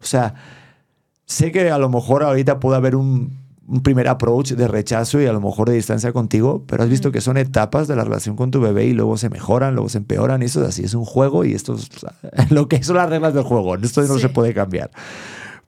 O 0.01 0.05
sea, 0.07 0.35
sé 1.27 1.53
que 1.53 1.71
a 1.71 1.79
lo 1.79 1.89
mejor 1.89 2.23
ahorita 2.23 2.59
puede 2.61 2.77
haber 2.77 2.97
un, 2.97 3.39
un 3.69 3.83
primer 3.83 4.09
approach 4.09 4.53
de 4.53 4.67
rechazo 4.67 5.21
y 5.21 5.27
a 5.27 5.33
lo 5.33 5.41
mejor 5.41 5.69
de 5.69 5.75
distancia 5.77 6.13
contigo, 6.13 6.65
pero 6.67 6.83
has 6.83 6.89
visto 6.89 7.13
que 7.13 7.21
son 7.21 7.37
etapas 7.37 7.87
de 7.87 7.97
la 7.97 8.05
relación 8.05 8.35
con 8.35 8.51
tu 8.51 8.61
bebé 8.61 8.87
y 8.87 8.93
luego 8.95 9.17
se 9.19 9.29
mejoran, 9.29 9.75
luego 9.75 9.89
se 9.91 9.99
empeoran. 9.99 10.43
Y 10.43 10.47
eso 10.47 10.63
es 10.63 10.69
así, 10.71 10.85
es 10.85 10.95
un 10.95 11.05
juego 11.05 11.45
y 11.45 11.53
esto 11.53 11.75
es 11.75 11.89
lo 12.51 12.67
que 12.69 12.83
son 12.83 12.97
las 12.97 13.11
reglas 13.11 13.35
del 13.35 13.45
juego. 13.45 13.77
Esto 13.77 14.03
no 14.03 14.15
Sí. 14.17 14.23
se 14.23 14.29
puede 14.31 14.55
cambiar. 14.55 14.91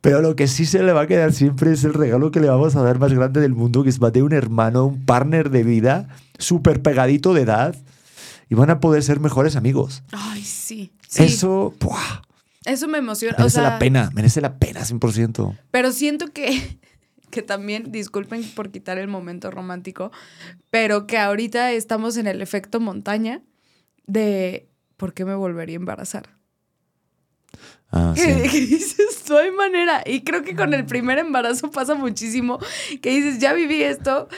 Pero 0.00 0.22
lo 0.22 0.34
que 0.34 0.48
sí 0.48 0.64
se 0.64 0.82
le 0.82 0.92
va 0.94 1.02
a 1.02 1.06
quedar 1.06 1.32
siempre 1.34 1.72
es 1.72 1.84
el 1.84 1.92
regalo 1.92 2.30
que 2.30 2.40
le 2.40 2.48
vamos 2.48 2.74
a 2.74 2.82
dar 2.82 2.98
más 2.98 3.12
grande 3.12 3.40
del 3.40 3.54
mundo, 3.54 3.82
que 3.82 3.90
es 3.90 4.02
va 4.02 4.10
tener 4.10 4.24
un 4.24 4.32
hermano, 4.32 4.86
un 4.86 5.04
partner 5.04 5.50
de 5.50 5.62
vida, 5.62 6.08
súper 6.38 6.80
pegadito 6.80 7.34
de 7.34 7.42
edad, 7.42 7.76
y 8.48 8.54
van 8.54 8.70
a 8.70 8.80
poder 8.80 9.02
ser 9.02 9.20
mejores 9.20 9.56
amigos. 9.56 10.02
Ay, 10.12 10.42
sí. 10.42 10.90
sí. 11.06 11.22
Eso, 11.24 11.74
Eso 12.64 12.86
¡buah! 12.86 12.88
me 12.92 12.98
emociona. 12.98 13.34
merece 13.36 13.46
o 13.58 13.60
sea, 13.60 13.70
la 13.70 13.78
pena, 13.78 14.10
merece 14.14 14.40
la 14.40 14.54
pena 14.58 14.80
100%. 14.80 15.58
Pero 15.70 15.92
siento 15.92 16.28
que, 16.32 16.78
que 17.30 17.42
también, 17.42 17.90
disculpen 17.92 18.42
por 18.54 18.70
quitar 18.70 18.98
el 18.98 19.08
momento 19.08 19.50
romántico, 19.50 20.10
pero 20.70 21.06
que 21.06 21.18
ahorita 21.18 21.72
estamos 21.72 22.16
en 22.16 22.26
el 22.26 22.42
efecto 22.42 22.80
montaña 22.80 23.42
de 24.06 24.68
¿por 24.96 25.14
qué 25.14 25.24
me 25.24 25.34
volvería 25.34 25.76
a 25.76 25.80
embarazar? 25.80 26.36
Ah, 27.92 28.12
Que, 28.14 28.20
sí. 28.20 28.50
que 28.50 28.60
dices, 28.66 29.24
no 29.28 29.38
hay 29.38 29.50
manera. 29.50 30.02
Y 30.06 30.22
creo 30.22 30.42
que 30.42 30.54
con 30.54 30.74
el 30.74 30.86
primer 30.86 31.18
embarazo 31.18 31.70
pasa 31.70 31.94
muchísimo, 31.94 32.58
que 33.02 33.10
dices, 33.10 33.38
ya 33.38 33.52
viví 33.52 33.82
esto, 33.82 34.28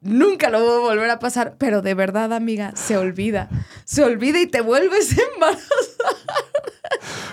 nunca 0.00 0.48
lo 0.50 0.60
voy 0.60 0.76
a 0.76 0.94
volver 0.94 1.10
a 1.10 1.18
pasar, 1.18 1.56
pero 1.58 1.82
de 1.82 1.94
verdad, 1.94 2.32
amiga, 2.32 2.72
se 2.74 2.96
olvida. 2.96 3.48
Se 3.84 4.02
olvida 4.02 4.40
y 4.40 4.46
te 4.46 4.60
vuelves 4.62 5.12
a 5.18 5.22
embarazar. 5.34 5.66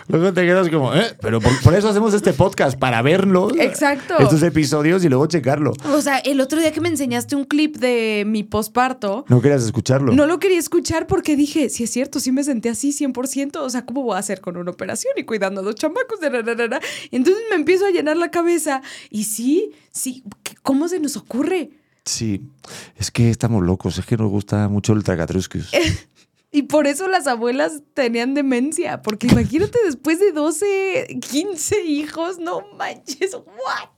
Luego 0.09 0.33
te 0.33 0.41
quedas 0.45 0.67
como, 0.69 0.93
¿eh? 0.93 1.15
Pero 1.21 1.39
por, 1.39 1.51
por 1.61 1.73
eso 1.75 1.87
hacemos 1.87 2.13
este 2.15 2.33
podcast, 2.33 2.77
para 2.79 3.01
verlo. 3.03 3.47
Exacto. 3.59 4.15
Estos 4.19 4.41
episodios 4.43 5.03
y 5.05 5.09
luego 5.09 5.27
checarlo. 5.27 5.71
O 5.93 6.01
sea, 6.01 6.17
el 6.17 6.41
otro 6.41 6.59
día 6.59 6.71
que 6.71 6.81
me 6.81 6.89
enseñaste 6.89 7.35
un 7.35 7.45
clip 7.45 7.77
de 7.77 8.23
mi 8.25 8.43
posparto, 8.43 9.23
No 9.29 9.39
querías 9.39 9.63
escucharlo. 9.63 10.11
No 10.11 10.25
lo 10.25 10.39
quería 10.39 10.57
escuchar 10.57 11.05
porque 11.05 11.35
dije, 11.35 11.69
si 11.69 11.83
es 11.83 11.91
cierto, 11.91 12.19
sí 12.19 12.31
me 12.31 12.43
senté 12.43 12.69
así 12.69 12.89
100%, 12.91 13.57
o 13.57 13.69
sea, 13.69 13.85
¿cómo 13.85 14.01
voy 14.01 14.15
a 14.15 14.19
hacer 14.19 14.41
con 14.41 14.57
una 14.57 14.71
operación 14.71 15.13
y 15.15 15.23
cuidando 15.25 15.61
a 15.61 15.63
dos 15.63 15.75
chamacos? 15.75 16.19
Entonces 17.11 17.43
me 17.51 17.55
empiezo 17.55 17.85
a 17.85 17.91
llenar 17.91 18.17
la 18.17 18.31
cabeza 18.31 18.81
y 19.11 19.25
sí, 19.25 19.73
sí, 19.91 20.23
¿qué- 20.43 20.55
¿cómo 20.63 20.87
se 20.87 20.99
nos 20.99 21.17
ocurre? 21.17 21.69
Sí, 22.05 22.41
es 22.97 23.11
que 23.11 23.29
estamos 23.29 23.63
locos, 23.63 23.99
es 23.99 24.05
que 24.07 24.17
nos 24.17 24.29
gusta 24.29 24.67
mucho 24.69 24.93
el 24.93 25.03
Tragatruscus. 25.03 25.69
Y 26.51 26.63
por 26.63 26.87
eso 26.87 27.07
las 27.07 27.27
abuelas 27.27 27.83
tenían 27.93 28.33
demencia, 28.33 29.03
porque 29.03 29.27
imagínate 29.27 29.77
después 29.85 30.19
de 30.19 30.31
12, 30.31 31.19
15 31.29 31.83
hijos, 31.83 32.39
no 32.39 32.61
manches, 32.77 33.35
what? 33.35 33.89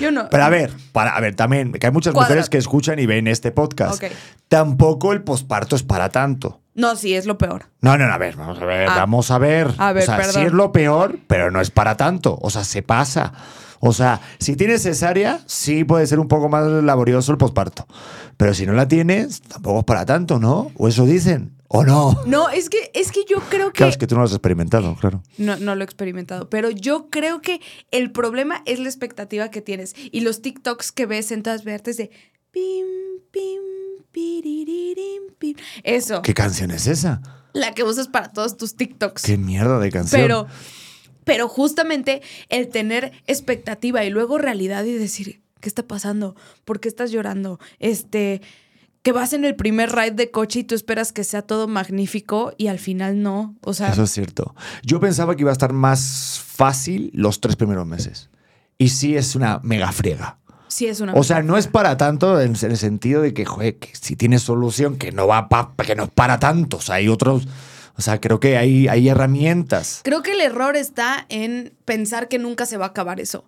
Yo 0.00 0.10
no. 0.10 0.28
Pero 0.30 0.44
a 0.44 0.48
ver, 0.48 0.72
para, 0.92 1.14
a 1.14 1.20
ver, 1.20 1.34
también, 1.36 1.72
que 1.72 1.86
hay 1.86 1.92
muchas 1.92 2.14
Cuadra- 2.14 2.28
mujeres 2.30 2.48
que 2.48 2.56
escuchan 2.58 2.98
y 2.98 3.04
ven 3.06 3.26
este 3.28 3.52
podcast. 3.52 4.02
Ok. 4.02 4.10
Tampoco 4.48 5.12
el 5.12 5.22
posparto 5.22 5.76
es 5.76 5.82
para 5.82 6.08
tanto. 6.08 6.60
No, 6.74 6.96
sí, 6.96 7.14
es 7.14 7.26
lo 7.26 7.36
peor. 7.36 7.66
No, 7.82 7.98
no, 7.98 8.06
no, 8.06 8.14
a 8.14 8.18
ver, 8.18 8.36
vamos 8.36 8.58
a 8.60 8.64
ver, 8.64 8.88
Ah. 8.88 8.94
vamos 8.96 9.30
a 9.30 9.36
ver. 9.38 9.74
A 9.76 9.92
ver, 9.92 10.04
o 10.04 10.06
sea, 10.06 10.16
sí 10.16 10.22
perdón. 10.26 10.46
es 10.46 10.52
lo 10.52 10.72
peor, 10.72 11.18
pero 11.26 11.50
no 11.50 11.60
es 11.60 11.70
para 11.70 11.98
tanto. 11.98 12.38
O 12.40 12.48
sea, 12.48 12.64
se 12.64 12.82
pasa. 12.82 13.34
O 13.80 13.92
sea, 13.92 14.20
si 14.38 14.56
tienes 14.56 14.82
cesárea, 14.82 15.40
sí 15.46 15.84
puede 15.84 16.06
ser 16.06 16.20
un 16.20 16.28
poco 16.28 16.48
más 16.48 16.66
laborioso 16.66 17.32
el 17.32 17.38
posparto. 17.38 17.86
Pero 18.38 18.54
si 18.54 18.64
no 18.64 18.72
la 18.72 18.88
tienes, 18.88 19.42
tampoco 19.42 19.80
es 19.80 19.84
para 19.84 20.06
tanto, 20.06 20.38
¿no? 20.38 20.70
O 20.78 20.88
eso 20.88 21.04
dicen. 21.04 21.52
¿O 21.74 21.84
no? 21.84 22.20
No, 22.26 22.48
es 22.50 22.68
que, 22.68 22.90
es 22.94 23.10
que 23.10 23.24
yo 23.28 23.38
creo 23.48 23.72
que... 23.72 23.78
Claro, 23.78 23.90
es 23.90 23.98
que 23.98 24.06
tú 24.06 24.14
no 24.14 24.20
lo 24.20 24.26
has 24.26 24.32
experimentado, 24.32 24.94
claro. 24.96 25.22
No, 25.38 25.56
no 25.56 25.74
lo 25.74 25.80
he 25.80 25.84
experimentado, 25.84 26.50
pero 26.50 26.70
yo 26.70 27.08
creo 27.08 27.40
que 27.40 27.60
el 27.90 28.12
problema 28.12 28.62
es 28.66 28.78
la 28.78 28.88
expectativa 28.88 29.50
que 29.50 29.62
tienes 29.62 29.94
y 29.96 30.20
los 30.20 30.42
TikToks 30.42 30.92
que 30.92 31.06
ves 31.06 31.32
en 31.32 31.42
todas 31.42 31.62
partes 31.62 31.96
de 31.96 32.10
pim, 32.50 32.86
pim, 33.30 33.62
piriririm, 34.12 35.32
pim. 35.38 35.56
Eso. 35.82 36.20
¿Qué 36.22 36.34
canción 36.34 36.70
es 36.70 36.86
esa? 36.86 37.22
la 37.52 37.74
que 37.74 37.84
usas 37.84 38.08
para 38.08 38.32
todos 38.32 38.56
tus 38.56 38.76
TikToks. 38.76 39.22
Qué 39.22 39.36
mierda 39.36 39.78
de 39.78 39.90
canción. 39.90 40.20
Pero, 40.20 40.46
pero 41.24 41.48
justamente 41.48 42.22
el 42.48 42.68
tener 42.68 43.12
expectativa 43.26 44.04
y 44.04 44.10
luego 44.10 44.38
realidad 44.38 44.84
y 44.84 44.92
decir, 44.92 45.42
¿qué 45.60 45.68
está 45.68 45.86
pasando? 45.86 46.34
¿Por 46.64 46.80
qué 46.80 46.88
estás 46.88 47.10
llorando? 47.10 47.60
Este, 47.78 48.42
que 49.02 49.12
vas 49.12 49.32
en 49.32 49.44
el 49.44 49.56
primer 49.56 49.90
ride 49.92 50.12
de 50.12 50.30
coche 50.30 50.60
y 50.60 50.64
tú 50.64 50.74
esperas 50.74 51.12
que 51.12 51.24
sea 51.24 51.42
todo 51.42 51.66
magnífico 51.68 52.52
y 52.56 52.68
al 52.68 52.78
final 52.78 53.22
no. 53.22 53.56
O 53.62 53.74
sea, 53.74 53.88
Eso 53.90 54.04
es 54.04 54.10
cierto. 54.12 54.54
Yo 54.84 55.00
pensaba 55.00 55.34
que 55.34 55.42
iba 55.42 55.50
a 55.50 55.52
estar 55.52 55.72
más 55.72 56.40
fácil 56.44 57.10
los 57.14 57.40
tres 57.40 57.56
primeros 57.56 57.86
meses. 57.86 58.30
Y 58.78 58.88
sí 58.90 59.16
es 59.16 59.34
una 59.36 59.60
mega 59.62 59.90
friega. 59.92 60.38
sí 60.68 60.86
es 60.86 61.00
una. 61.00 61.14
O 61.14 61.22
sea, 61.24 61.42
no 61.42 61.56
es 61.58 61.66
para 61.66 61.96
tanto 61.96 62.40
en 62.40 62.56
el 62.60 62.76
sentido 62.78 63.22
de 63.22 63.34
que, 63.34 63.44
joder, 63.44 63.78
que 63.78 63.90
si 63.94 64.16
tienes 64.16 64.42
solución, 64.42 64.96
que 64.96 65.12
no 65.12 65.26
va 65.26 65.48
pa- 65.48 65.74
que 65.84 65.94
no 65.96 66.04
es 66.04 66.10
para 66.10 66.38
tantos. 66.38 66.88
Hay 66.88 67.08
otros. 67.08 67.46
O 67.94 68.00
sea, 68.02 68.20
creo 68.20 68.40
que 68.40 68.56
hay, 68.56 68.88
hay 68.88 69.08
herramientas. 69.08 70.00
Creo 70.02 70.22
que 70.22 70.32
el 70.32 70.40
error 70.40 70.76
está 70.76 71.26
en 71.28 71.74
pensar 71.84 72.28
que 72.28 72.38
nunca 72.38 72.64
se 72.66 72.76
va 72.78 72.86
a 72.86 72.88
acabar 72.88 73.20
eso. 73.20 73.44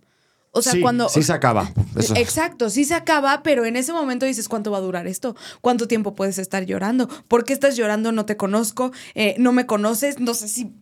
O 0.55 0.63
sea, 0.63 0.73
sí, 0.73 0.81
cuando. 0.81 1.09
sí 1.09 1.23
se 1.23 1.33
acaba. 1.33 1.73
Eso- 1.99 2.15
Exacto, 2.17 2.71
sí 2.71 2.85
se 2.85 2.95
acaba, 2.95 3.43
pero 3.43 3.65
en 3.65 3.77
ese 3.77 3.93
momento 3.93 4.25
dices, 4.25 4.49
¿cuánto 4.49 4.71
va 4.71 4.79
a 4.79 4.81
durar 4.81 5.07
esto? 5.07 5.35
¿Cuánto 5.61 5.89
tiempo 5.89 6.15
puedes 6.15 6.39
estar 6.39 6.65
llorando? 6.65 7.09
¿Por 7.29 7.45
qué 7.45 7.53
estás 7.53 7.77
llorando? 7.77 8.13
No 8.13 8.25
te 8.25 8.37
conozco, 8.37 8.93
eh, 9.15 9.35
no 9.39 9.53
me 9.53 9.67
conoces, 9.67 10.21
no 10.21 10.33
sé 10.35 10.49
si 10.49 10.73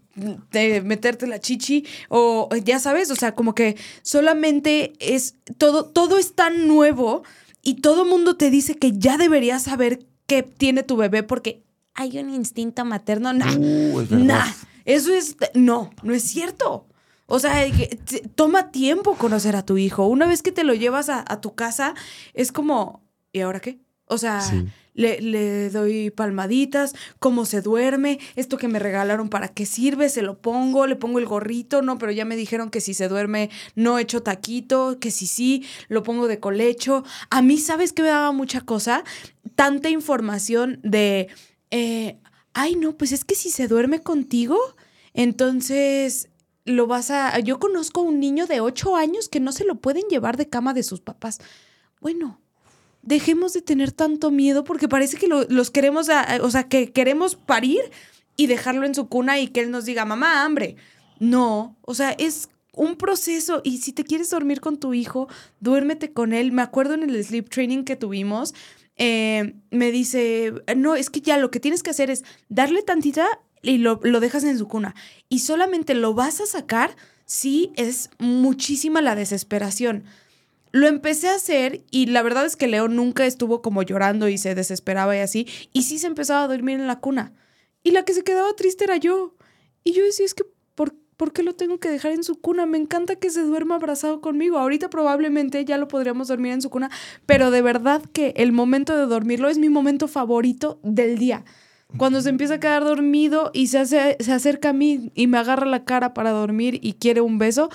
de 0.50 0.82
meterte 0.82 1.26
la 1.26 1.40
chichi 1.40 1.86
o 2.10 2.50
ya 2.64 2.78
sabes, 2.78 3.10
o 3.10 3.16
sea, 3.16 3.34
como 3.34 3.54
que 3.54 3.76
solamente 4.02 4.92
es 5.00 5.36
todo, 5.56 5.86
todo 5.86 6.18
es 6.18 6.34
tan 6.34 6.68
nuevo 6.68 7.22
y 7.62 7.76
todo 7.80 8.04
mundo 8.04 8.36
te 8.36 8.50
dice 8.50 8.74
que 8.76 8.92
ya 8.92 9.16
deberías 9.16 9.62
saber 9.62 10.04
qué 10.26 10.42
tiene 10.42 10.82
tu 10.82 10.96
bebé 10.96 11.22
porque 11.22 11.62
hay 11.94 12.18
un 12.18 12.28
instinto 12.30 12.84
materno. 12.84 13.32
Nah, 13.32 13.56
Uh, 13.56 14.00
es 14.00 14.08
verdad. 14.10 14.24
nah, 14.26 14.46
eso 14.84 15.14
es, 15.14 15.36
no, 15.54 15.90
no 16.02 16.12
es 16.14 16.22
cierto. 16.24 16.86
O 17.34 17.38
sea, 17.38 17.64
toma 18.34 18.70
tiempo 18.72 19.14
conocer 19.14 19.56
a 19.56 19.64
tu 19.64 19.78
hijo. 19.78 20.06
Una 20.06 20.26
vez 20.26 20.42
que 20.42 20.52
te 20.52 20.64
lo 20.64 20.74
llevas 20.74 21.08
a, 21.08 21.24
a 21.26 21.40
tu 21.40 21.54
casa, 21.54 21.94
es 22.34 22.52
como, 22.52 23.02
¿y 23.32 23.40
ahora 23.40 23.58
qué? 23.60 23.78
O 24.04 24.18
sea, 24.18 24.42
Sí. 24.42 24.66
le, 24.92 25.22
le 25.22 25.70
doy 25.70 26.10
palmaditas, 26.10 26.94
cómo 27.18 27.46
se 27.46 27.62
duerme, 27.62 28.18
esto 28.36 28.58
que 28.58 28.68
me 28.68 28.78
regalaron, 28.78 29.30
¿para 29.30 29.48
qué 29.48 29.64
sirve? 29.64 30.10
Se 30.10 30.20
lo 30.20 30.42
pongo, 30.42 30.86
le 30.86 30.96
pongo 30.96 31.18
el 31.20 31.24
gorrito, 31.24 31.80
no, 31.80 31.96
pero 31.96 32.12
ya 32.12 32.26
me 32.26 32.36
dijeron 32.36 32.68
que 32.68 32.82
si 32.82 32.92
se 32.92 33.08
duerme 33.08 33.48
no 33.76 33.98
echo 33.98 34.22
taquito, 34.22 34.98
que 35.00 35.10
si 35.10 35.26
sí, 35.26 35.64
lo 35.88 36.02
pongo 36.02 36.28
de 36.28 36.38
colecho. 36.38 37.02
A 37.30 37.40
mí, 37.40 37.56
¿sabes 37.56 37.94
qué 37.94 38.02
me 38.02 38.08
daba 38.08 38.32
mucha 38.32 38.60
cosa? 38.60 39.04
Tanta 39.54 39.88
información 39.88 40.80
de, 40.82 41.28
eh, 41.70 42.18
ay, 42.52 42.76
no, 42.76 42.92
pues 42.98 43.12
es 43.12 43.24
que 43.24 43.34
si 43.36 43.48
se 43.48 43.68
duerme 43.68 44.02
contigo, 44.02 44.58
entonces 45.14 46.28
lo 46.64 46.86
vas 46.86 47.10
a... 47.10 47.38
Yo 47.40 47.58
conozco 47.58 48.00
a 48.00 48.04
un 48.04 48.20
niño 48.20 48.46
de 48.46 48.60
8 48.60 48.96
años 48.96 49.28
que 49.28 49.40
no 49.40 49.52
se 49.52 49.64
lo 49.64 49.76
pueden 49.76 50.04
llevar 50.08 50.36
de 50.36 50.48
cama 50.48 50.74
de 50.74 50.82
sus 50.82 51.00
papás. 51.00 51.38
Bueno, 52.00 52.40
dejemos 53.02 53.52
de 53.52 53.62
tener 53.62 53.92
tanto 53.92 54.30
miedo 54.30 54.64
porque 54.64 54.88
parece 54.88 55.16
que 55.16 55.26
lo- 55.28 55.44
los 55.48 55.70
queremos, 55.70 56.08
a- 56.08 56.38
o 56.42 56.50
sea, 56.50 56.64
que 56.68 56.92
queremos 56.92 57.34
parir 57.36 57.80
y 58.36 58.46
dejarlo 58.46 58.86
en 58.86 58.94
su 58.94 59.08
cuna 59.08 59.38
y 59.40 59.48
que 59.48 59.60
él 59.60 59.70
nos 59.70 59.84
diga, 59.84 60.04
mamá, 60.04 60.44
hambre. 60.44 60.76
No, 61.18 61.76
o 61.82 61.94
sea, 61.94 62.12
es 62.12 62.48
un 62.74 62.96
proceso 62.96 63.60
y 63.64 63.78
si 63.78 63.92
te 63.92 64.04
quieres 64.04 64.30
dormir 64.30 64.60
con 64.60 64.78
tu 64.78 64.94
hijo, 64.94 65.28
duérmete 65.60 66.12
con 66.12 66.32
él. 66.32 66.52
Me 66.52 66.62
acuerdo 66.62 66.94
en 66.94 67.02
el 67.02 67.22
sleep 67.24 67.48
training 67.50 67.84
que 67.84 67.96
tuvimos, 67.96 68.54
eh, 68.96 69.54
me 69.70 69.90
dice, 69.90 70.52
no, 70.76 70.94
es 70.94 71.10
que 71.10 71.20
ya 71.20 71.36
lo 71.38 71.50
que 71.50 71.60
tienes 71.60 71.82
que 71.82 71.90
hacer 71.90 72.10
es 72.10 72.24
darle 72.48 72.82
tantita 72.82 73.26
y 73.62 73.78
lo, 73.78 74.00
lo 74.02 74.20
dejas 74.20 74.44
en 74.44 74.58
su 74.58 74.68
cuna. 74.68 74.94
Y 75.28 75.38
solamente 75.38 75.94
lo 75.94 76.14
vas 76.14 76.40
a 76.40 76.46
sacar 76.46 76.96
si 77.24 77.72
es 77.76 78.10
muchísima 78.18 79.00
la 79.00 79.14
desesperación. 79.14 80.04
Lo 80.72 80.86
empecé 80.86 81.28
a 81.28 81.34
hacer 81.34 81.82
y 81.90 82.06
la 82.06 82.22
verdad 82.22 82.44
es 82.44 82.56
que 82.56 82.66
Leo 82.66 82.88
nunca 82.88 83.26
estuvo 83.26 83.62
como 83.62 83.82
llorando 83.82 84.28
y 84.28 84.38
se 84.38 84.54
desesperaba 84.54 85.16
y 85.16 85.20
así. 85.20 85.46
Y 85.72 85.82
sí 85.82 85.98
se 85.98 86.06
empezaba 86.06 86.44
a 86.44 86.48
dormir 86.48 86.80
en 86.80 86.86
la 86.86 86.98
cuna. 86.98 87.32
Y 87.82 87.90
la 87.90 88.04
que 88.04 88.14
se 88.14 88.24
quedaba 88.24 88.54
triste 88.54 88.84
era 88.84 88.96
yo. 88.96 89.34
Y 89.84 89.92
yo 89.92 90.04
decía, 90.04 90.24
es 90.24 90.34
que, 90.34 90.44
¿por, 90.74 90.94
¿por 91.16 91.32
qué 91.32 91.42
lo 91.42 91.54
tengo 91.54 91.78
que 91.78 91.90
dejar 91.90 92.12
en 92.12 92.24
su 92.24 92.40
cuna? 92.40 92.64
Me 92.64 92.78
encanta 92.78 93.16
que 93.16 93.30
se 93.30 93.42
duerma 93.42 93.74
abrazado 93.74 94.20
conmigo. 94.20 94.58
Ahorita 94.58 94.88
probablemente 94.88 95.64
ya 95.64 95.76
lo 95.76 95.88
podríamos 95.88 96.28
dormir 96.28 96.52
en 96.52 96.62
su 96.62 96.70
cuna, 96.70 96.90
pero 97.26 97.50
de 97.50 97.60
verdad 97.60 98.02
que 98.12 98.32
el 98.36 98.52
momento 98.52 98.96
de 98.96 99.06
dormirlo 99.06 99.48
es 99.48 99.58
mi 99.58 99.68
momento 99.68 100.08
favorito 100.08 100.80
del 100.82 101.18
día. 101.18 101.44
Cuando 101.96 102.20
se 102.20 102.30
empieza 102.30 102.54
a 102.54 102.60
quedar 102.60 102.84
dormido 102.84 103.50
y 103.52 103.68
se, 103.68 103.78
hace, 103.78 104.16
se 104.20 104.32
acerca 104.32 104.70
a 104.70 104.72
mí 104.72 105.10
y 105.14 105.26
me 105.26 105.38
agarra 105.38 105.66
la 105.66 105.84
cara 105.84 106.14
para 106.14 106.30
dormir 106.30 106.78
y 106.82 106.94
quiere 106.94 107.20
un 107.20 107.38
beso, 107.38 107.70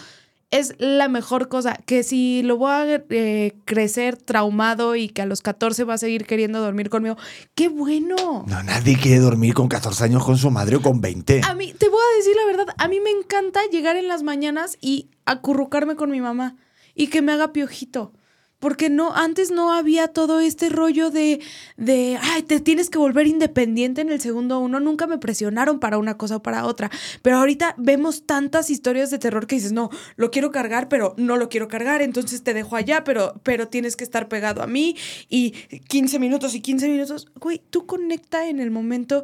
es 0.52 0.76
la 0.80 1.08
mejor 1.08 1.50
cosa. 1.50 1.78
Que 1.86 2.04
si 2.04 2.42
lo 2.44 2.58
voy 2.58 2.72
a 2.72 3.04
eh, 3.10 3.56
crecer 3.66 4.18
traumado 4.18 4.96
y 4.96 5.10
que 5.10 5.22
a 5.22 5.26
los 5.26 5.42
14 5.42 5.84
va 5.84 5.96
a 5.96 5.98
seguir 5.98 6.26
queriendo 6.26 6.62
dormir 6.62 6.90
conmigo, 6.90 7.18
¡qué 7.56 7.68
bueno! 7.68 8.46
No, 8.48 8.64
nadie 8.64 8.98
quiere 8.98 9.20
dormir 9.20 9.54
con 9.54 9.68
14 9.68 10.04
años 10.06 10.26
con 10.26 10.38
su 10.38 10.50
madre 10.52 10.78
o 10.78 10.82
con 10.82 11.02
20. 11.02 11.42
A 11.44 11.54
mí, 11.56 11.74
te 11.78 11.90
voy 11.90 12.00
a 12.00 12.18
decir 12.18 12.36
la 12.36 12.46
verdad, 12.46 12.76
a 12.78 12.88
mí 12.88 13.00
me 13.00 13.12
encanta 13.12 13.60
llegar 13.72 13.98
en 13.98 14.08
las 14.08 14.24
mañanas 14.24 14.78
y 14.82 15.10
acurrucarme 15.26 15.96
con 15.96 16.12
mi 16.12 16.22
mamá 16.22 16.56
y 16.96 17.08
que 17.08 17.22
me 17.22 17.34
haga 17.34 17.54
piojito. 17.54 18.14
Porque 18.60 18.90
no, 18.90 19.16
antes 19.16 19.52
no 19.52 19.72
había 19.72 20.08
todo 20.08 20.40
este 20.40 20.70
rollo 20.70 21.12
de, 21.12 21.40
de, 21.76 22.18
ay, 22.22 22.42
te 22.42 22.60
tienes 22.60 22.90
que 22.90 22.98
volver 22.98 23.28
independiente 23.28 24.02
en 24.02 24.12
el 24.12 24.20
segundo 24.20 24.60
uno. 24.60 24.80
Nunca 24.80 25.06
me 25.06 25.20
presionaron 25.20 25.80
para 25.80 26.00
una 26.00 26.18
cosa 26.18 26.38
o 26.38 26.44
para 26.44 26.66
otra. 26.66 26.90
Pero 27.22 27.38
ahorita 27.38 27.76
vemos 27.78 28.26
tantas 28.26 28.70
historias 28.72 29.12
de 29.12 29.20
terror 29.20 29.46
que 29.46 29.56
dices, 29.56 29.74
no, 29.74 29.92
lo 30.16 30.32
quiero 30.32 30.52
cargar, 30.52 30.90
pero 30.90 31.14
no 31.18 31.38
lo 31.38 31.50
quiero 31.50 31.68
cargar. 31.68 32.02
Entonces 32.02 32.44
te 32.44 32.56
dejo 32.56 32.76
allá, 32.76 33.04
pero, 33.04 33.40
pero 33.44 33.68
tienes 33.68 33.96
que 33.96 34.04
estar 34.04 34.28
pegado 34.28 34.64
a 34.64 34.68
mí. 34.68 34.96
Y 35.30 35.52
15 35.52 36.18
minutos 36.18 36.56
y 36.56 36.62
15 36.62 36.90
minutos. 36.90 37.32
Güey, 37.36 37.62
tú 37.70 37.86
conecta 37.86 38.48
en 38.48 38.60
el 38.60 38.72
momento. 38.72 39.24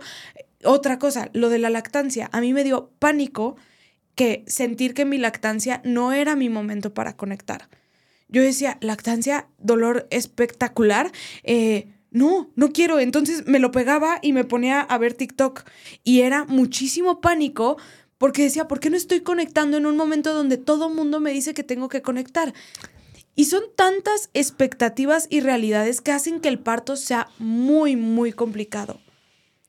Otra 0.64 1.00
cosa, 1.00 1.30
lo 1.34 1.50
de 1.50 1.58
la 1.58 1.72
lactancia. 1.72 2.30
A 2.32 2.40
mí 2.40 2.54
me 2.54 2.64
dio 2.64 2.92
pánico 3.00 3.56
que 4.16 4.44
sentir 4.48 4.94
que 4.94 5.06
mi 5.06 5.18
lactancia 5.18 5.82
no 5.84 6.12
era 6.12 6.36
mi 6.36 6.50
momento 6.50 6.94
para 6.94 7.18
conectar. 7.18 7.68
Yo 8.34 8.42
decía, 8.42 8.78
lactancia, 8.82 9.48
dolor 9.60 10.08
espectacular. 10.10 11.12
eh, 11.44 11.88
no, 12.14 12.52
no 12.56 12.72
quiero. 12.72 13.00
Entonces 13.00 13.48
me 13.48 13.60
lo 13.60 13.72
pegaba 13.72 14.20
y 14.22 14.34
me 14.34 14.44
ponía 14.44 14.82
a 14.82 14.98
ver 14.98 15.14
TikTok. 15.14 15.64
Y 16.04 16.22
era 16.22 16.46
muchísimo 16.46 17.22
pánico 17.22 17.78
porque 18.18 18.44
decía, 18.44 18.68
¿por 18.68 18.80
qué 18.80 18.90
no 18.90 18.98
estoy 18.98 19.22
conectando 19.22 19.78
en 19.78 19.86
un 19.86 19.98
momento 19.98 20.34
donde 20.34 20.58
todo 20.58 20.90
mundo 20.90 21.20
me 21.20 21.32
dice 21.32 21.54
que 21.54 21.64
tengo 21.64 21.90
que 21.90 22.02
conectar? 22.02 22.54
Y 23.36 23.46
son 23.46 23.64
tantas 23.76 24.30
expectativas 24.34 25.28
y 25.30 25.40
realidades 25.40 26.02
que 26.02 26.12
hacen 26.12 26.40
que 26.40 26.50
el 26.50 26.60
parto 26.60 26.96
sea 26.96 27.30
muy, 27.40 27.96
muy 27.96 28.32
complicado. 28.32 29.02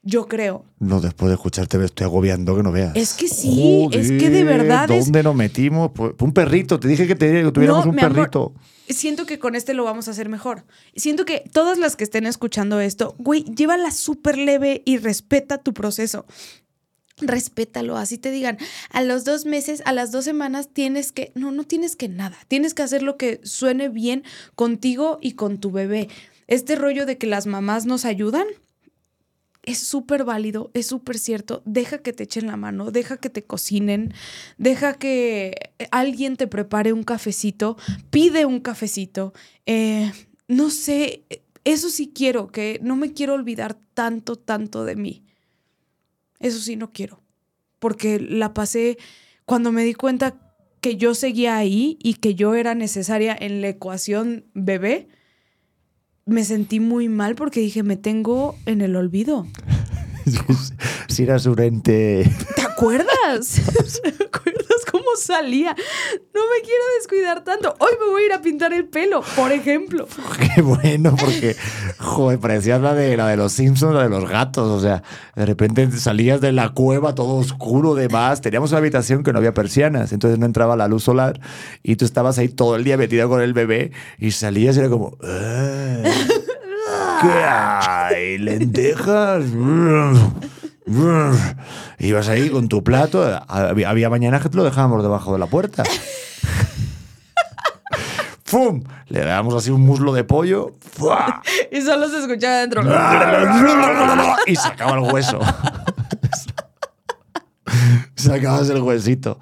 Yo 0.07 0.29
creo. 0.29 0.67
No, 0.81 1.01
después 1.01 1.29
de 1.31 1.35
escucharte 1.35 1.79
me 1.79 1.87
estoy 1.87 2.05
agobiando 2.05 2.55
que 2.55 2.63
no 2.63 2.71
veas. 2.71 2.95
Es 2.95 3.15
que 3.15 3.27
sí, 3.27 3.89
es 3.91 4.09
que 4.13 4.29
de 4.29 4.45
verdad 4.45 4.91
es- 4.91 5.07
¿Dónde 5.07 5.23
nos 5.23 5.35
metimos? 5.35 5.93
Pues, 5.95 6.13
un 6.21 6.33
perrito, 6.33 6.79
te 6.79 6.89
dije 6.89 7.07
que, 7.07 7.15
te, 7.15 7.43
que 7.43 7.51
tuviéramos 7.53 7.87
No, 7.87 7.91
un 7.93 7.99
amor, 7.99 8.15
perrito. 8.15 8.55
Siento 8.89 9.25
que 9.25 9.39
con 9.39 9.55
este 9.55 9.73
lo 9.73 9.83
vamos 9.85 10.09
a 10.09 10.11
hacer 10.11 10.29
mejor. 10.29 10.65
Siento 10.95 11.25
que 11.25 11.43
todas 11.53 11.79
las 11.79 11.97
que 11.97 12.05
estén 12.05 12.27
escuchando 12.27 12.81
esto, 12.81 13.15
güey, 13.19 13.45
llévala 13.45 13.91
súper 13.93 14.37
leve 14.37 14.83
y 14.85 14.99
respeta 14.99 15.57
tu 15.57 15.73
proceso. 15.73 16.27
Respétalo, 17.21 17.97
así 17.97 18.19
te 18.19 18.33
digan, 18.33 18.59
a 18.91 19.01
los 19.03 19.25
dos 19.25 19.47
meses, 19.47 19.83
a 19.87 19.93
las 19.93 20.11
dos 20.11 20.25
semanas 20.25 20.69
tienes 20.73 21.13
que, 21.13 21.31
no, 21.37 21.53
no 21.53 21.63
tienes 21.65 21.95
que 21.95 22.09
nada, 22.09 22.37
tienes 22.49 22.75
que 22.75 22.83
hacer 22.83 23.05
lo 23.05 23.17
que 23.17 23.41
suene 23.45 23.89
bien 23.89 24.25
contigo 24.57 25.19
y 25.23 25.33
con 25.33 25.59
tu 25.59 25.71
bebé. 25.71 26.09
Este 26.49 26.75
rollo 26.75 27.07
de 27.07 27.17
que 27.17 27.29
las 27.29 27.47
mamás 27.47 27.87
nos 27.87 28.05
ayudan, 28.05 28.47
es 29.67 29.79
súper 29.79 30.25
válido, 30.25 30.71
es 30.75 30.87
súper 30.87 31.19
cierto. 31.19 31.63
Deja 31.65 31.99
que 31.99 32.13
te 32.13 32.25
echen 32.25 32.47
la 32.47 32.57
mano, 32.57 32.91
deja 32.91 33.17
que 33.17 33.31
te 33.31 33.45
cocinen, 33.45 34.13
deja 34.59 34.95
que 34.95 35.73
alguien 35.91 36.37
te 36.37 36.47
prepare 36.47 36.93
un 36.93 37.03
cafecito, 37.03 37.77
pide 38.11 38.45
un 38.45 38.61
cafecito. 38.61 39.33
Eh, 39.67 40.13
no 40.49 40.71
sé, 40.71 41.25
eso 41.65 41.89
sí 41.89 42.13
quiero, 42.15 42.49
que 42.49 42.79
no 42.83 42.97
me 42.97 43.13
quiero 43.13 43.35
olvidar 43.35 43.77
tanto, 43.95 44.37
tanto 44.37 44.85
de 44.85 44.97
mí. 44.97 45.25
Eso 46.41 46.59
sí 46.59 46.77
no 46.77 46.93
quiero, 46.93 47.23
porque 47.79 48.21
la 48.21 48.53
pasé 48.53 48.99
cuando 49.47 49.73
me 49.73 49.85
di 49.85 49.95
cuenta 49.95 50.41
que 50.81 50.97
yo 50.97 51.15
seguía 51.15 51.57
ahí 51.57 51.97
y 52.03 52.15
que 52.15 52.35
yo 52.35 52.55
era 52.55 52.75
necesaria 52.75 53.35
en 53.39 53.63
la 53.63 53.69
ecuación 53.69 54.45
bebé. 54.53 55.09
Me 56.27 56.43
sentí 56.43 56.81
muy 56.81 57.11
mal 57.11 57.35
porque 57.35 57.61
dije, 57.61 57.83
me 57.83 57.97
tengo 57.97 58.57
en 58.65 58.81
el 58.81 58.97
olvido. 58.97 59.47
si 61.09 61.23
eras 61.23 61.45
urente. 61.45 62.31
¿Te 62.57 62.63
acuerdas? 62.63 63.61
¿Te 64.03 64.25
acuerdas 64.25 64.54
salía. 65.17 65.75
No 65.75 66.41
me 66.41 66.63
quiero 66.63 66.83
descuidar 66.99 67.45
tanto. 67.45 67.75
Hoy 67.79 67.91
me 68.01 68.11
voy 68.11 68.23
a 68.23 68.27
ir 68.27 68.33
a 68.33 68.43
pintar 68.43 68.73
el 68.73 68.87
pelo, 68.87 69.23
por 69.37 69.53
ejemplo. 69.53 70.07
Qué 70.55 70.63
bueno, 70.63 71.15
porque, 71.19 71.57
joder, 71.99 72.39
parecía 72.39 72.79
la 72.79 72.95
de, 72.95 73.17
la 73.17 73.29
de 73.29 73.37
los 73.37 73.53
Simpsons, 73.53 73.95
la 73.95 74.03
de 74.05 74.09
los 74.09 74.29
gatos. 74.29 74.69
O 74.71 74.81
sea, 74.81 75.03
de 75.37 75.47
repente 75.47 75.91
salías 75.93 76.41
de 76.41 76.53
la 76.53 76.71
cueva 76.71 77.15
todo 77.15 77.37
oscuro, 77.37 77.95
demás. 77.95 78.41
Teníamos 78.41 78.71
una 78.71 78.79
habitación 78.79 79.23
que 79.23 79.33
no 79.33 79.39
había 79.39 79.55
persianas, 79.55 80.13
entonces 80.13 80.39
no 80.39 80.47
entraba 80.47 80.77
la 80.77 80.89
luz 80.89 81.05
solar 81.05 81.41
y 81.83 81.97
tú 81.97 82.05
estabas 82.05 82.39
ahí 82.39 82.49
todo 82.49 82.77
el 82.77 82.85
día 82.85 82.97
metido 82.97 83.29
con 83.29 83.41
el 83.41 83.53
bebé 83.53 83.93
y 84.19 84.31
salías 84.33 84.77
y 84.77 84.81
era 84.81 84.89
como. 84.89 85.17
"Ah, 85.23 86.03
¿Qué 87.23 87.29
hay? 87.45 88.39
¿Lentejas? 88.39 89.45
Ibas 91.99 92.29
ahí 92.29 92.51
con 92.51 92.69
tu 92.69 92.85
plato. 92.85 93.25
Había, 93.49 93.91
había 93.91 94.11
mañana 94.11 94.41
que 94.41 94.49
te 94.49 94.57
lo 94.57 94.65
dejábamos 94.65 95.03
debajo 95.03 95.33
de 95.33 95.39
la 95.39 95.47
puerta. 95.47 95.83
¡Fum! 98.45 98.85
Le 99.09 99.25
dábamos 99.25 99.55
así 99.55 99.71
un 99.71 99.81
muslo 99.81 100.13
de 100.13 100.25
pollo. 100.25 100.77
¡fua! 100.81 101.43
Y 101.73 101.81
solo 101.81 102.09
se 102.09 102.21
escuchaba 102.21 102.59
adentro. 102.59 102.83
Y 104.47 104.57
sacaba 104.57 104.93
el 104.93 105.13
hueso. 105.13 105.41
Sacabas 108.15 108.71
el 108.71 108.83
huesito. 108.83 109.41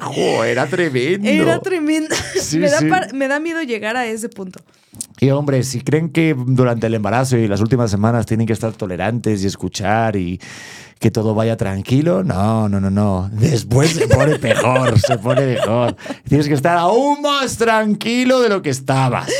Jo, 0.00 0.44
era 0.44 0.66
tremendo. 0.66 1.28
Era 1.28 1.60
tremendo. 1.60 2.14
Sí, 2.40 2.58
me, 2.58 2.70
da 2.70 2.78
sí. 2.78 2.88
me 3.12 3.28
da 3.28 3.40
miedo 3.40 3.62
llegar 3.62 3.96
a 3.96 4.06
ese 4.06 4.28
punto. 4.28 4.60
Y 5.20 5.30
hombre, 5.30 5.62
si 5.64 5.82
creen 5.82 6.08
que 6.08 6.34
durante 6.34 6.86
el 6.86 6.94
embarazo 6.94 7.36
y 7.36 7.46
las 7.46 7.60
últimas 7.60 7.90
semanas 7.90 8.24
tienen 8.24 8.46
que 8.46 8.54
estar 8.54 8.72
tolerantes 8.72 9.44
y 9.44 9.46
escuchar 9.46 10.16
y 10.16 10.40
que 10.98 11.10
todo 11.10 11.34
vaya 11.34 11.58
tranquilo, 11.58 12.24
no, 12.24 12.68
no, 12.70 12.80
no, 12.80 12.90
no. 12.90 13.28
Después 13.32 13.90
se 13.90 14.08
pone 14.08 14.38
peor, 14.38 14.98
se 14.98 15.18
pone 15.18 15.44
mejor. 15.46 15.94
Tienes 16.26 16.48
que 16.48 16.54
estar 16.54 16.78
aún 16.78 17.20
más 17.20 17.58
tranquilo 17.58 18.40
de 18.40 18.48
lo 18.48 18.62
que 18.62 18.70
estabas. 18.70 19.30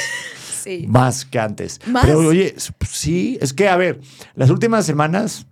Sí. 0.63 0.85
Más 0.87 1.25
que 1.25 1.39
antes. 1.39 1.81
¿Más? 1.87 2.05
Pero 2.05 2.19
oye, 2.19 2.55
sí, 2.87 3.39
es 3.41 3.55
que, 3.55 3.67
a 3.67 3.77
ver, 3.77 4.01
las 4.35 4.51
últimas 4.51 4.85
semanas 4.85 5.47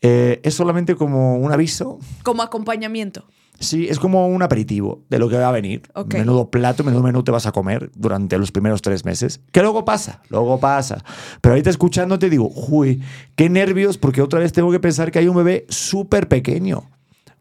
eh, 0.00 0.40
es 0.42 0.54
solamente 0.54 0.96
como 0.96 1.36
un 1.36 1.52
aviso. 1.52 1.98
Como 2.22 2.42
acompañamiento. 2.42 3.26
Sí, 3.58 3.86
es 3.88 3.98
como 3.98 4.28
un 4.28 4.42
aperitivo 4.42 5.02
de 5.08 5.18
lo 5.18 5.28
que 5.28 5.36
va 5.36 5.48
a 5.48 5.52
venir. 5.52 5.82
Ok. 5.94 6.14
Menudo 6.14 6.50
plato, 6.50 6.84
menudo 6.84 7.02
menú 7.02 7.22
te 7.22 7.30
vas 7.30 7.46
a 7.46 7.52
comer 7.52 7.90
durante 7.94 8.38
los 8.38 8.52
primeros 8.52 8.82
tres 8.82 9.04
meses. 9.04 9.40
Que 9.50 9.62
luego 9.62 9.84
pasa, 9.84 10.20
luego 10.28 10.60
pasa. 10.60 11.02
Pero 11.40 11.54
ahorita 11.54 11.70
escuchando 11.70 12.18
te 12.18 12.28
digo, 12.28 12.50
uy, 12.68 13.02
qué 13.34 13.48
nervios, 13.48 13.96
porque 13.98 14.20
otra 14.20 14.40
vez 14.40 14.52
tengo 14.52 14.70
que 14.70 14.80
pensar 14.80 15.10
que 15.10 15.20
hay 15.20 15.28
un 15.28 15.36
bebé 15.36 15.66
súper 15.68 16.28
pequeño. 16.28 16.84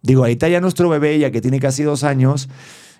Digo, 0.02 0.22
ahorita 0.22 0.48
ya 0.48 0.62
nuestro 0.62 0.88
bebé, 0.88 1.18
ya 1.20 1.32
que 1.32 1.42
tiene 1.42 1.60
casi 1.60 1.84
dos 1.84 2.04
años, 2.04 2.48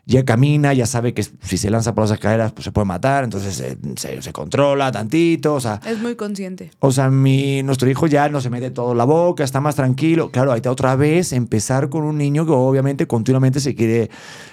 ya 0.08 0.24
camina, 0.24 0.72
ya 0.74 0.86
sabe 0.86 1.14
que 1.16 1.24
si 1.24 1.58
se 1.58 1.70
lanza 1.72 1.96
por 1.96 2.04
las 2.04 2.12
escaleras, 2.12 2.52
pues 2.52 2.66
se 2.66 2.72
puede 2.72 2.86
matar, 2.86 3.24
entonces 3.24 3.60
eh, 3.60 3.78
se, 3.96 4.22
se 4.22 4.32
controla 4.34 4.92
tantito, 4.92 5.56
o 5.56 5.60
sea, 5.60 5.82
Es 5.86 6.00
muy 6.00 6.16
consciente. 6.16 6.70
o 6.80 6.92
sea, 6.92 7.10
mi, 7.10 7.64
nuestro 7.64 7.90
hijo 7.90 8.06
ya 8.08 8.30
no 8.30 8.40
se 8.40 8.50
mete 8.52 8.70
todo 8.70 8.92
en 8.92 9.00
la 9.00 9.04
boca, 9.06 9.44
está 9.44 9.62
más 9.62 9.76
tranquilo. 9.76 10.30
Claro, 10.30 10.52
ahí 10.52 10.58
está 10.58 10.70
otra 10.72 10.96
vez 10.96 11.34
empezar 11.34 11.90
con 11.90 12.04
un 12.04 12.18
niño 12.18 12.46
que 12.46 12.52
obviamente 12.52 13.08
continuamente 13.08 13.60
se 13.60 13.74
quiere 13.74 14.10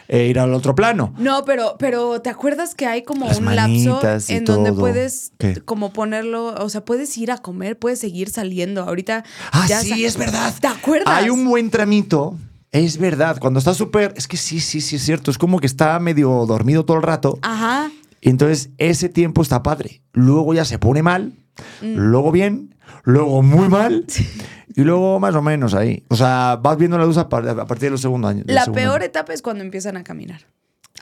eh, 0.08 0.26
ir 0.28 0.38
al 0.38 0.54
otro 0.54 0.74
plano. 0.74 1.12
No, 1.18 1.44
pero, 1.44 1.76
pero 1.78 2.20
¿te 2.22 2.30
acuerdas 2.30 2.74
que 2.74 2.86
hay 2.86 3.02
como 3.02 3.26
Las 3.26 3.38
un 3.38 3.54
lapso 3.54 4.00
en 4.28 4.44
donde 4.46 4.70
todo. 4.70 4.80
puedes 4.80 5.32
¿Qué? 5.38 5.60
como 5.60 5.92
ponerlo, 5.92 6.54
o 6.54 6.68
sea, 6.70 6.84
puedes 6.84 7.16
ir 7.18 7.30
a 7.30 7.38
comer, 7.38 7.78
puedes 7.78 7.98
seguir 7.98 8.30
saliendo. 8.30 8.82
Ahorita 8.84 9.24
Ah, 9.52 9.66
ya 9.68 9.80
sí, 9.80 10.04
es 10.04 10.16
verdad. 10.16 10.54
¿Te 10.60 10.66
acuerdas? 10.66 11.08
Hay 11.14 11.28
un 11.28 11.44
buen 11.44 11.70
tramito. 11.70 12.36
Es 12.72 12.98
verdad, 12.98 13.36
cuando 13.38 13.58
está 13.58 13.74
súper... 13.74 14.14
Es 14.16 14.26
que 14.26 14.36
sí, 14.36 14.58
sí, 14.60 14.80
sí, 14.80 14.96
es 14.96 15.02
cierto. 15.02 15.30
Es 15.30 15.38
como 15.38 15.60
que 15.60 15.66
está 15.66 15.98
medio 16.00 16.46
dormido 16.46 16.84
todo 16.84 16.96
el 16.96 17.02
rato. 17.02 17.38
Ajá. 17.42 17.90
Y 18.20 18.30
entonces 18.30 18.70
ese 18.78 19.08
tiempo 19.08 19.42
está 19.42 19.62
padre. 19.62 20.02
Luego 20.12 20.54
ya 20.54 20.64
se 20.64 20.78
pone 20.78 21.02
mal, 21.02 21.34
Mm. 21.82 21.96
luego 21.96 22.32
bien, 22.32 22.74
luego 23.04 23.42
muy 23.42 23.68
mal 23.68 24.06
y 24.74 24.80
luego 24.84 25.20
más 25.20 25.34
o 25.34 25.42
menos 25.42 25.74
ahí. 25.74 26.02
O 26.08 26.16
sea, 26.16 26.58
vas 26.62 26.78
viendo 26.78 26.96
la 26.96 27.04
luz 27.04 27.18
a, 27.18 27.28
par- 27.28 27.46
a 27.46 27.66
partir 27.66 27.88
de 27.88 27.90
los 27.90 28.00
segundos 28.00 28.30
años. 28.30 28.44
La 28.48 28.62
segundo 28.64 28.80
peor 28.80 28.94
año. 29.02 29.04
etapa 29.04 29.34
es 29.34 29.42
cuando 29.42 29.62
empiezan 29.62 29.98
a 29.98 30.02
caminar. 30.02 30.46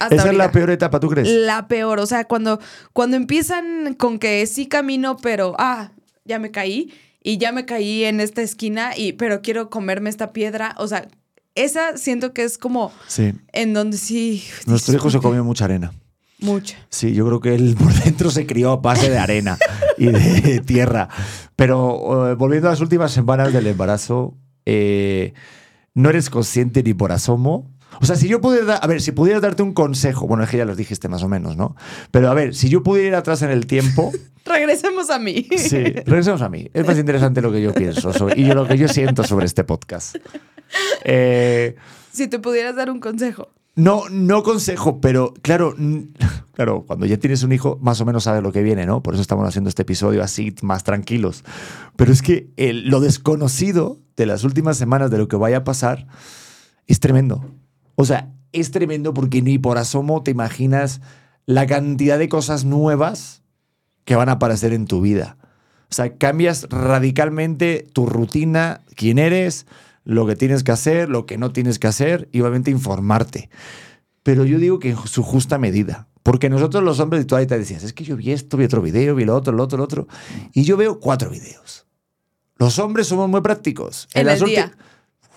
Hasta 0.01 0.17
Esa 0.17 0.31
es 0.31 0.37
la 0.37 0.51
peor 0.51 0.71
etapa, 0.71 0.99
¿tú 0.99 1.09
crees? 1.09 1.29
La 1.29 1.69
peor, 1.69 2.01
o 2.01 2.07
sea, 2.07 2.25
cuando, 2.25 2.59
cuando 2.93 3.17
empiezan 3.17 3.95
con 3.95 4.19
que 4.19 4.45
sí 4.47 4.67
camino, 4.67 5.17
pero 5.19 5.55
ah, 5.59 5.93
ya 6.25 6.41
me 6.41 6.51
caí 6.51 6.93
y 7.23 7.39
ya 7.39 7.53
me 7.53 7.65
caí 7.65 8.03
en 8.05 8.19
esta 8.19 8.43
esquina 8.43 8.97
y 8.97 9.13
pero 9.13 9.41
quiero 9.41 9.71
comerme 9.71 10.11
esta 10.11 10.33
piedra, 10.33 10.75
o 10.79 10.89
sea, 10.89 11.07
esa 11.55 11.97
siento 11.97 12.33
que 12.33 12.45
es 12.45 12.59
como 12.59 12.93
Sí. 13.07 13.33
en 13.53 13.75
donde 13.75 13.97
sí 13.97 14.45
Nuestro 14.67 14.95
hijo 14.95 15.11
se 15.11 15.19
comió 15.19 15.45
mucha 15.45 15.65
arena. 15.67 15.93
mucho. 16.39 16.77
Sí, 16.89 17.13
yo 17.13 17.27
creo 17.27 17.41
que 17.41 17.55
él 17.55 17.77
por 17.83 17.93
dentro 17.93 18.31
se 18.31 18.47
crió 18.47 18.73
a 18.73 18.77
base 18.77 19.11
de 19.11 19.19
arena 19.19 19.59
y 19.99 20.07
de 20.07 20.61
tierra. 20.67 21.09
Pero 21.57 22.31
eh, 22.31 22.35
volviendo 22.35 22.69
a 22.69 22.71
las 22.73 22.81
últimas 22.81 23.13
semanas 23.13 23.53
del 23.53 23.67
embarazo, 23.67 24.37
eh, 24.67 25.33
no 25.95 26.09
eres 26.11 26.31
consciente 26.31 26.83
ni 26.83 26.95
por 26.95 27.13
asomo. 27.13 27.71
O 28.01 28.07
sea, 28.07 28.15
si 28.17 28.29
yo 28.29 28.41
pudiera, 28.41 28.77
a 28.77 28.87
ver, 28.87 29.03
si 29.03 29.11
pudiera 29.13 29.41
darte 29.41 29.63
un 29.65 29.75
consejo, 29.75 30.27
bueno, 30.29 30.45
es 30.45 30.49
que 30.51 30.57
ya 30.57 30.65
los 30.65 30.77
dijiste 30.77 31.09
más 31.09 31.23
o 31.25 31.29
menos, 31.29 31.57
¿no? 31.57 31.75
Pero 32.13 32.31
a 32.31 32.35
ver, 32.35 32.55
si 32.55 32.69
yo 32.69 32.83
pudiera 32.85 33.09
ir 33.09 33.15
atrás 33.17 33.43
en 33.43 33.51
el 33.51 33.67
tiempo, 33.67 34.13
Regresemos 34.47 35.11
a 35.11 35.19
mí. 35.19 35.47
sí, 35.59 35.77
regresemos 35.83 36.41
a 36.41 36.49
mí. 36.49 36.71
Es 36.73 36.87
más 36.87 36.97
interesante 36.99 37.43
lo 37.43 37.53
que 37.53 37.61
yo 37.61 37.75
pienso 37.75 38.13
sobre- 38.15 38.41
y 38.41 38.45
lo 38.47 38.67
que 38.67 38.79
yo 38.79 38.89
siento 38.89 39.23
sobre 39.25 39.45
este 39.47 39.65
podcast. 39.65 40.17
Eh, 41.05 41.77
Si 42.13 42.29
te 42.29 42.39
pudieras 42.39 42.77
dar 42.77 42.91
un 42.91 43.01
consejo. 43.01 43.49
no, 43.77 44.09
no 44.11 44.43
consejo, 44.43 45.01
pero 45.01 45.33
claro, 45.43 45.75
claro, 46.53 46.85
cuando 46.87 47.07
ya 47.07 47.17
tienes 47.19 47.43
un 47.43 47.53
hijo, 47.53 47.79
más 47.81 48.01
o 48.01 48.05
menos 48.05 48.25
sabes 48.25 48.43
lo 48.43 48.53
que 48.53 48.63
viene, 48.63 48.87
¿no? 48.87 49.03
Por 49.03 49.15
eso 49.15 49.23
estamos 49.23 49.47
haciendo 49.49 49.69
este 49.71 49.83
episodio 49.83 50.23
así, 50.23 50.55
más 50.63 50.85
tranquilos. 50.85 51.45
Pero 51.97 52.13
es 52.13 52.23
que 52.23 52.51
el- 52.57 52.89
lo 52.89 53.01
desconocido 53.01 53.99
de 54.17 54.27
las 54.27 54.45
últimas 54.45 54.77
semanas 54.77 55.11
de 55.11 55.19
lo 55.19 55.29
que 55.29 55.37
vaya 55.37 55.59
a 55.59 55.65
pasar 55.65 56.07
es 56.87 57.01
tremendo. 57.01 57.45
O 57.95 58.05
sea, 58.05 58.31
es 58.53 58.71
tremendo 58.73 59.15
porque 59.15 59.43
ni 59.43 59.59
por 59.59 59.79
asomo 59.79 60.23
te 60.23 60.31
imaginas 60.33 61.01
la 61.47 61.67
cantidad 61.67 62.19
de 62.19 62.29
cosas 62.29 62.65
nuevas 62.65 63.43
que 64.05 64.17
van 64.17 64.29
a 64.29 64.33
aparecer 64.33 64.73
en 64.73 64.87
tu 64.87 65.01
vida. 65.01 65.37
O 65.91 65.95
sea, 65.95 66.17
cambias 66.17 66.67
radicalmente 66.71 67.87
tu 67.93 68.07
rutina, 68.07 68.81
quién 68.95 69.19
eres, 69.19 69.67
lo 70.05 70.27
que 70.27 70.37
tienes 70.37 70.65
que 70.65 70.73
hacer, 70.73 71.09
lo 71.09 71.27
que 71.27 71.39
no 71.39 71.53
tienes 71.53 71.79
que 71.79 71.87
hacer 71.87 72.29
y 72.33 72.41
obviamente 72.41 72.71
informarte. 72.71 73.51
Pero 74.23 74.45
yo 74.45 74.59
digo 74.59 74.79
que 74.79 74.91
en 74.91 74.97
su 74.97 75.23
justa 75.23 75.59
medida. 75.59 76.09
Porque 76.23 76.51
nosotros 76.51 76.85
los 76.85 77.01
hombres, 77.01 77.23
y 77.23 77.25
tú 77.25 77.37
ahí 77.37 77.47
te 77.47 77.59
decías, 77.59 77.83
es 77.83 77.93
que 77.93 78.05
yo 78.05 78.17
vi 78.17 78.33
esto, 78.33 78.57
vi 78.57 78.65
otro 78.65 78.83
video, 78.83 79.15
vi 79.15 79.25
lo 79.25 79.35
otro, 79.35 79.53
lo 79.55 79.63
otro, 79.63 79.79
lo 79.79 79.85
otro. 79.85 80.07
Y 80.53 80.65
yo 80.65 80.77
veo 80.77 81.01
cuatro 81.01 81.31
videos. 81.31 81.87
Los 82.57 82.79
hombres 82.79 83.07
somos 83.07 83.29
muy 83.29 83.41
prácticos. 83.41 84.07
En 84.13 84.27
las 84.27 84.43
el 84.43 84.49
día. 84.49 84.73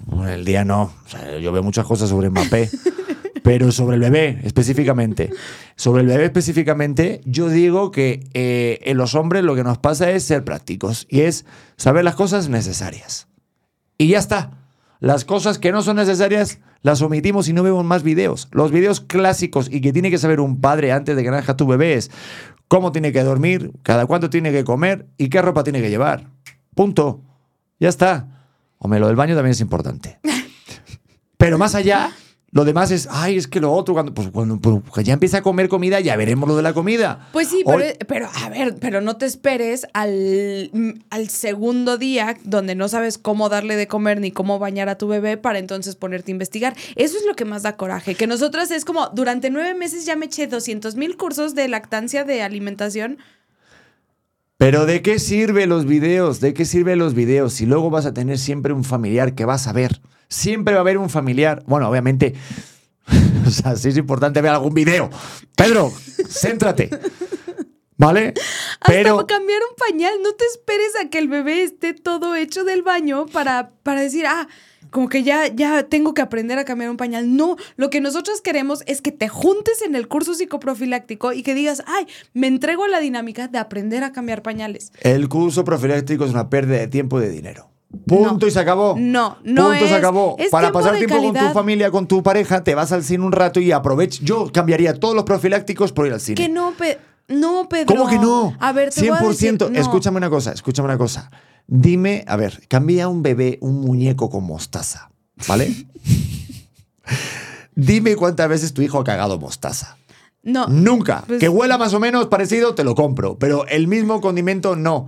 Bueno, 0.05 0.27
en 0.27 0.33
el 0.33 0.45
día 0.45 0.65
no. 0.65 0.93
O 1.05 1.09
sea, 1.09 1.39
yo 1.39 1.53
veo 1.53 1.63
muchas 1.63 1.85
cosas 1.85 2.09
sobre 2.09 2.29
Mbappé. 2.29 2.69
pero 3.43 3.71
sobre 3.71 3.95
el 3.95 4.01
bebé 4.01 4.39
específicamente. 4.43 5.29
Sobre 5.75 6.01
el 6.01 6.07
bebé 6.07 6.25
específicamente, 6.25 7.21
yo 7.25 7.49
digo 7.49 7.91
que 7.91 8.29
eh, 8.33 8.79
en 8.83 8.97
los 8.97 9.15
hombres 9.15 9.43
lo 9.43 9.55
que 9.55 9.63
nos 9.63 9.77
pasa 9.77 10.11
es 10.11 10.23
ser 10.23 10.43
prácticos. 10.43 11.05
Y 11.09 11.21
es 11.21 11.45
saber 11.77 12.03
las 12.03 12.15
cosas 12.15 12.49
necesarias. 12.49 13.27
Y 14.03 14.09
ya 14.09 14.19
está. 14.19 14.51
Las 14.99 15.23
cosas 15.23 15.59
que 15.59 15.71
no 15.71 15.81
son 15.81 15.95
necesarias 15.95 16.59
las 16.81 17.01
omitimos 17.01 17.47
y 17.47 17.53
no 17.53 17.63
vemos 17.63 17.85
más 17.85 18.03
videos. 18.03 18.49
Los 18.51 18.69
videos 18.69 18.99
clásicos 18.99 19.69
y 19.71 19.79
que 19.79 19.93
tiene 19.93 20.11
que 20.11 20.17
saber 20.17 20.41
un 20.41 20.59
padre 20.59 20.91
antes 20.91 21.15
de 21.15 21.23
que 21.23 21.31
nazca 21.31 21.55
tu 21.55 21.65
bebé 21.65 21.93
es 21.93 22.11
cómo 22.67 22.91
tiene 22.91 23.13
que 23.13 23.23
dormir, 23.23 23.71
cada 23.81 24.05
cuánto 24.05 24.29
tiene 24.29 24.51
que 24.51 24.65
comer 24.65 25.07
y 25.17 25.29
qué 25.29 25.41
ropa 25.41 25.63
tiene 25.63 25.81
que 25.81 25.89
llevar. 25.89 26.29
Punto. 26.75 27.21
Ya 27.79 27.87
está. 27.87 28.27
Hombre, 28.77 28.99
lo 28.99 29.07
del 29.07 29.15
baño 29.15 29.35
también 29.35 29.53
es 29.53 29.61
importante. 29.61 30.19
Pero 31.37 31.57
más 31.57 31.75
allá, 31.75 32.11
lo 32.53 32.65
demás 32.65 32.91
es, 32.91 33.07
ay, 33.09 33.35
es 33.35 33.47
que 33.47 33.59
lo 33.59 33.71
otro, 33.73 33.95
cuando, 33.95 34.13
pues, 34.13 34.29
cuando 34.29 34.59
pues, 34.59 35.05
ya 35.05 35.13
empieza 35.13 35.39
a 35.39 35.41
comer 35.41 35.67
comida, 35.69 35.99
ya 35.99 36.15
veremos 36.15 36.47
lo 36.47 36.55
de 36.55 36.61
la 36.61 36.73
comida. 36.73 37.27
Pues 37.33 37.47
sí, 37.47 37.63
pero, 37.65 37.77
Hoy- 37.79 37.97
pero 38.07 38.29
a 38.33 38.49
ver, 38.49 38.75
pero 38.79 39.01
no 39.01 39.17
te 39.17 39.25
esperes 39.25 39.87
al, 39.93 40.69
mm, 40.71 40.91
al 41.09 41.29
segundo 41.29 41.97
día 41.97 42.37
donde 42.43 42.75
no 42.75 42.87
sabes 42.89 43.17
cómo 43.17 43.49
darle 43.49 43.75
de 43.75 43.87
comer 43.87 44.21
ni 44.21 44.31
cómo 44.31 44.59
bañar 44.59 44.87
a 44.87 44.99
tu 44.99 45.07
bebé 45.07 45.35
para 45.37 45.57
entonces 45.57 45.95
ponerte 45.95 46.31
a 46.31 46.33
investigar. 46.33 46.75
Eso 46.95 47.17
es 47.17 47.25
lo 47.25 47.33
que 47.35 47.43
más 47.45 47.63
da 47.63 47.75
coraje, 47.75 48.13
que 48.13 48.27
nosotras 48.27 48.69
es 48.69 48.85
como, 48.85 49.09
durante 49.09 49.49
nueve 49.49 49.73
meses 49.73 50.05
ya 50.05 50.15
me 50.15 50.27
eché 50.27 50.45
200 50.45 50.95
mil 50.95 51.17
cursos 51.17 51.55
de 51.55 51.67
lactancia, 51.67 52.23
de 52.23 52.43
alimentación. 52.43 53.17
Pero 54.57 54.85
¿de 54.85 55.01
qué 55.01 55.19
sirve 55.19 55.65
los 55.65 55.85
videos? 55.85 56.39
¿De 56.39 56.53
qué 56.53 56.65
sirven 56.65 56.99
los 56.99 57.15
videos? 57.15 57.53
Si 57.53 57.65
luego 57.65 57.89
vas 57.89 58.05
a 58.05 58.13
tener 58.13 58.37
siempre 58.37 58.71
un 58.73 58.83
familiar 58.83 59.33
que 59.35 59.45
vas 59.45 59.67
a 59.67 59.73
ver. 59.73 59.99
Siempre 60.33 60.73
va 60.73 60.79
a 60.79 60.81
haber 60.81 60.97
un 60.97 61.11
familiar. 61.11 61.63
Bueno, 61.67 61.87
obviamente, 61.87 62.33
o 63.47 63.51
sea, 63.51 63.75
sí 63.75 63.89
es 63.89 63.97
importante 63.97 64.41
ver 64.41 64.51
algún 64.51 64.73
video. 64.73 65.11
Pedro, 65.55 65.93
céntrate. 66.27 66.89
¿Vale? 67.97 68.33
Pero 68.87 69.19
Hasta 69.19 69.35
cambiar 69.35 69.61
un 69.69 69.75
pañal, 69.75 70.13
no 70.23 70.33
te 70.33 70.43
esperes 70.45 70.93
a 70.99 71.09
que 71.09 71.19
el 71.19 71.27
bebé 71.27 71.61
esté 71.61 71.93
todo 71.93 72.35
hecho 72.35 72.63
del 72.63 72.81
baño 72.81 73.27
para, 73.27 73.69
para 73.83 74.01
decir, 74.01 74.25
ah, 74.25 74.47
como 74.89 75.07
que 75.07 75.21
ya, 75.21 75.47
ya 75.47 75.83
tengo 75.83 76.15
que 76.15 76.23
aprender 76.23 76.57
a 76.57 76.65
cambiar 76.65 76.89
un 76.89 76.97
pañal. 76.97 77.37
No, 77.37 77.55
lo 77.75 77.91
que 77.91 78.01
nosotros 78.01 78.41
queremos 78.41 78.81
es 78.87 79.03
que 79.03 79.11
te 79.11 79.29
juntes 79.29 79.83
en 79.83 79.93
el 79.93 80.07
curso 80.07 80.33
psicoprofiláctico 80.33 81.31
y 81.31 81.43
que 81.43 81.53
digas, 81.53 81.83
ay, 81.85 82.07
me 82.33 82.47
entrego 82.47 82.85
a 82.85 82.87
la 82.87 82.99
dinámica 82.99 83.47
de 83.47 83.59
aprender 83.59 84.03
a 84.03 84.11
cambiar 84.11 84.41
pañales. 84.41 84.91
El 85.01 85.29
curso 85.29 85.63
profiláctico 85.63 86.25
es 86.25 86.31
una 86.31 86.49
pérdida 86.49 86.79
de 86.79 86.87
tiempo 86.87 87.19
y 87.19 87.23
de 87.23 87.29
dinero. 87.29 87.72
Punto 88.07 88.37
No. 88.41 88.47
y 88.47 88.51
se 88.51 88.59
acabó. 88.59 88.95
No, 88.97 89.37
no 89.43 89.67
Punto 89.69 89.87
se 89.87 89.95
acabó. 89.95 90.35
es 90.39 90.49
Para 90.49 90.71
pasar 90.71 90.97
tiempo 90.97 91.17
con 91.21 91.33
tu 91.33 91.53
familia, 91.53 91.91
con 91.91 92.07
tu 92.07 92.23
pareja, 92.23 92.63
te 92.63 92.73
vas 92.75 92.91
al 92.91 93.03
cine 93.03 93.23
un 93.23 93.31
rato 93.31 93.59
y 93.59 93.71
aprovecha. 93.71 94.19
Yo 94.23 94.51
cambiaría 94.51 94.99
todos 94.99 95.15
los 95.15 95.23
profilácticos 95.25 95.91
por 95.93 96.07
ir 96.07 96.13
al 96.13 96.19
cine. 96.19 96.35
Que 96.35 96.49
no, 96.49 96.71
Pe- 96.77 96.97
no, 97.27 97.67
Pedro. 97.69 97.85
¿Cómo 97.95 98.09
que 98.09 98.17
no? 98.17 98.55
A 98.59 98.71
ver, 98.73 98.89
te 98.91 99.01
voy 99.09 99.17
a 99.17 99.21
100%. 99.21 99.27
decir, 99.67 99.71
no. 99.71 99.79
Escúchame 99.79 100.17
una 100.17 100.29
cosa, 100.29 100.51
escúchame 100.51 100.87
una 100.87 100.97
cosa. 100.97 101.29
Dime, 101.67 102.25
a 102.27 102.35
ver, 102.35 102.63
cambia 102.67 103.07
un 103.07 103.21
bebé 103.23 103.57
un 103.61 103.79
muñeco 103.81 104.29
con 104.29 104.43
mostaza, 104.43 105.09
¿vale? 105.47 105.71
Dime 107.75 108.15
cuántas 108.15 108.47
veces 108.49 108.73
tu 108.73 108.81
hijo 108.81 108.99
ha 108.99 109.03
cagado 109.03 109.39
mostaza. 109.39 109.97
No. 110.43 110.67
Nunca. 110.67 111.23
Pues- 111.25 111.39
que 111.39 111.49
huela 111.49 111.77
más 111.77 111.93
o 111.93 111.99
menos 111.99 112.27
parecido, 112.27 112.75
te 112.75 112.83
lo 112.83 112.95
compro. 112.95 113.37
Pero 113.39 113.65
el 113.67 113.87
mismo 113.87 114.21
condimento, 114.21 114.75
no. 114.75 115.07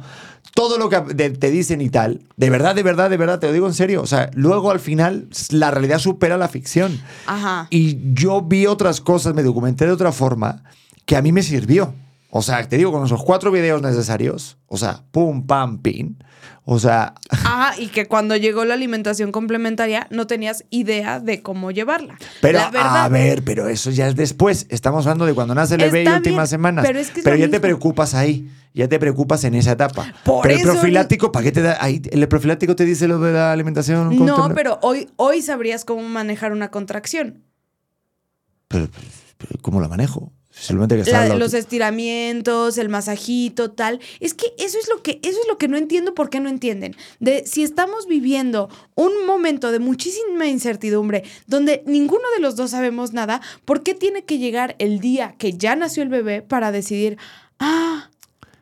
Todo 0.54 0.78
lo 0.78 0.90
que 0.90 1.02
te 1.02 1.52
dicen 1.52 1.82
y 1.82 1.90
tal, 1.90 2.22
de 2.38 2.50
verdad, 2.50 2.76
de 2.76 2.84
verdad, 2.84 3.10
de 3.10 3.18
verdad, 3.18 3.40
te 3.40 3.48
lo 3.48 3.54
digo 3.54 3.68
en 3.68 3.74
serio. 3.74 4.02
O 4.02 4.08
sea, 4.08 4.32
luego 4.34 4.72
al 4.72 4.80
final 4.80 5.28
la 5.50 5.70
realidad 5.72 6.00
supera 6.00 6.38
la 6.38 6.48
ficción. 6.48 7.02
Ajá. 7.26 7.68
Y 7.70 8.14
yo 8.14 8.42
vi 8.42 8.66
otras 8.66 9.02
cosas, 9.02 9.34
me 9.34 9.44
documenté 9.44 9.86
de 9.86 9.92
otra 9.92 10.14
forma 10.14 10.64
que 11.06 11.18
a 11.18 11.22
mí 11.22 11.34
me 11.34 11.44
sirvió. 11.44 11.94
O 12.30 12.42
sea, 12.42 12.68
te 12.68 12.78
digo, 12.78 12.92
con 12.92 13.04
esos 13.06 13.24
cuatro 13.24 13.52
videos 13.52 13.82
necesarios, 13.82 14.58
o 14.68 14.78
sea, 14.78 15.04
pum, 15.12 15.46
pam, 15.46 15.80
pin. 15.80 16.18
O 16.64 16.80
sea, 16.80 17.14
Ah, 17.44 17.74
y 17.78 17.88
que 17.88 18.08
cuando 18.08 18.36
llegó 18.36 18.66
la 18.66 18.74
alimentación 18.74 19.32
complementaria 19.32 20.08
no 20.10 20.28
tenías 20.28 20.66
idea 20.70 21.20
de 21.20 21.42
cómo 21.42 21.72
llevarla. 21.72 22.18
pero 22.42 22.60
la 22.60 22.72
verdad, 22.72 23.06
a 23.06 23.10
ver, 23.10 23.44
pero 23.44 23.70
eso 23.70 23.92
ya 23.92 24.08
es 24.08 24.16
después. 24.16 24.66
Estamos 24.70 25.06
hablando 25.06 25.26
de 25.26 25.34
cuando 25.34 25.54
nace 25.54 25.76
el 25.76 25.82
bebé 25.82 26.04
y 26.04 26.08
últimas 26.08 26.50
bien, 26.50 26.60
semanas. 26.60 26.86
pero 26.86 27.00
es 27.00 27.12
que 27.12 27.20
es 27.20 27.40
ya 27.40 27.50
te 27.50 27.60
preocupas 27.60 28.14
ahí. 28.14 28.50
Ya 28.74 28.90
te 28.90 29.00
preocupas 29.00 29.44
en 29.46 29.56
esa 29.56 29.72
etapa. 29.72 30.14
Por 30.26 30.42
pero 30.44 30.56
el 30.58 30.62
profiláctico, 30.64 31.32
¿para 31.32 31.46
qué 31.46 31.54
te 31.54 31.62
da? 31.62 31.78
Ahí, 31.80 32.02
¿El 32.12 32.28
profiláctico 32.28 32.76
te 32.76 32.84
dice 32.84 33.08
lo 33.08 33.20
de 33.20 33.32
la 33.32 33.54
alimentación? 33.54 34.26
No, 34.26 34.50
pero 34.54 34.80
hoy, 34.82 35.08
hoy 35.16 35.42
sabrías 35.42 35.86
cómo 35.86 36.02
manejar 36.02 36.52
una 36.52 36.72
contracción. 36.72 37.46
Pero, 38.68 38.90
pero, 39.38 39.62
¿Cómo 39.62 39.80
la 39.80 39.88
manejo? 39.88 40.34
Simplemente 40.58 41.04
que 41.04 41.12
La- 41.12 41.36
los 41.36 41.54
estiramientos, 41.54 42.78
el 42.78 42.90
masajito, 42.90 43.72
tal. 43.72 44.00
Es 44.20 44.34
que 44.34 44.54
eso 44.58 44.78
es 44.80 44.88
lo 44.90 45.02
que, 45.04 45.20
eso 45.22 45.40
es 45.42 45.48
lo 45.48 45.58
que 45.58 45.68
no 45.68 45.78
entiendo 45.78 46.14
por 46.14 46.30
qué 46.30 46.40
no 46.40 46.50
entienden. 46.50 46.96
De 47.20 47.46
si 47.46 47.64
estamos 47.64 48.08
viviendo 48.08 48.70
un 48.96 49.26
momento 49.26 49.72
de 49.72 49.80
muchísima 49.80 50.48
incertidumbre, 50.48 51.24
donde 51.48 51.84
ninguno 51.86 52.24
de 52.36 52.42
los 52.42 52.56
dos 52.56 52.72
sabemos 52.72 53.14
nada, 53.14 53.42
¿por 53.66 53.84
qué 53.84 53.94
tiene 53.94 54.24
que 54.24 54.38
llegar 54.38 54.76
el 54.80 55.00
día 55.00 55.36
que 55.38 55.54
ya 55.54 55.76
nació 55.76 56.04
el 56.04 56.10
bebé 56.10 56.42
para 56.42 56.72
decidir, 56.72 57.18
ah, 57.60 58.10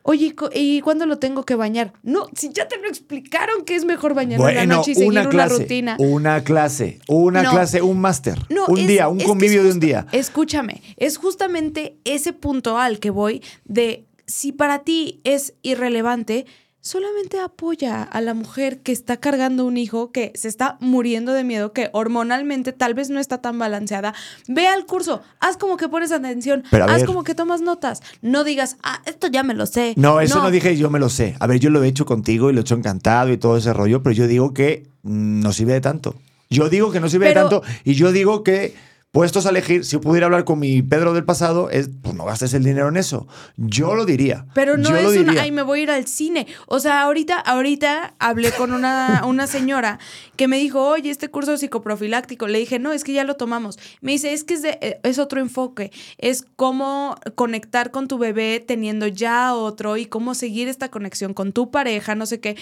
oye, 0.06 0.26
¿y 0.26 0.30
cu- 0.32 0.50
¿y 0.54 0.80
cuándo 0.82 1.06
lo 1.06 1.18
tengo 1.18 1.44
que 1.44 1.54
bañar? 1.54 1.92
No, 2.02 2.28
si 2.36 2.50
ya 2.52 2.68
te 2.68 2.76
lo 2.78 2.86
explicaron 2.88 3.64
que 3.64 3.74
es 3.74 3.84
mejor 3.84 4.14
bañarlo 4.14 4.48
en 4.48 4.54
la 4.54 4.60
Bueno, 4.60 4.76
noche 4.76 4.90
y 4.92 4.94
seguir 4.94 5.08
una 5.10 5.28
una, 5.28 5.46
rutina. 5.48 5.96
una 5.98 6.44
clase, 6.44 7.00
una 7.08 7.42
No. 7.42 7.50
clase, 7.50 7.80
un 7.82 8.00
máster, 8.00 8.38
No, 8.50 8.66
un 8.66 8.78
es- 8.80 8.86
día, 8.86 9.08
un 9.08 9.18
convivio 9.20 9.64
de 9.64 9.70
un 9.72 9.80
día. 9.80 10.06
Escúchame, 10.12 10.82
es 10.98 11.16
justamente 11.16 11.96
ese 12.04 12.32
punto 12.32 12.78
al 12.78 13.00
que 13.00 13.10
voy 13.10 13.42
de 13.64 14.06
si 14.26 14.52
para 14.52 14.84
ti 14.84 15.20
es 15.24 15.54
irrelevante, 15.62 16.46
solamente 16.84 17.40
apoya 17.40 18.02
a 18.02 18.20
la 18.20 18.34
mujer 18.34 18.80
que 18.80 18.92
está 18.92 19.16
cargando 19.16 19.64
un 19.64 19.78
hijo 19.78 20.12
que 20.12 20.32
se 20.34 20.48
está 20.48 20.76
muriendo 20.80 21.32
de 21.32 21.42
miedo, 21.42 21.72
que 21.72 21.88
hormonalmente 21.92 22.72
tal 22.74 22.92
vez 22.92 23.08
no 23.08 23.20
está 23.20 23.38
tan 23.40 23.58
balanceada. 23.58 24.12
Ve 24.48 24.66
al 24.68 24.84
curso, 24.84 25.22
haz 25.40 25.56
como 25.56 25.78
que 25.78 25.88
pones 25.88 26.12
atención, 26.12 26.62
Pero 26.70 26.84
haz 26.84 26.98
ver. 26.98 27.06
como 27.06 27.24
que 27.24 27.34
tomas 27.34 27.62
notas. 27.62 28.02
No 28.20 28.44
digas, 28.44 28.76
ah, 28.82 29.00
esto 29.06 29.28
ya 29.28 29.42
me 29.42 29.54
lo 29.54 29.64
sé. 29.64 29.94
No, 29.96 30.20
eso 30.20 30.42
no. 30.42 30.50
dije 30.50 30.76
yo 30.76 30.90
me 30.90 30.98
lo 30.98 31.08
sé. 31.08 31.36
A 31.40 31.46
ver, 31.46 31.58
yo 31.58 31.70
lo 31.70 31.82
he 31.82 31.88
hecho 31.88 32.04
contigo 32.04 32.50
y 32.50 32.52
lo 32.52 32.60
he 32.60 32.62
hecho 32.62 32.74
encantado 32.74 33.32
y 33.32 33.38
todo 33.38 33.56
ese 33.56 33.72
rollo, 33.72 34.02
pero 34.02 34.12
yo 34.12 34.26
digo 34.26 34.52
que 34.52 34.86
mm, 35.04 35.40
no 35.40 35.54
sirve 35.54 35.72
de 35.72 35.80
tanto. 35.80 36.14
Yo 36.50 36.68
digo 36.68 36.92
que 36.92 37.00
no 37.00 37.08
sirve 37.08 37.28
Pero- 37.28 37.44
de 37.44 37.48
tanto 37.60 37.66
y 37.84 37.94
yo 37.94 38.12
digo 38.12 38.44
que 38.44 38.74
puestos 39.14 39.46
a 39.46 39.50
elegir, 39.50 39.84
si 39.84 39.96
pudiera 39.98 40.26
hablar 40.26 40.44
con 40.44 40.58
mi 40.58 40.82
Pedro 40.82 41.14
del 41.14 41.22
pasado, 41.24 41.70
es 41.70 41.88
pues 42.02 42.16
no 42.16 42.24
gastes 42.24 42.52
el 42.52 42.64
dinero 42.64 42.88
en 42.88 42.96
eso. 42.96 43.28
Yo 43.56 43.94
lo 43.94 44.04
diría. 44.06 44.46
Pero 44.54 44.76
no 44.76 44.90
Yo 44.90 44.96
es 44.96 45.16
una, 45.16 45.40
ay, 45.40 45.52
me 45.52 45.62
voy 45.62 45.78
a 45.78 45.82
ir 45.84 45.90
al 45.92 46.08
cine. 46.08 46.48
O 46.66 46.80
sea, 46.80 47.02
ahorita, 47.02 47.38
ahorita 47.38 48.14
hablé 48.18 48.50
con 48.50 48.72
una, 48.72 49.22
una 49.26 49.46
señora 49.46 50.00
que 50.34 50.48
me 50.48 50.58
dijo, 50.58 50.84
oye, 50.84 51.10
este 51.10 51.28
curso 51.28 51.56
psicoprofiláctico. 51.56 52.48
Le 52.48 52.58
dije, 52.58 52.80
no, 52.80 52.92
es 52.92 53.04
que 53.04 53.12
ya 53.12 53.22
lo 53.22 53.36
tomamos. 53.36 53.78
Me 54.00 54.10
dice, 54.10 54.32
es 54.32 54.42
que 54.42 54.54
es, 54.54 54.62
de- 54.62 54.78
eh, 54.80 54.98
es 55.04 55.20
otro 55.20 55.40
enfoque. 55.40 55.92
Es 56.18 56.44
cómo 56.56 57.14
conectar 57.36 57.92
con 57.92 58.08
tu 58.08 58.18
bebé 58.18 58.58
teniendo 58.66 59.06
ya 59.06 59.54
otro 59.54 59.96
y 59.96 60.06
cómo 60.06 60.34
seguir 60.34 60.66
esta 60.66 60.90
conexión 60.90 61.34
con 61.34 61.52
tu 61.52 61.70
pareja, 61.70 62.16
no 62.16 62.26
sé 62.26 62.40
qué. 62.40 62.56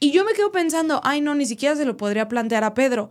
Y 0.00 0.12
yo 0.12 0.24
me 0.24 0.32
quedo 0.32 0.52
pensando, 0.52 1.02
ay, 1.04 1.20
no, 1.20 1.34
ni 1.34 1.44
siquiera 1.44 1.76
se 1.76 1.84
lo 1.84 1.98
podría 1.98 2.28
plantear 2.30 2.64
a 2.64 2.72
Pedro. 2.72 3.10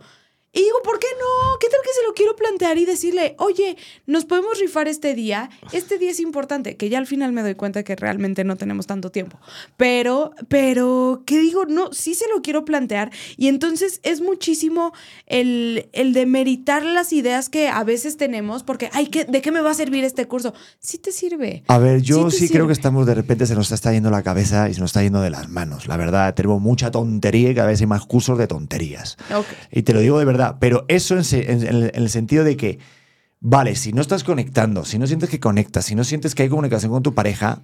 Y 0.58 0.62
digo, 0.62 0.78
¿por 0.82 0.98
qué 0.98 1.06
no? 1.20 1.56
¿Qué 1.60 1.68
tal 1.68 1.78
que 1.84 1.90
se 1.92 2.04
lo 2.04 2.14
quiero 2.14 2.34
plantear 2.34 2.78
y 2.78 2.84
decirle, 2.84 3.36
oye, 3.38 3.76
nos 4.06 4.24
podemos 4.24 4.58
rifar 4.58 4.88
este 4.88 5.14
día? 5.14 5.50
Este 5.70 5.98
día 5.98 6.10
es 6.10 6.18
importante, 6.18 6.76
que 6.76 6.88
ya 6.88 6.98
al 6.98 7.06
final 7.06 7.30
me 7.30 7.42
doy 7.42 7.54
cuenta 7.54 7.84
que 7.84 7.94
realmente 7.94 8.42
no 8.42 8.56
tenemos 8.56 8.88
tanto 8.88 9.12
tiempo. 9.12 9.38
Pero, 9.76 10.32
pero, 10.48 11.22
¿qué 11.26 11.38
digo? 11.38 11.66
No, 11.66 11.92
sí 11.92 12.14
se 12.14 12.24
lo 12.34 12.42
quiero 12.42 12.64
plantear. 12.64 13.12
Y 13.36 13.46
entonces 13.46 14.00
es 14.02 14.20
muchísimo 14.20 14.92
el, 15.26 15.88
el 15.92 16.12
de 16.12 16.26
meritar 16.26 16.84
las 16.84 17.12
ideas 17.12 17.48
que 17.48 17.68
a 17.68 17.84
veces 17.84 18.16
tenemos, 18.16 18.64
porque, 18.64 18.90
ay, 18.92 19.06
¿qué, 19.06 19.26
¿de 19.26 19.40
qué 19.40 19.52
me 19.52 19.60
va 19.60 19.70
a 19.70 19.74
servir 19.74 20.02
este 20.02 20.26
curso? 20.26 20.54
Sí 20.80 20.98
te 20.98 21.12
sirve. 21.12 21.62
A 21.68 21.78
ver, 21.78 22.02
yo 22.02 22.32
Sí 22.32 22.48
creo 22.48 22.66
que 22.66 22.72
estamos 22.72 23.06
de 23.06 23.14
repente 23.14 23.46
se 23.46 23.54
nos 23.54 23.70
está 23.70 23.92
yendo 23.92 24.10
la 24.10 24.24
cabeza 24.24 24.68
y 24.68 24.74
se 24.74 24.80
nos 24.80 24.88
está 24.90 25.04
yendo 25.04 25.20
de 25.20 25.30
las 25.30 25.48
manos. 25.48 25.86
La 25.86 25.96
verdad, 25.96 26.34
tenemos 26.34 26.60
mucha 26.60 26.90
tontería 26.90 27.50
y 27.50 27.54
cada 27.54 27.68
vez 27.68 27.80
hay 27.80 27.86
más 27.86 28.04
cursos 28.04 28.36
de 28.38 28.48
tonterías. 28.48 29.16
Y 29.70 29.82
te 29.82 29.92
lo 29.92 30.00
digo 30.00 30.18
de 30.18 30.24
verdad, 30.24 30.47
pero 30.60 30.84
eso 30.88 31.14
en, 31.16 31.24
se- 31.24 31.52
en- 31.52 31.62
en 31.62 31.68
el- 31.74 31.90
en 31.94 32.02
el 32.02 32.10
sentido 32.10 32.44
de 32.44 32.56
que, 32.56 32.78
vale, 33.40 33.76
si 33.76 33.92
no 33.92 34.00
estás 34.00 34.24
conectando, 34.24 34.84
si 34.84 34.98
no 34.98 35.06
sientes 35.06 35.28
que 35.30 35.40
conectas, 35.40 35.84
si 35.84 35.94
no 35.94 36.04
sientes 36.04 36.34
que 36.34 36.44
hay 36.44 36.48
comunicación 36.48 36.90
con 36.92 37.02
tu 37.02 37.14
pareja, 37.14 37.60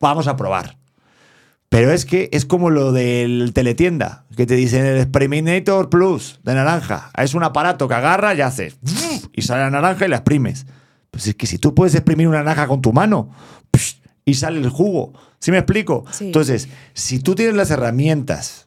vamos 0.00 0.26
a 0.28 0.36
probar. 0.36 0.78
Pero 1.68 1.90
es 1.90 2.04
que 2.04 2.28
es 2.32 2.44
como 2.44 2.70
lo 2.70 2.92
del 2.92 3.50
teletienda, 3.52 4.24
que 4.36 4.46
te 4.46 4.54
dicen 4.54 4.86
el 4.86 4.98
Expriminator 4.98 5.90
Plus 5.90 6.38
de 6.44 6.54
naranja. 6.54 7.10
Es 7.18 7.34
un 7.34 7.42
aparato 7.42 7.88
que 7.88 7.94
agarra 7.94 8.34
y 8.34 8.40
hace 8.40 8.72
y 9.32 9.42
sale 9.42 9.62
la 9.62 9.70
naranja 9.70 10.06
y 10.06 10.08
la 10.08 10.16
exprimes. 10.16 10.64
Pues 11.10 11.26
es 11.26 11.34
que 11.34 11.46
si 11.46 11.58
tú 11.58 11.74
puedes 11.74 11.94
exprimir 11.94 12.28
una 12.28 12.38
naranja 12.44 12.68
con 12.68 12.80
tu 12.82 12.92
mano 12.92 13.30
y 14.24 14.34
sale 14.34 14.60
el 14.60 14.68
jugo. 14.68 15.12
¿Sí 15.40 15.50
me 15.50 15.58
explico? 15.58 16.04
Sí. 16.12 16.26
Entonces, 16.26 16.68
si 16.94 17.18
tú 17.18 17.34
tienes 17.34 17.54
las 17.56 17.70
herramientas 17.70 18.65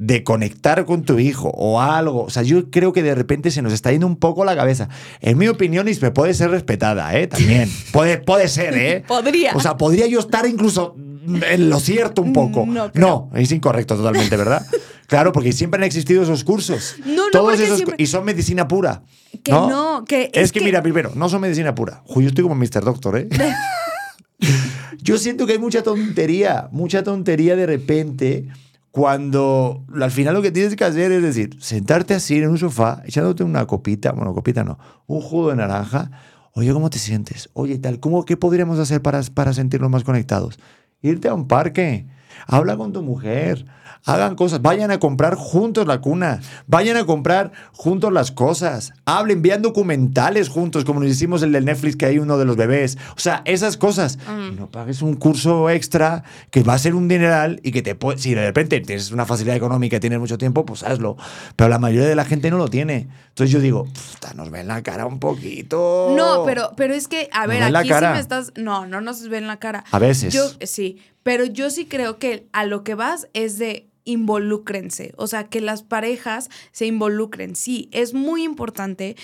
de 0.00 0.24
conectar 0.24 0.86
con 0.86 1.02
tu 1.02 1.18
hijo 1.18 1.50
o 1.50 1.78
algo. 1.78 2.24
O 2.24 2.30
sea, 2.30 2.42
yo 2.42 2.70
creo 2.70 2.94
que 2.94 3.02
de 3.02 3.14
repente 3.14 3.50
se 3.50 3.60
nos 3.60 3.74
está 3.74 3.92
yendo 3.92 4.06
un 4.06 4.16
poco 4.16 4.46
la 4.46 4.56
cabeza. 4.56 4.88
En 5.20 5.36
mi 5.36 5.46
opinión, 5.46 5.88
y 5.88 5.94
me 6.00 6.10
puede 6.10 6.32
ser 6.32 6.50
respetada, 6.50 7.14
¿eh? 7.18 7.26
También. 7.26 7.70
Puede, 7.92 8.16
puede 8.16 8.48
ser, 8.48 8.74
¿eh? 8.78 9.04
Podría. 9.06 9.52
O 9.54 9.60
sea, 9.60 9.76
podría 9.76 10.06
yo 10.06 10.18
estar 10.20 10.46
incluso 10.46 10.96
en 10.96 11.68
lo 11.68 11.78
cierto 11.80 12.22
un 12.22 12.32
poco. 12.32 12.64
No 12.66 12.90
creo. 12.90 13.28
No, 13.30 13.38
es 13.38 13.52
incorrecto 13.52 13.94
totalmente, 13.96 14.36
¿verdad? 14.36 14.66
Claro, 15.06 15.32
porque 15.32 15.50
siempre 15.52 15.78
han 15.78 15.82
existido 15.84 16.22
esos 16.22 16.44
cursos. 16.44 16.94
No, 17.04 17.24
no, 17.24 17.30
Todos 17.32 17.58
esos 17.58 17.78
siempre- 17.78 17.96
Y 17.98 18.06
son 18.06 18.24
medicina 18.24 18.68
pura. 18.68 19.02
Que 19.42 19.50
no, 19.50 20.04
que 20.06 20.30
Es, 20.32 20.44
es 20.44 20.52
que, 20.52 20.60
que- 20.60 20.64
mira, 20.66 20.82
primero, 20.82 21.10
no 21.16 21.28
son 21.28 21.40
medicina 21.40 21.74
pura. 21.74 22.04
Yo 22.14 22.20
estoy 22.28 22.44
como 22.44 22.54
Mr. 22.54 22.84
Doctor, 22.84 23.18
¿eh? 23.18 23.28
Yo 25.02 25.18
siento 25.18 25.46
que 25.46 25.54
hay 25.54 25.58
mucha 25.58 25.82
tontería, 25.82 26.68
mucha 26.70 27.02
tontería 27.02 27.56
de 27.56 27.66
repente 27.66 28.46
cuando 28.90 29.84
al 30.00 30.10
final 30.10 30.34
lo 30.34 30.42
que 30.42 30.50
tienes 30.50 30.74
que 30.74 30.84
hacer 30.84 31.12
es 31.12 31.22
decir, 31.22 31.56
sentarte 31.60 32.14
así 32.14 32.38
en 32.38 32.50
un 32.50 32.58
sofá, 32.58 33.02
echándote 33.04 33.44
una 33.44 33.66
copita, 33.66 34.12
bueno, 34.12 34.34
copita 34.34 34.64
no, 34.64 34.78
un 35.06 35.20
jugo 35.20 35.50
de 35.50 35.56
naranja. 35.56 36.10
Oye, 36.52 36.72
¿cómo 36.72 36.90
te 36.90 36.98
sientes? 36.98 37.48
Oye, 37.52 37.78
tal, 37.78 38.00
¿cómo, 38.00 38.24
¿qué 38.24 38.36
podríamos 38.36 38.78
hacer 38.78 39.00
para, 39.00 39.22
para 39.34 39.52
sentirnos 39.52 39.90
más 39.90 40.02
conectados? 40.02 40.58
Irte 41.00 41.28
a 41.28 41.34
un 41.34 41.46
parque, 41.46 42.08
habla 42.46 42.76
con 42.76 42.92
tu 42.92 43.02
mujer, 43.02 43.64
hagan 44.04 44.34
cosas, 44.34 44.62
vayan 44.62 44.90
a 44.90 44.98
comprar 44.98 45.34
juntos 45.34 45.86
la 45.86 46.00
cuna, 46.00 46.40
vayan 46.66 46.96
a 46.96 47.04
comprar 47.04 47.52
juntos 47.72 48.12
las 48.12 48.30
cosas, 48.30 48.92
hablen, 49.04 49.42
vean 49.42 49.62
documentales 49.62 50.48
juntos, 50.48 50.84
como 50.84 51.00
nos 51.00 51.10
hicimos 51.10 51.42
el 51.42 51.52
del 51.52 51.64
Netflix 51.64 51.96
que 51.96 52.06
hay 52.06 52.18
uno 52.18 52.38
de 52.38 52.44
los 52.44 52.56
bebés. 52.56 52.98
O 53.16 53.20
sea, 53.20 53.42
esas 53.44 53.76
cosas. 53.76 54.18
Y 54.28 54.54
no 54.54 54.70
pagues 54.70 55.02
un 55.02 55.14
curso 55.14 55.70
extra 55.70 56.24
que 56.50 56.62
va 56.62 56.74
a 56.74 56.78
ser 56.78 56.94
un 56.94 57.08
dineral 57.08 57.60
y 57.62 57.72
que 57.72 57.82
te 57.82 57.94
puede, 57.94 58.18
si 58.18 58.34
de 58.34 58.44
repente 58.44 58.80
tienes 58.80 59.10
una 59.10 59.26
facilidad 59.26 59.56
económica 59.56 59.96
y 59.96 60.00
tienes 60.00 60.18
mucho 60.18 60.38
tiempo, 60.38 60.64
pues 60.64 60.82
hazlo. 60.82 61.16
Pero 61.56 61.68
la 61.68 61.78
mayoría 61.78 62.08
de 62.08 62.14
la 62.14 62.24
gente 62.24 62.50
no 62.50 62.58
lo 62.58 62.68
tiene. 62.68 63.08
Entonces 63.28 63.50
yo 63.52 63.60
digo, 63.60 63.84
"Puta, 63.84 64.34
nos 64.34 64.50
ven 64.50 64.66
la 64.66 64.82
cara 64.82 65.06
un 65.06 65.18
poquito. 65.18 66.14
No, 66.16 66.44
pero, 66.44 66.72
pero 66.76 66.94
es 66.94 67.08
que, 67.08 67.28
a 67.32 67.46
ver, 67.46 67.62
aquí 67.62 67.88
sí 67.88 67.94
me 68.12 68.20
estás. 68.20 68.52
No, 68.56 68.86
no 68.86 69.00
nos 69.00 69.28
ven 69.28 69.46
la 69.46 69.58
cara. 69.58 69.84
A 69.90 69.98
veces. 69.98 70.32
Yo, 70.32 70.44
sí, 70.62 70.98
pero 71.22 71.44
yo 71.44 71.70
sí 71.70 71.86
creo 71.86 72.18
que 72.18 72.48
a 72.52 72.64
lo 72.64 72.82
que 72.84 72.94
vas 72.94 73.28
es 73.34 73.58
de 73.58 73.89
involúcrense, 74.04 75.12
o 75.16 75.26
sea, 75.26 75.44
que 75.44 75.60
las 75.60 75.82
parejas 75.82 76.48
se 76.72 76.86
involucren. 76.86 77.56
Sí, 77.56 77.88
es 77.92 78.14
muy 78.14 78.42
importante 78.42 79.16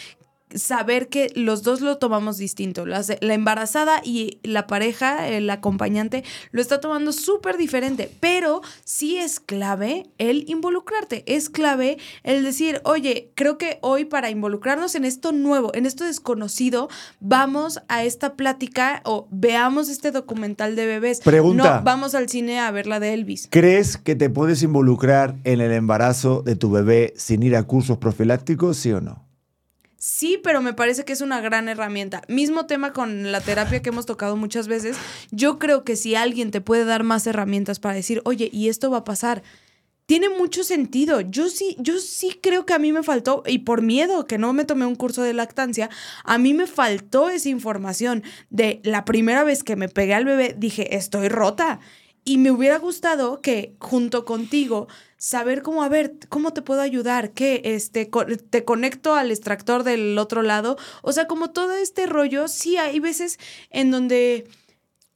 saber 0.57 1.09
que 1.09 1.31
los 1.35 1.63
dos 1.63 1.81
lo 1.81 1.99
tomamos 1.99 2.39
distinto. 2.39 2.87
La, 2.87 3.05
la 3.21 3.35
embarazada 3.35 4.01
y 4.05 4.41
la 4.43 4.67
pareja, 4.67 5.29
el 5.29 5.49
acompañante, 5.51 6.25
lo 6.51 6.61
está 6.61 6.81
tomando 6.81 7.13
súper 7.13 7.57
diferente, 7.57 8.11
pero 8.21 8.63
sí 8.85 9.17
es 9.17 9.41
clave 9.41 10.07
el 10.19 10.49
involucrarte, 10.49 11.25
es 11.27 11.51
clave 11.51 11.99
el 12.23 12.43
decir, 12.43 12.81
oye, 12.85 13.31
creo 13.35 13.59
que 13.59 13.79
hoy 13.83 14.05
para 14.05 14.31
involucrarnos 14.31 14.95
en 14.95 15.05
esto 15.05 15.33
nuevo, 15.33 15.71
en 15.75 15.87
esto 15.87 16.05
desconocido, 16.05 16.89
vamos 17.21 17.81
a 17.89 18.05
esta 18.05 18.35
plática 18.35 19.03
o 19.05 19.29
veamos 19.31 19.89
este 19.89 20.11
documental 20.11 20.77
de 20.77 20.87
bebés. 20.87 21.21
Pregunta. 21.21 21.79
No, 21.79 21.85
vamos 21.85 22.15
al 22.15 22.29
cine 22.29 22.61
a 22.61 22.71
ver 22.71 22.87
la 22.87 23.01
de 23.01 23.15
Elvis. 23.15 23.49
¿Crees 23.51 23.97
que 23.97 24.15
te 24.15 24.31
puedes 24.31 24.63
involucrar 24.63 25.37
en 25.45 25.61
el 25.61 25.73
embarazo 25.73 26.43
de 26.43 26.57
tu 26.57 26.71
bebé 26.71 27.15
sin 27.17 27.43
ir 27.43 27.57
a 27.57 27.63
cursos 27.65 27.99
profilácticos, 27.99 28.77
sí 28.77 28.93
o 28.93 29.01
no? 29.01 29.26
Sí, 29.99 30.39
pero 30.43 30.61
me 30.61 30.75
parece 30.75 31.05
que 31.05 31.13
es 31.15 31.23
una 31.23 31.41
gran 31.41 31.69
herramienta. 31.69 32.23
Mismo 32.29 32.67
tema 32.67 32.93
con 32.93 33.33
la 33.33 33.41
terapia 33.41 33.81
que 33.81 33.89
hemos 33.89 34.05
tocado 34.05 34.37
muchas 34.37 34.69
veces. 34.69 34.97
Yo 35.31 35.59
creo 35.59 35.85
que 35.85 35.97
si 35.97 36.15
alguien 36.15 36.51
te 36.51 36.61
puede 36.61 36.85
dar 36.85 37.03
más 37.03 37.27
herramientas 37.27 37.81
para 37.81 37.95
decir, 37.95 38.21
oye, 38.25 38.51
y 38.53 38.69
esto 38.69 38.91
va 38.91 38.99
a 38.99 39.05
pasar, 39.05 39.43
tiene 40.05 40.29
mucho 40.29 40.65
sentido. 40.65 41.21
Yo 41.23 41.49
sí, 41.49 41.77
yo 41.79 41.99
sí 41.99 42.39
creo 42.43 42.67
que 42.67 42.75
a 42.75 42.79
mí 42.79 42.93
me 42.93 43.03
faltó, 43.03 43.43
y 43.47 43.61
por 43.61 43.81
miedo 43.83 44.27
que 44.27 44.39
no 44.39 44.53
me 44.53 44.65
tomé 44.65 44.85
un 44.85 44.97
curso 44.97 45.23
de 45.23 45.33
lactancia, 45.33 45.91
a 46.25 46.37
mí 46.39 46.55
me 46.55 46.67
faltó 46.67 47.31
esa 47.31 47.49
información 47.49 48.23
de 48.51 48.81
la 48.85 49.05
primera 49.05 49.45
vez 49.45 49.65
que 49.65 49.77
me 49.77 49.89
pegué 49.89 50.15
al 50.15 50.27
bebé, 50.27 50.55
dije, 50.57 50.95
estoy 50.97 51.29
rota. 51.29 51.81
Y 52.29 52.39
me 52.39 52.51
hubiera 52.51 52.81
gustado 52.81 53.41
que 53.41 53.77
junto 53.79 54.25
contigo 54.25 54.89
saber 55.17 55.63
cómo, 55.63 55.85
a 55.85 55.89
ver, 55.89 56.17
cómo 56.29 56.53
te 56.53 56.61
puedo 56.61 56.81
ayudar, 56.81 57.31
que 57.31 57.63
este, 57.65 58.11
te 58.51 58.65
conecto 58.65 59.15
al 59.15 59.31
extractor 59.31 59.85
del 59.85 60.19
otro 60.19 60.43
lado. 60.43 60.77
O 61.03 61.13
sea, 61.13 61.29
como 61.29 61.51
todo 61.53 61.75
este 61.75 62.07
rollo, 62.07 62.49
sí 62.49 62.79
hay 62.79 62.99
veces 62.99 63.39
en 63.71 63.93
donde 63.93 64.49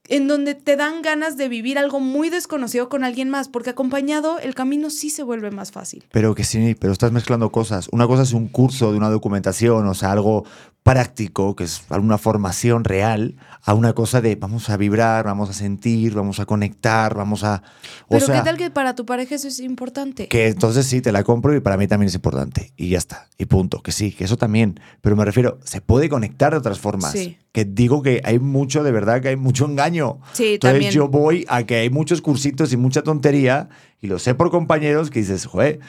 en 0.07 0.27
donde 0.27 0.55
te 0.55 0.75
dan 0.75 1.01
ganas 1.01 1.37
de 1.37 1.47
vivir 1.47 1.77
algo 1.77 1.99
muy 1.99 2.29
desconocido 2.29 2.89
con 2.89 3.03
alguien 3.03 3.29
más, 3.29 3.47
porque 3.47 3.69
acompañado 3.69 4.39
el 4.39 4.55
camino 4.55 4.89
sí 4.89 5.09
se 5.09 5.23
vuelve 5.23 5.51
más 5.51 5.71
fácil. 5.71 6.05
Pero 6.11 6.35
que 6.35 6.43
sí, 6.43 6.75
pero 6.79 6.91
estás 6.91 7.11
mezclando 7.11 7.51
cosas. 7.51 7.87
Una 7.91 8.07
cosa 8.07 8.23
es 8.23 8.33
un 8.33 8.47
curso 8.47 8.91
de 8.91 8.97
una 8.97 9.09
documentación, 9.09 9.87
o 9.87 9.93
sea, 9.93 10.11
algo 10.11 10.45
práctico, 10.83 11.55
que 11.55 11.63
es 11.63 11.83
una 11.89 12.17
formación 12.17 12.83
real, 12.83 13.35
a 13.63 13.75
una 13.75 13.93
cosa 13.93 14.19
de 14.19 14.35
vamos 14.35 14.69
a 14.69 14.77
vibrar, 14.77 15.25
vamos 15.25 15.49
a 15.49 15.53
sentir, 15.53 16.15
vamos 16.15 16.39
a 16.39 16.45
conectar, 16.45 17.13
vamos 17.13 17.43
a... 17.43 17.61
O 18.07 18.17
Pero 18.17 18.25
¿qué 18.25 18.41
tal 18.41 18.57
que 18.57 18.71
para 18.71 18.95
tu 18.95 19.05
pareja 19.05 19.35
eso 19.35 19.47
es 19.47 19.59
importante? 19.59 20.27
Que 20.27 20.47
entonces 20.47 20.87
sí, 20.87 21.01
te 21.01 21.11
la 21.11 21.23
compro 21.23 21.55
y 21.55 21.59
para 21.59 21.77
mí 21.77 21.87
también 21.87 22.07
es 22.07 22.15
importante. 22.15 22.73
Y 22.75 22.89
ya 22.89 22.97
está. 22.97 23.27
Y 23.37 23.45
punto. 23.45 23.83
Que 23.83 23.91
sí, 23.91 24.11
que 24.11 24.23
eso 24.23 24.37
también. 24.37 24.79
Pero 25.01 25.15
me 25.15 25.23
refiero, 25.23 25.59
se 25.63 25.81
puede 25.81 26.09
conectar 26.09 26.51
de 26.51 26.57
otras 26.57 26.79
formas. 26.79 27.11
Sí. 27.11 27.37
Que 27.51 27.63
digo 27.65 28.01
que 28.01 28.21
hay 28.23 28.39
mucho, 28.39 28.83
de 28.83 28.91
verdad, 28.91 29.21
que 29.21 29.27
hay 29.29 29.35
mucho 29.35 29.65
engaño. 29.65 29.90
Sí, 30.33 30.55
entonces 30.55 30.59
también. 30.59 30.91
yo 30.91 31.07
voy 31.07 31.45
a 31.47 31.63
que 31.63 31.75
hay 31.75 31.89
muchos 31.89 32.21
cursitos 32.21 32.73
y 32.73 32.77
mucha 32.77 33.01
tontería, 33.01 33.69
y 34.01 34.07
lo 34.07 34.19
sé 34.19 34.35
por 34.35 34.51
compañeros 34.51 35.09
que 35.09 35.19
dices, 35.19 35.45
joder 35.45 35.79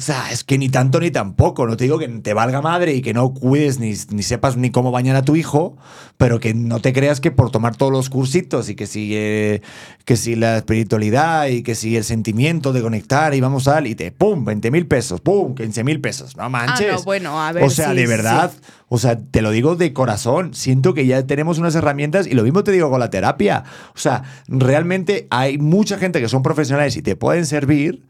o 0.00 0.02
sea, 0.02 0.32
es 0.32 0.44
que 0.44 0.56
ni 0.56 0.70
tanto 0.70 0.98
ni 0.98 1.10
tampoco. 1.10 1.66
No 1.66 1.76
te 1.76 1.84
digo 1.84 1.98
que 1.98 2.08
te 2.08 2.32
valga 2.32 2.62
madre 2.62 2.94
y 2.94 3.02
que 3.02 3.12
no 3.12 3.34
cuides 3.34 3.78
ni, 3.80 3.94
ni 4.08 4.22
sepas 4.22 4.56
ni 4.56 4.70
cómo 4.70 4.90
bañar 4.92 5.14
a 5.14 5.26
tu 5.26 5.36
hijo, 5.36 5.76
pero 6.16 6.40
que 6.40 6.54
no 6.54 6.80
te 6.80 6.94
creas 6.94 7.20
que 7.20 7.30
por 7.30 7.50
tomar 7.50 7.76
todos 7.76 7.92
los 7.92 8.08
cursitos 8.08 8.70
y 8.70 8.76
que 8.76 8.86
si, 8.86 9.10
eh, 9.12 9.60
que 10.06 10.16
si 10.16 10.36
la 10.36 10.56
espiritualidad 10.56 11.48
y 11.48 11.62
que 11.62 11.74
si 11.74 11.98
el 11.98 12.04
sentimiento 12.04 12.72
de 12.72 12.80
conectar 12.80 13.34
y 13.34 13.42
vamos 13.42 13.68
a 13.68 13.86
y 13.86 13.94
te 13.94 14.10
pum, 14.10 14.42
20 14.46 14.70
mil 14.70 14.86
pesos, 14.86 15.20
pum, 15.20 15.54
15 15.54 15.84
mil 15.84 16.00
pesos. 16.00 16.34
No 16.34 16.48
manches. 16.48 16.88
Ah, 16.90 16.96
no, 16.96 17.02
bueno, 17.02 17.38
a 17.38 17.52
ver. 17.52 17.62
O 17.64 17.68
sea, 17.68 17.90
sí, 17.90 17.96
de 17.96 18.06
verdad, 18.06 18.52
sí. 18.54 18.72
o 18.88 18.96
sea, 18.96 19.18
te 19.18 19.42
lo 19.42 19.50
digo 19.50 19.76
de 19.76 19.92
corazón. 19.92 20.54
Siento 20.54 20.94
que 20.94 21.04
ya 21.04 21.26
tenemos 21.26 21.58
unas 21.58 21.74
herramientas 21.74 22.26
y 22.26 22.32
lo 22.32 22.42
mismo 22.42 22.64
te 22.64 22.72
digo 22.72 22.88
con 22.88 23.00
la 23.00 23.10
terapia. 23.10 23.64
O 23.94 23.98
sea, 23.98 24.22
realmente 24.48 25.26
hay 25.28 25.58
mucha 25.58 25.98
gente 25.98 26.22
que 26.22 26.28
son 26.30 26.42
profesionales 26.42 26.96
y 26.96 27.02
te 27.02 27.16
pueden 27.16 27.44
servir 27.44 28.08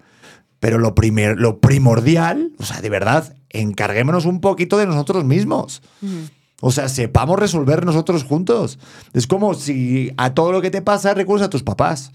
pero 0.61 0.79
lo, 0.79 0.95
primer, 0.95 1.39
lo 1.39 1.59
primordial, 1.59 2.53
o 2.59 2.65
sea, 2.65 2.81
de 2.81 2.91
verdad, 2.91 3.35
encarguémonos 3.49 4.27
un 4.27 4.41
poquito 4.41 4.79
de 4.79 4.87
nosotros 4.87 5.25
mismos. 5.25 5.83
O 6.61 6.71
sea, 6.71 6.89
sepamos 6.89 7.39
resolver 7.39 7.85
nosotros 7.87 8.23
juntos. 8.25 8.79
Es 9.15 9.27
como 9.27 9.55
si 9.55 10.13
a 10.19 10.35
todo 10.35 10.53
lo 10.53 10.61
que 10.61 10.71
te 10.71 10.83
pasa 10.83 11.15
recurres 11.15 11.45
a 11.45 11.51
tus 11.51 11.63
papás. 11.63 12.13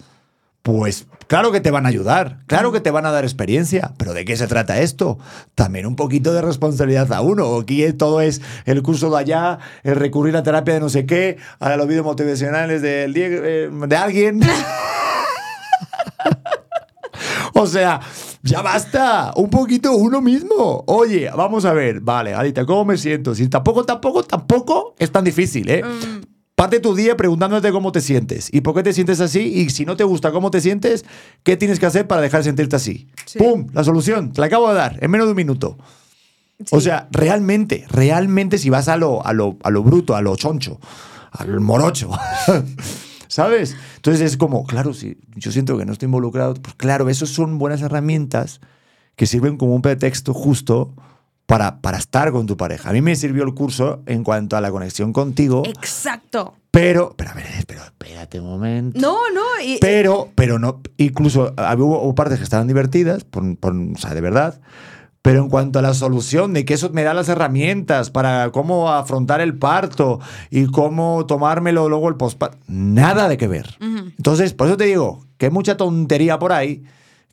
Pues 0.62 1.06
claro 1.28 1.52
que 1.52 1.60
te 1.60 1.70
van 1.70 1.86
a 1.86 1.90
ayudar, 1.90 2.40
claro 2.48 2.72
que 2.72 2.80
te 2.80 2.90
van 2.90 3.06
a 3.06 3.12
dar 3.12 3.24
experiencia, 3.24 3.94
pero 3.98 4.16
¿de 4.16 4.26
qué 4.26 4.36
se 4.36 4.48
trata 4.48 4.82
esto? 4.82 5.20
También 5.54 5.86
un 5.86 5.96
poquito 5.96 6.34
de 6.34 6.42
responsabilidad 6.42 7.14
a 7.14 7.22
uno. 7.22 7.60
Aquí 7.60 7.94
todo 7.94 8.20
es 8.20 8.42
el 8.66 8.82
curso 8.82 9.12
de 9.12 9.20
allá, 9.20 9.60
el 9.84 9.96
recurrir 9.96 10.36
a 10.36 10.42
terapia 10.42 10.74
de 10.74 10.80
no 10.80 10.90
sé 10.90 11.06
qué, 11.06 11.38
a 11.60 11.76
los 11.76 11.88
vídeos 11.88 12.04
motivacionales 12.04 12.82
de, 12.82 13.08
de 13.08 13.96
alguien. 13.96 14.42
O 17.54 17.68
sea, 17.68 18.00
ya 18.44 18.62
basta. 18.62 19.34
Un 19.36 19.50
poquito 19.50 19.96
uno 19.96 20.22
mismo. 20.22 20.84
Oye, 20.88 21.30
vamos 21.36 21.66
a 21.66 21.74
ver. 21.74 22.02
Vale, 22.02 22.34
Adita, 22.34 22.66
¿cómo 22.66 22.86
me 22.86 22.98
siento? 22.98 23.36
Si 23.36 23.48
tampoco, 23.48 23.84
tampoco, 23.84 24.24
tampoco 24.24 24.96
es 25.00 25.12
tan 25.12 25.24
difícil, 25.24 25.70
¿eh? 25.70 25.84
Mm. 25.84 26.36
Parte 26.56 26.80
tu 26.80 26.96
día 26.96 27.18
preguntándote 27.18 27.70
cómo 27.74 27.92
te 27.92 28.00
sientes 28.00 28.48
y 28.54 28.62
por 28.62 28.74
qué 28.76 28.84
te 28.84 28.94
sientes 28.94 29.20
así 29.20 29.42
y 29.42 29.70
si 29.72 29.86
no 29.86 29.98
te 29.98 30.06
gusta 30.06 30.32
cómo 30.32 30.52
te 30.52 30.62
sientes, 30.62 31.04
¿qué 31.44 31.58
tienes 31.58 31.80
que 31.80 31.86
hacer 31.86 32.08
para 32.08 32.22
dejar 32.22 32.40
de 32.40 32.44
sentirte 32.46 32.78
así? 32.78 33.08
Sí. 33.26 33.40
¡Pum! 33.40 33.68
La 33.74 33.84
solución, 33.84 34.32
te 34.32 34.40
la 34.40 34.48
acabo 34.48 34.70
de 34.70 34.76
dar 34.76 34.98
en 35.02 35.12
menos 35.12 35.28
de 35.28 35.32
un 35.32 35.38
minuto. 35.38 35.78
O 36.72 36.80
sea, 36.80 37.10
realmente, 37.12 37.86
realmente 37.90 38.58
si 38.58 38.70
vas 38.70 38.88
a 38.88 38.96
lo, 38.96 39.26
a 39.26 39.34
lo, 39.34 39.58
a 39.64 39.70
lo 39.70 39.84
bruto, 39.84 40.16
a 40.16 40.22
lo 40.22 40.36
choncho, 40.38 40.80
al 41.32 41.60
morocho, 41.60 42.12
¿sabes? 43.36 43.76
Entonces 43.98 44.22
es 44.22 44.38
como, 44.38 44.66
claro, 44.66 44.94
si 44.94 45.18
yo 45.36 45.52
siento 45.52 45.78
que 45.78 45.86
no 45.86 45.92
estoy 45.92 46.06
involucrado, 46.06 46.54
pues 46.54 46.74
claro, 46.76 47.10
esas 47.10 47.28
son 47.28 47.58
buenas 47.58 47.82
herramientas 47.82 48.62
que 49.18 49.26
sirven 49.26 49.58
como 49.58 49.76
un 49.76 49.82
pretexto 49.82 50.34
justo 50.34 50.94
para, 51.46 51.82
para 51.82 51.98
estar 51.98 52.32
con 52.32 52.46
tu 52.46 52.56
pareja. 52.56 52.92
A 52.92 52.94
mí 52.94 53.02
me 53.02 53.14
sirvió 53.18 53.44
el 53.44 53.54
curso 53.54 54.02
en 54.06 54.24
cuanto 54.24 54.56
a 54.56 54.62
la 54.62 54.72
conexión 54.72 55.12
contigo, 55.12 55.64
Exacto. 55.66 56.56
pero, 56.72 57.14
pero 57.18 57.32
a 57.32 57.34
ver, 57.34 57.46
pero 57.68 57.84
espérate 57.84 58.40
un 58.40 58.48
momento. 58.48 59.00
No, 59.02 59.18
no. 59.34 59.42
y- 59.62 59.80
Pero, 59.82 60.30
pero 60.34 60.58
no, 60.58 60.82
incluso 60.96 61.54
ah, 61.58 61.76
hubo, 61.78 62.02
hubo 62.04 62.16
partes 62.16 62.38
que 62.38 62.44
estaban 62.46 62.68
divertidas, 62.68 63.26
por, 63.26 63.58
por- 63.58 63.76
o 63.76 63.98
sea, 63.98 64.14
de 64.14 64.22
verdad. 64.22 64.62
Pero 65.26 65.42
en 65.42 65.50
cuanto 65.50 65.80
a 65.80 65.82
la 65.82 65.96
solución, 65.96 66.54
de 66.54 66.66
que 66.66 66.76
eso 66.76 66.92
me 66.94 67.02
da 67.02 67.16
las 67.16 67.28
herramientas 67.30 68.12
para 68.12 68.52
cómo 68.52 68.92
afrontar 68.92 69.42
el 69.42 69.58
parto 69.58 70.20
y 70.52 70.68
cómo 70.68 71.26
tomármelo 71.26 71.90
luego 71.90 72.10
el 72.10 72.16
postparto, 72.16 72.60
nada 72.68 73.28
de 73.28 73.36
que 73.36 73.48
ver. 73.48 73.76
Entonces, 73.82 74.54
por 74.54 74.68
eso 74.68 74.78
te 74.78 74.84
digo 74.86 75.26
que 75.40 75.48
hay 75.48 75.52
mucha 75.52 75.78
tontería 75.78 76.38
por 76.38 76.52
ahí 76.54 76.84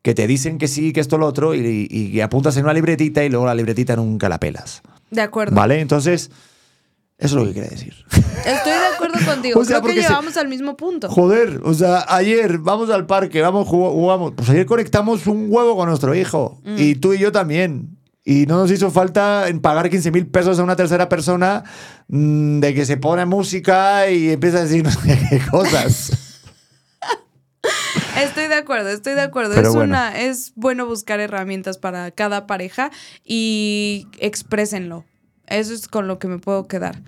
que 0.00 0.14
te 0.14 0.26
dicen 0.26 0.56
que 0.56 0.68
sí, 0.68 0.94
que 0.94 1.00
esto, 1.00 1.18
lo 1.18 1.26
otro, 1.26 1.54
y, 1.54 1.86
y- 1.90 2.06
y 2.06 2.20
apuntas 2.22 2.56
en 2.56 2.64
una 2.64 2.72
libretita 2.72 3.22
y 3.24 3.28
luego 3.28 3.44
la 3.44 3.54
libretita 3.54 3.94
nunca 3.94 4.28
la 4.30 4.40
pelas. 4.40 4.80
de 5.10 5.20
acuerdo. 5.20 5.54
¿Vale? 5.54 5.80
Entonces, 5.80 6.30
eso 7.24 7.26
es 7.26 7.32
lo 7.34 7.44
que 7.46 7.54
quería 7.54 7.70
decir. 7.70 7.94
Estoy 8.10 8.72
de 8.72 8.86
acuerdo 8.94 9.24
contigo. 9.24 9.56
O 9.60 9.64
sea, 9.64 9.76
Creo 9.76 9.76
que 9.76 9.80
porque 9.82 10.02
se- 10.02 10.08
llegamos 10.08 10.36
al 10.36 10.48
mismo 10.48 10.76
punto. 10.76 11.08
Joder, 11.08 11.60
o 11.64 11.74
sea, 11.74 12.04
ayer 12.08 12.58
vamos 12.58 12.90
al 12.90 13.06
parque, 13.06 13.40
vamos, 13.40 13.68
jugamos. 13.68 14.32
Pues 14.36 14.48
ayer 14.50 14.66
conectamos 14.66 15.26
un 15.26 15.46
huevo 15.48 15.76
con 15.76 15.88
nuestro 15.88 16.14
hijo. 16.14 16.60
Mm. 16.64 16.76
Y 16.78 16.94
tú 16.96 17.12
y 17.12 17.18
yo 17.18 17.32
también. 17.32 17.98
Y 18.24 18.46
no 18.46 18.56
nos 18.56 18.70
hizo 18.70 18.90
falta 18.90 19.48
en 19.48 19.60
pagar 19.60 19.90
15 19.90 20.10
mil 20.12 20.26
pesos 20.28 20.58
a 20.58 20.62
una 20.62 20.76
tercera 20.76 21.08
persona 21.08 21.64
mm, 22.08 22.60
de 22.60 22.74
que 22.74 22.86
se 22.86 22.96
pone 22.96 23.24
música 23.26 24.08
y 24.10 24.30
empieza 24.30 24.58
a 24.58 24.62
decir 24.62 24.84
no 24.84 24.90
sé 24.92 25.18
qué 25.30 25.40
cosas. 25.50 26.12
Estoy 28.16 28.46
de 28.48 28.54
acuerdo, 28.54 28.88
estoy 28.90 29.14
de 29.14 29.22
acuerdo. 29.22 29.54
Pero 29.54 29.68
es 29.68 29.74
bueno. 29.74 29.90
una, 29.90 30.20
es 30.20 30.52
bueno 30.54 30.86
buscar 30.86 31.20
herramientas 31.20 31.78
para 31.78 32.10
cada 32.10 32.46
pareja 32.46 32.90
y 33.24 34.06
exprésenlo. 34.18 35.04
Eso 35.46 35.74
es 35.74 35.88
con 35.88 36.08
lo 36.08 36.18
que 36.18 36.28
me 36.28 36.38
puedo 36.38 36.66
quedar. 36.66 37.00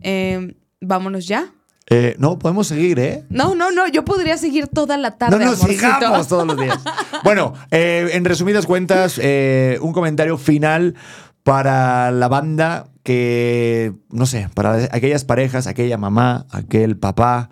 Eh, 0.00 0.54
Vámonos 0.80 1.26
ya. 1.26 1.52
Eh, 1.88 2.16
no, 2.18 2.38
podemos 2.38 2.66
seguir, 2.66 2.98
¿eh? 2.98 3.24
No, 3.28 3.54
no, 3.54 3.70
no. 3.70 3.86
Yo 3.88 4.04
podría 4.04 4.36
seguir 4.36 4.66
toda 4.66 4.96
la 4.96 5.12
tarde. 5.12 5.38
No 5.38 5.44
amorcito. 5.44 5.68
sigamos 5.68 6.28
todos 6.28 6.46
los 6.46 6.56
días. 6.56 6.78
Bueno, 7.24 7.54
eh, 7.72 8.10
en 8.12 8.24
resumidas 8.24 8.66
cuentas, 8.66 9.18
eh, 9.20 9.78
un 9.80 9.92
comentario 9.92 10.38
final 10.38 10.94
para 11.42 12.12
la 12.12 12.28
banda 12.28 12.86
que, 13.02 13.94
no 14.10 14.26
sé, 14.26 14.48
para 14.54 14.88
aquellas 14.92 15.24
parejas, 15.24 15.66
aquella 15.66 15.96
mamá, 15.96 16.46
aquel 16.50 16.96
papá, 16.96 17.50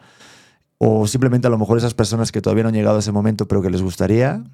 o 0.79 1.09
simplemente 1.09 1.49
a 1.49 1.51
lo 1.51 1.59
mejor 1.59 1.79
esas 1.79 1.95
personas 1.95 2.31
que 2.31 2.41
todavía 2.41 2.63
no 2.63 2.69
han 2.69 2.75
llegado 2.75 2.97
a 2.97 3.01
ese 3.01 3.11
momento, 3.11 3.49
pero 3.49 3.63
que 3.63 3.71
les 3.71 3.83
gustaría. 3.83 4.45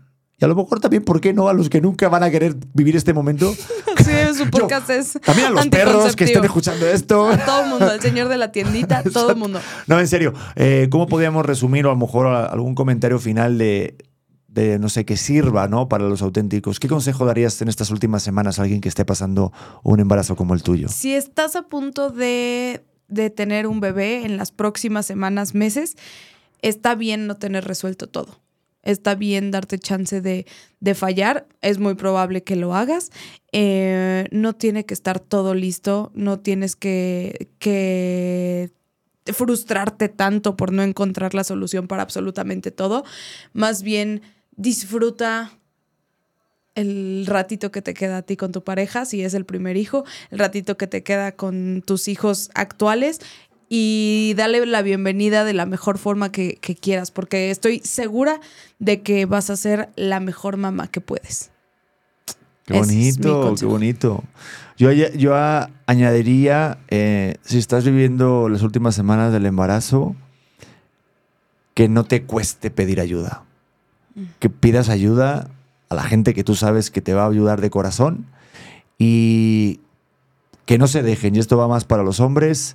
Y 0.41 0.45
a 0.45 0.49
lo 0.49 0.55
mejor 0.57 0.81
también, 0.81 1.05
¿por 1.05 1.21
qué 1.21 1.33
no? 1.35 1.49
A 1.49 1.53
los 1.53 1.69
que 1.69 1.81
nunca 1.81 2.09
van 2.09 2.23
a 2.23 2.31
querer 2.31 2.57
vivir 2.75 2.97
este 2.97 3.13
momento. 3.15 3.55
Sí, 4.01 4.13
su 4.35 4.49
podcast 4.51 4.89
es. 4.89 5.19
También 5.25 5.49
a 5.49 5.51
los 5.51 5.69
perros 5.69 6.17
que 6.17 6.25
estén 6.25 6.43
escuchando 6.45 6.87
esto. 6.87 7.29
A 7.29 7.37
todo 7.45 7.65
el 7.65 7.69
mundo, 7.69 7.91
al 7.91 8.01
señor 8.01 8.29
de 8.29 8.39
la 8.39 8.51
tiendita, 8.51 9.03
todo 9.13 9.31
el 9.31 9.37
mundo. 9.37 9.61
No, 9.87 10.01
en 10.01 10.09
serio. 10.09 10.33
eh, 10.57 10.89
¿Cómo 10.91 11.07
podríamos 11.07 11.45
resumir 11.45 11.85
o 11.85 11.91
a 11.91 11.93
lo 11.93 11.99
mejor 11.99 12.27
algún 12.27 12.75
comentario 12.75 13.19
final 13.19 13.59
de, 13.59 13.99
de, 14.49 14.79
no 14.79 14.89
sé, 14.89 15.05
que 15.05 15.19
sirva, 15.19 15.69
¿no? 15.69 15.89
Para 15.89 16.05
los 16.09 16.23
auténticos. 16.23 16.81
¿Qué 16.81 16.89
consejo 16.89 17.27
darías 17.27 17.61
en 17.61 17.69
estas 17.69 17.91
últimas 17.91 18.23
semanas 18.23 18.59
a 18.59 18.63
alguien 18.63 18.81
que 18.81 18.89
esté 18.89 19.05
pasando 19.05 19.53
un 19.83 20.01
embarazo 20.01 20.35
como 20.35 20.55
el 20.55 20.63
tuyo? 20.63 20.89
Si 20.89 21.13
estás 21.15 21.55
a 21.55 21.63
punto 21.69 22.09
de, 22.09 22.83
de 23.09 23.29
tener 23.29 23.67
un 23.67 23.81
bebé 23.81 24.25
en 24.25 24.39
las 24.39 24.51
próximas 24.51 25.05
semanas, 25.05 25.55
meses, 25.55 25.97
está 26.63 26.95
bien 26.95 27.27
no 27.27 27.37
tener 27.37 27.67
resuelto 27.67 28.09
todo. 28.09 28.41
Está 28.83 29.15
bien 29.15 29.51
darte 29.51 29.79
chance 29.79 30.21
de, 30.21 30.47
de 30.81 30.95
fallar. 30.95 31.47
Es 31.61 31.79
muy 31.79 31.95
probable 31.95 32.43
que 32.43 32.57
lo 32.57 32.75
hagas. 32.75 33.11
Eh, 33.53 34.27
no 34.31 34.55
tiene 34.55 34.87
que 34.87 34.95
estar 34.95 35.21
todo 35.21 35.55
listo. 35.55 36.11
No 36.15 36.41
tienes 36.41 36.77
que, 36.77 37.49
que 37.59 38.73
frustrarte 39.27 40.09
tanto 40.09 40.57
por 40.57 40.73
no 40.73 40.83
encontrar 40.83 41.35
la 41.35 41.45
solución 41.45 41.89
para 41.89 42.03
absolutamente 42.03 42.71
todo. 42.71 43.05
Más 43.53 43.83
bien 43.83 44.23
disfruta 44.57 45.53
el 46.75 47.27
ratito 47.27 47.71
que 47.71 47.83
te 47.83 47.95
queda 47.95 48.19
a 48.19 48.23
ti 48.23 48.37
con 48.37 48.53
tu 48.53 48.63
pareja, 48.63 49.05
si 49.05 49.23
es 49.23 49.35
el 49.35 49.45
primer 49.45 49.77
hijo, 49.77 50.05
el 50.31 50.39
ratito 50.39 50.77
que 50.77 50.87
te 50.87 51.03
queda 51.03 51.33
con 51.33 51.83
tus 51.85 52.09
hijos 52.09 52.51
actuales 52.55 53.21
y 53.73 54.35
dale 54.37 54.67
la 54.67 54.83
bienvenida 54.83 55.45
de 55.45 55.55
la 55.55 55.65
mejor 55.65 55.97
forma 55.97 56.33
que, 56.33 56.59
que 56.61 56.75
quieras, 56.75 57.13
porque 57.13 57.53
estoy 57.53 57.79
segura 57.85 58.41
de 58.81 59.01
que 59.01 59.27
vas 59.27 59.49
a 59.49 59.57
ser 59.57 59.91
la 59.95 60.19
mejor 60.19 60.57
mamá 60.57 60.89
que 60.89 61.01
puedes. 61.01 61.53
Qué 62.67 62.79
bonito, 62.79 63.55
qué 63.59 63.67
bonito. 63.67 64.25
Yo, 64.77 64.91
yo 64.91 65.35
añadiría, 65.87 66.79
eh, 66.89 67.37
si 67.43 67.59
estás 67.59 67.85
viviendo 67.85 68.49
las 68.49 68.63
últimas 68.63 68.97
semanas 68.97 69.33
del 69.33 69.47
embarazo, 69.47 70.17
que 71.75 71.89
no 71.89 72.05
te 72.05 72.25
cueste 72.25 72.73
pedir 72.73 73.01
ayuda. 73.01 73.45
Mm. 74.17 74.25
Que 74.41 74.51
pidas 74.51 74.89
ayuda 74.89 75.49
a 75.89 75.95
la 75.95 76.03
gente 76.03 76.35
que 76.35 76.43
tú 76.43 76.57
sabes 76.57 76.91
que 76.91 77.01
te 77.01 77.15
va 77.15 77.25
a 77.25 77.29
ayudar 77.29 77.61
de 77.61 77.71
corazón 77.71 78.27
y 78.99 79.79
que 80.67 80.77
no 80.77 80.89
se 80.89 81.05
dejen. 81.05 81.37
Y 81.37 81.39
esto 81.39 81.57
va 81.57 81.69
más 81.69 81.85
para 81.85 82.03
los 82.03 82.19
hombres. 82.19 82.75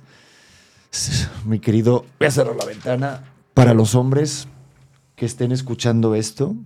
Mi 1.44 1.58
querido, 1.60 2.06
voy 2.18 2.28
a 2.28 2.30
cerrar 2.30 2.56
la 2.56 2.64
ventana. 2.64 3.24
Para 3.54 3.74
los 3.74 3.94
hombres 3.94 4.48
que 5.14 5.26
estén 5.26 5.52
escuchando 5.52 6.14
esto, 6.14 6.56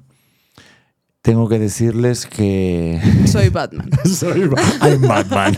tengo 1.22 1.48
que 1.48 1.58
decirles 1.58 2.26
que. 2.26 3.00
Soy 3.26 3.48
Batman. 3.48 3.90
Soy 4.04 4.48
Batman. 4.48 5.56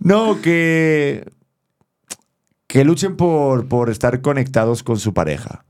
no, 0.00 0.40
que. 0.40 1.30
Que 2.66 2.84
luchen 2.84 3.16
por, 3.16 3.68
por 3.68 3.90
estar 3.90 4.22
conectados 4.22 4.82
con 4.82 4.98
su 4.98 5.12
pareja. 5.12 5.64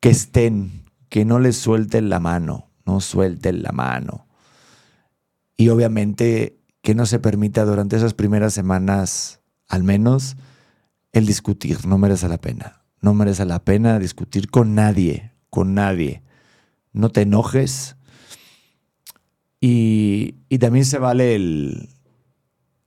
Que 0.00 0.10
estén. 0.10 0.84
Que 1.08 1.24
no 1.24 1.38
les 1.38 1.56
suelten 1.56 2.10
la 2.10 2.18
mano. 2.18 2.68
No 2.84 3.00
suelten 3.00 3.62
la 3.62 3.70
mano. 3.70 4.26
Y 5.56 5.68
obviamente 5.68 6.58
que 6.82 6.94
no 6.94 7.06
se 7.06 7.18
permita 7.18 7.64
durante 7.64 7.96
esas 7.96 8.14
primeras 8.14 8.54
semanas, 8.54 9.37
al 9.68 9.84
menos, 9.84 10.36
el 11.12 11.26
discutir. 11.26 11.86
No 11.86 11.98
merece 11.98 12.28
la 12.28 12.38
pena. 12.38 12.82
No 13.00 13.14
merece 13.14 13.44
la 13.44 13.64
pena 13.64 13.98
discutir 13.98 14.50
con 14.50 14.74
nadie. 14.74 15.32
Con 15.50 15.74
nadie 15.74 16.22
no 16.92 17.10
te 17.10 17.22
enojes. 17.22 17.96
Y, 19.60 20.32
también 20.58 20.84
se 20.84 20.98
vale 20.98 21.34
el, 21.34 21.88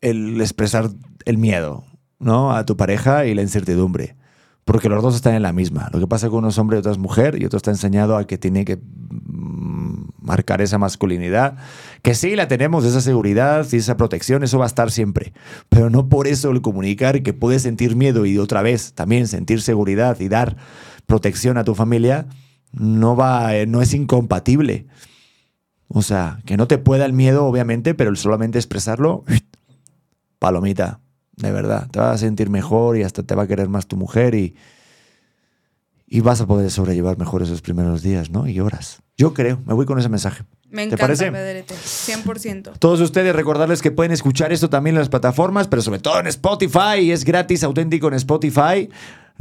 el 0.02 0.40
expresar 0.42 0.90
el 1.26 1.38
miedo, 1.38 1.86
¿no? 2.20 2.54
A 2.54 2.66
tu 2.66 2.78
pareja 2.78 3.26
y 3.26 3.34
la 3.34 3.42
incertidumbre. 3.42 4.16
Porque 4.64 4.90
los 4.90 5.02
dos 5.02 5.16
están 5.16 5.34
en 5.34 5.42
la 5.42 5.54
misma. 5.54 5.90
Lo 5.92 6.00
que 6.00 6.08
pasa 6.08 6.30
con 6.30 6.40
unos 6.40 6.58
hombres 6.58 6.78
y 6.78 6.82
otras 6.82 6.98
mujeres, 6.98 7.42
y 7.42 7.46
otro 7.46 7.58
está 7.58 7.72
enseñado 7.72 8.16
a 8.16 8.28
que 8.28 8.38
tiene 8.38 8.64
que 8.64 8.78
mm, 8.78 10.10
marcar 10.22 10.62
esa 10.62 10.78
masculinidad, 10.78 11.58
que 12.02 12.16
sí 12.16 12.36
la 12.36 12.48
tenemos, 12.48 12.84
esa 12.84 13.02
seguridad 13.02 13.68
y 13.72 13.78
esa 13.78 13.96
protección, 13.96 14.44
eso 14.44 14.58
va 14.58 14.66
a 14.66 14.68
estar 14.68 14.92
siempre. 14.92 15.34
Pero 15.70 15.90
no 15.90 16.10
por 16.10 16.28
eso 16.28 16.50
el 16.50 16.62
comunicar 16.62 17.22
que 17.22 17.34
puedes 17.34 17.62
sentir 17.62 17.96
miedo 17.96 18.26
y 18.26 18.38
otra 18.38 18.62
vez 18.62 18.94
también 18.94 19.28
sentir 19.28 19.62
seguridad 19.62 20.20
y 20.20 20.28
dar 20.28 20.58
protección 21.06 21.58
a 21.58 21.64
tu 21.64 21.76
familia, 21.76 22.28
no 22.72 23.16
va, 23.16 23.56
eh, 23.56 23.68
no 23.68 23.82
es 23.82 23.94
incompatible. 23.94 24.88
O 25.88 26.02
sea, 26.02 26.40
que 26.46 26.58
no 26.58 26.68
te 26.68 26.78
pueda 26.78 27.06
el 27.06 27.14
miedo, 27.14 27.46
obviamente, 27.46 27.94
pero 27.94 28.16
solamente 28.16 28.58
expresarlo, 28.58 29.24
palomita, 30.40 31.02
de 31.36 31.52
verdad. 31.52 31.88
Te 31.92 32.00
vas 32.00 32.16
a 32.16 32.18
sentir 32.18 32.50
mejor 32.50 32.98
y 32.98 33.04
hasta 33.04 33.22
te 33.24 33.36
va 33.36 33.44
a 33.44 33.48
querer 33.48 33.70
más 33.70 33.88
tu 33.88 33.98
mujer 33.98 34.34
y, 34.34 34.56
y 36.08 36.22
vas 36.22 36.42
a 36.42 36.48
poder 36.48 36.72
sobrellevar 36.72 37.20
mejor 37.20 37.44
esos 37.44 37.62
primeros 37.62 38.02
días, 38.02 38.32
¿no? 38.32 38.48
Y 38.48 38.60
horas. 38.60 39.04
Yo 39.18 39.34
creo, 39.36 39.60
me 39.66 39.74
voy 39.74 39.86
con 39.86 40.00
ese 40.00 40.10
mensaje. 40.10 40.46
Me 40.72 40.84
encanta, 40.84 41.06
¿Te 41.06 41.32
parece? 41.32 41.66
100%. 41.66 42.72
Todos 42.80 43.02
ustedes 43.02 43.36
recordarles 43.36 43.82
que 43.82 43.92
pueden 43.92 44.14
escuchar 44.14 44.54
esto 44.54 44.70
también 44.70 44.96
en 44.96 45.02
las 45.02 45.10
plataformas, 45.10 45.68
pero 45.68 45.82
sobre 45.82 46.00
todo 46.00 46.20
en 46.20 46.28
Spotify. 46.28 47.12
Es 47.12 47.26
gratis, 47.26 47.64
auténtico 47.64 48.08
en 48.08 48.14
Spotify. 48.14 48.90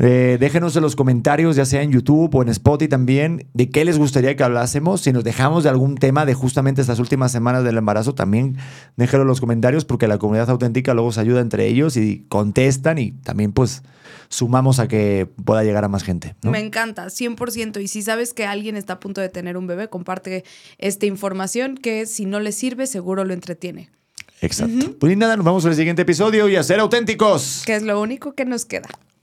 Eh, 0.02 0.38
déjenos 0.40 0.74
en 0.76 0.82
los 0.82 0.96
comentarios, 0.96 1.56
ya 1.56 1.66
sea 1.66 1.82
en 1.82 1.92
YouTube 1.92 2.34
o 2.34 2.42
en 2.42 2.48
Spotify 2.48 2.88
también, 2.88 3.46
de 3.52 3.68
qué 3.68 3.84
les 3.84 3.98
gustaría 3.98 4.34
que 4.34 4.42
hablásemos. 4.42 5.02
Si 5.02 5.12
nos 5.12 5.24
dejamos 5.24 5.62
de 5.62 5.68
algún 5.68 5.96
tema 5.96 6.24
de 6.24 6.32
justamente 6.32 6.80
estas 6.80 7.00
últimas 7.00 7.32
semanas 7.32 7.64
del 7.64 7.76
embarazo, 7.76 8.14
también 8.14 8.56
déjenlo 8.96 9.22
en 9.22 9.28
los 9.28 9.40
comentarios 9.40 9.84
porque 9.84 10.08
la 10.08 10.16
comunidad 10.16 10.48
auténtica 10.48 10.94
luego 10.94 11.12
se 11.12 11.20
ayuda 11.20 11.42
entre 11.42 11.66
ellos 11.66 11.98
y 11.98 12.24
contestan 12.30 12.96
y 12.96 13.12
también 13.12 13.52
pues 13.52 13.82
sumamos 14.30 14.78
a 14.78 14.88
que 14.88 15.28
pueda 15.44 15.64
llegar 15.64 15.84
a 15.84 15.88
más 15.88 16.02
gente. 16.02 16.34
Me 16.42 16.60
encanta, 16.60 17.06
100%. 17.06 17.82
Y 17.82 17.88
si 17.88 18.00
sabes 18.00 18.32
que 18.32 18.46
alguien 18.46 18.76
está 18.76 18.94
a 18.94 19.00
punto 19.00 19.20
de 19.20 19.28
tener 19.28 19.58
un 19.58 19.66
bebé, 19.66 19.88
comparte 19.88 20.44
esta 20.78 21.04
información 21.04 21.76
que 21.76 22.06
si 22.06 22.24
no 22.24 22.40
le 22.40 22.52
sirve, 22.52 22.86
seguro 22.86 23.24
lo 23.24 23.34
entretiene. 23.34 23.90
Exacto. 24.40 24.96
Pues 24.98 25.14
nada, 25.18 25.36
nos 25.36 25.44
vemos 25.44 25.64
en 25.66 25.72
el 25.72 25.76
siguiente 25.76 26.02
episodio 26.02 26.48
y 26.48 26.56
a 26.56 26.62
ser 26.62 26.80
auténticos. 26.80 27.64
Que 27.66 27.74
es 27.74 27.82
lo 27.82 28.00
único 28.00 28.32
que 28.32 28.46
nos 28.46 28.64
queda. 28.64 28.88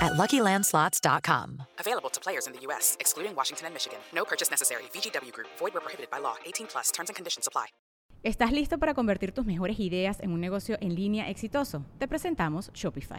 at 0.00 0.12
LuckyLandSlots.com. 0.14 1.62
Available 1.78 2.10
to 2.10 2.20
players 2.20 2.46
in 2.46 2.52
the 2.52 2.60
U.S., 2.68 2.96
excluding 3.00 3.34
Washington 3.34 3.66
and 3.66 3.74
Michigan. 3.74 3.98
No 4.14 4.24
purchase 4.24 4.50
necessary. 4.50 4.84
VGW 4.92 5.32
Group. 5.32 5.48
Void 5.58 5.74
where 5.74 5.82
prohibited 5.82 6.10
by 6.10 6.18
law. 6.18 6.36
18 6.44 6.66
plus. 6.66 6.90
Terms 6.90 7.10
and 7.10 7.16
conditions 7.16 7.46
apply. 7.46 7.66
¿Estás 8.22 8.50
listo 8.50 8.78
para 8.78 8.92
convertir 8.92 9.30
tus 9.30 9.46
mejores 9.46 9.78
ideas 9.78 10.18
en 10.20 10.32
un 10.32 10.40
negocio 10.40 10.78
en 10.80 10.96
línea 10.96 11.30
exitoso? 11.30 11.84
Te 11.98 12.08
presentamos 12.08 12.72
Shopify. 12.72 13.18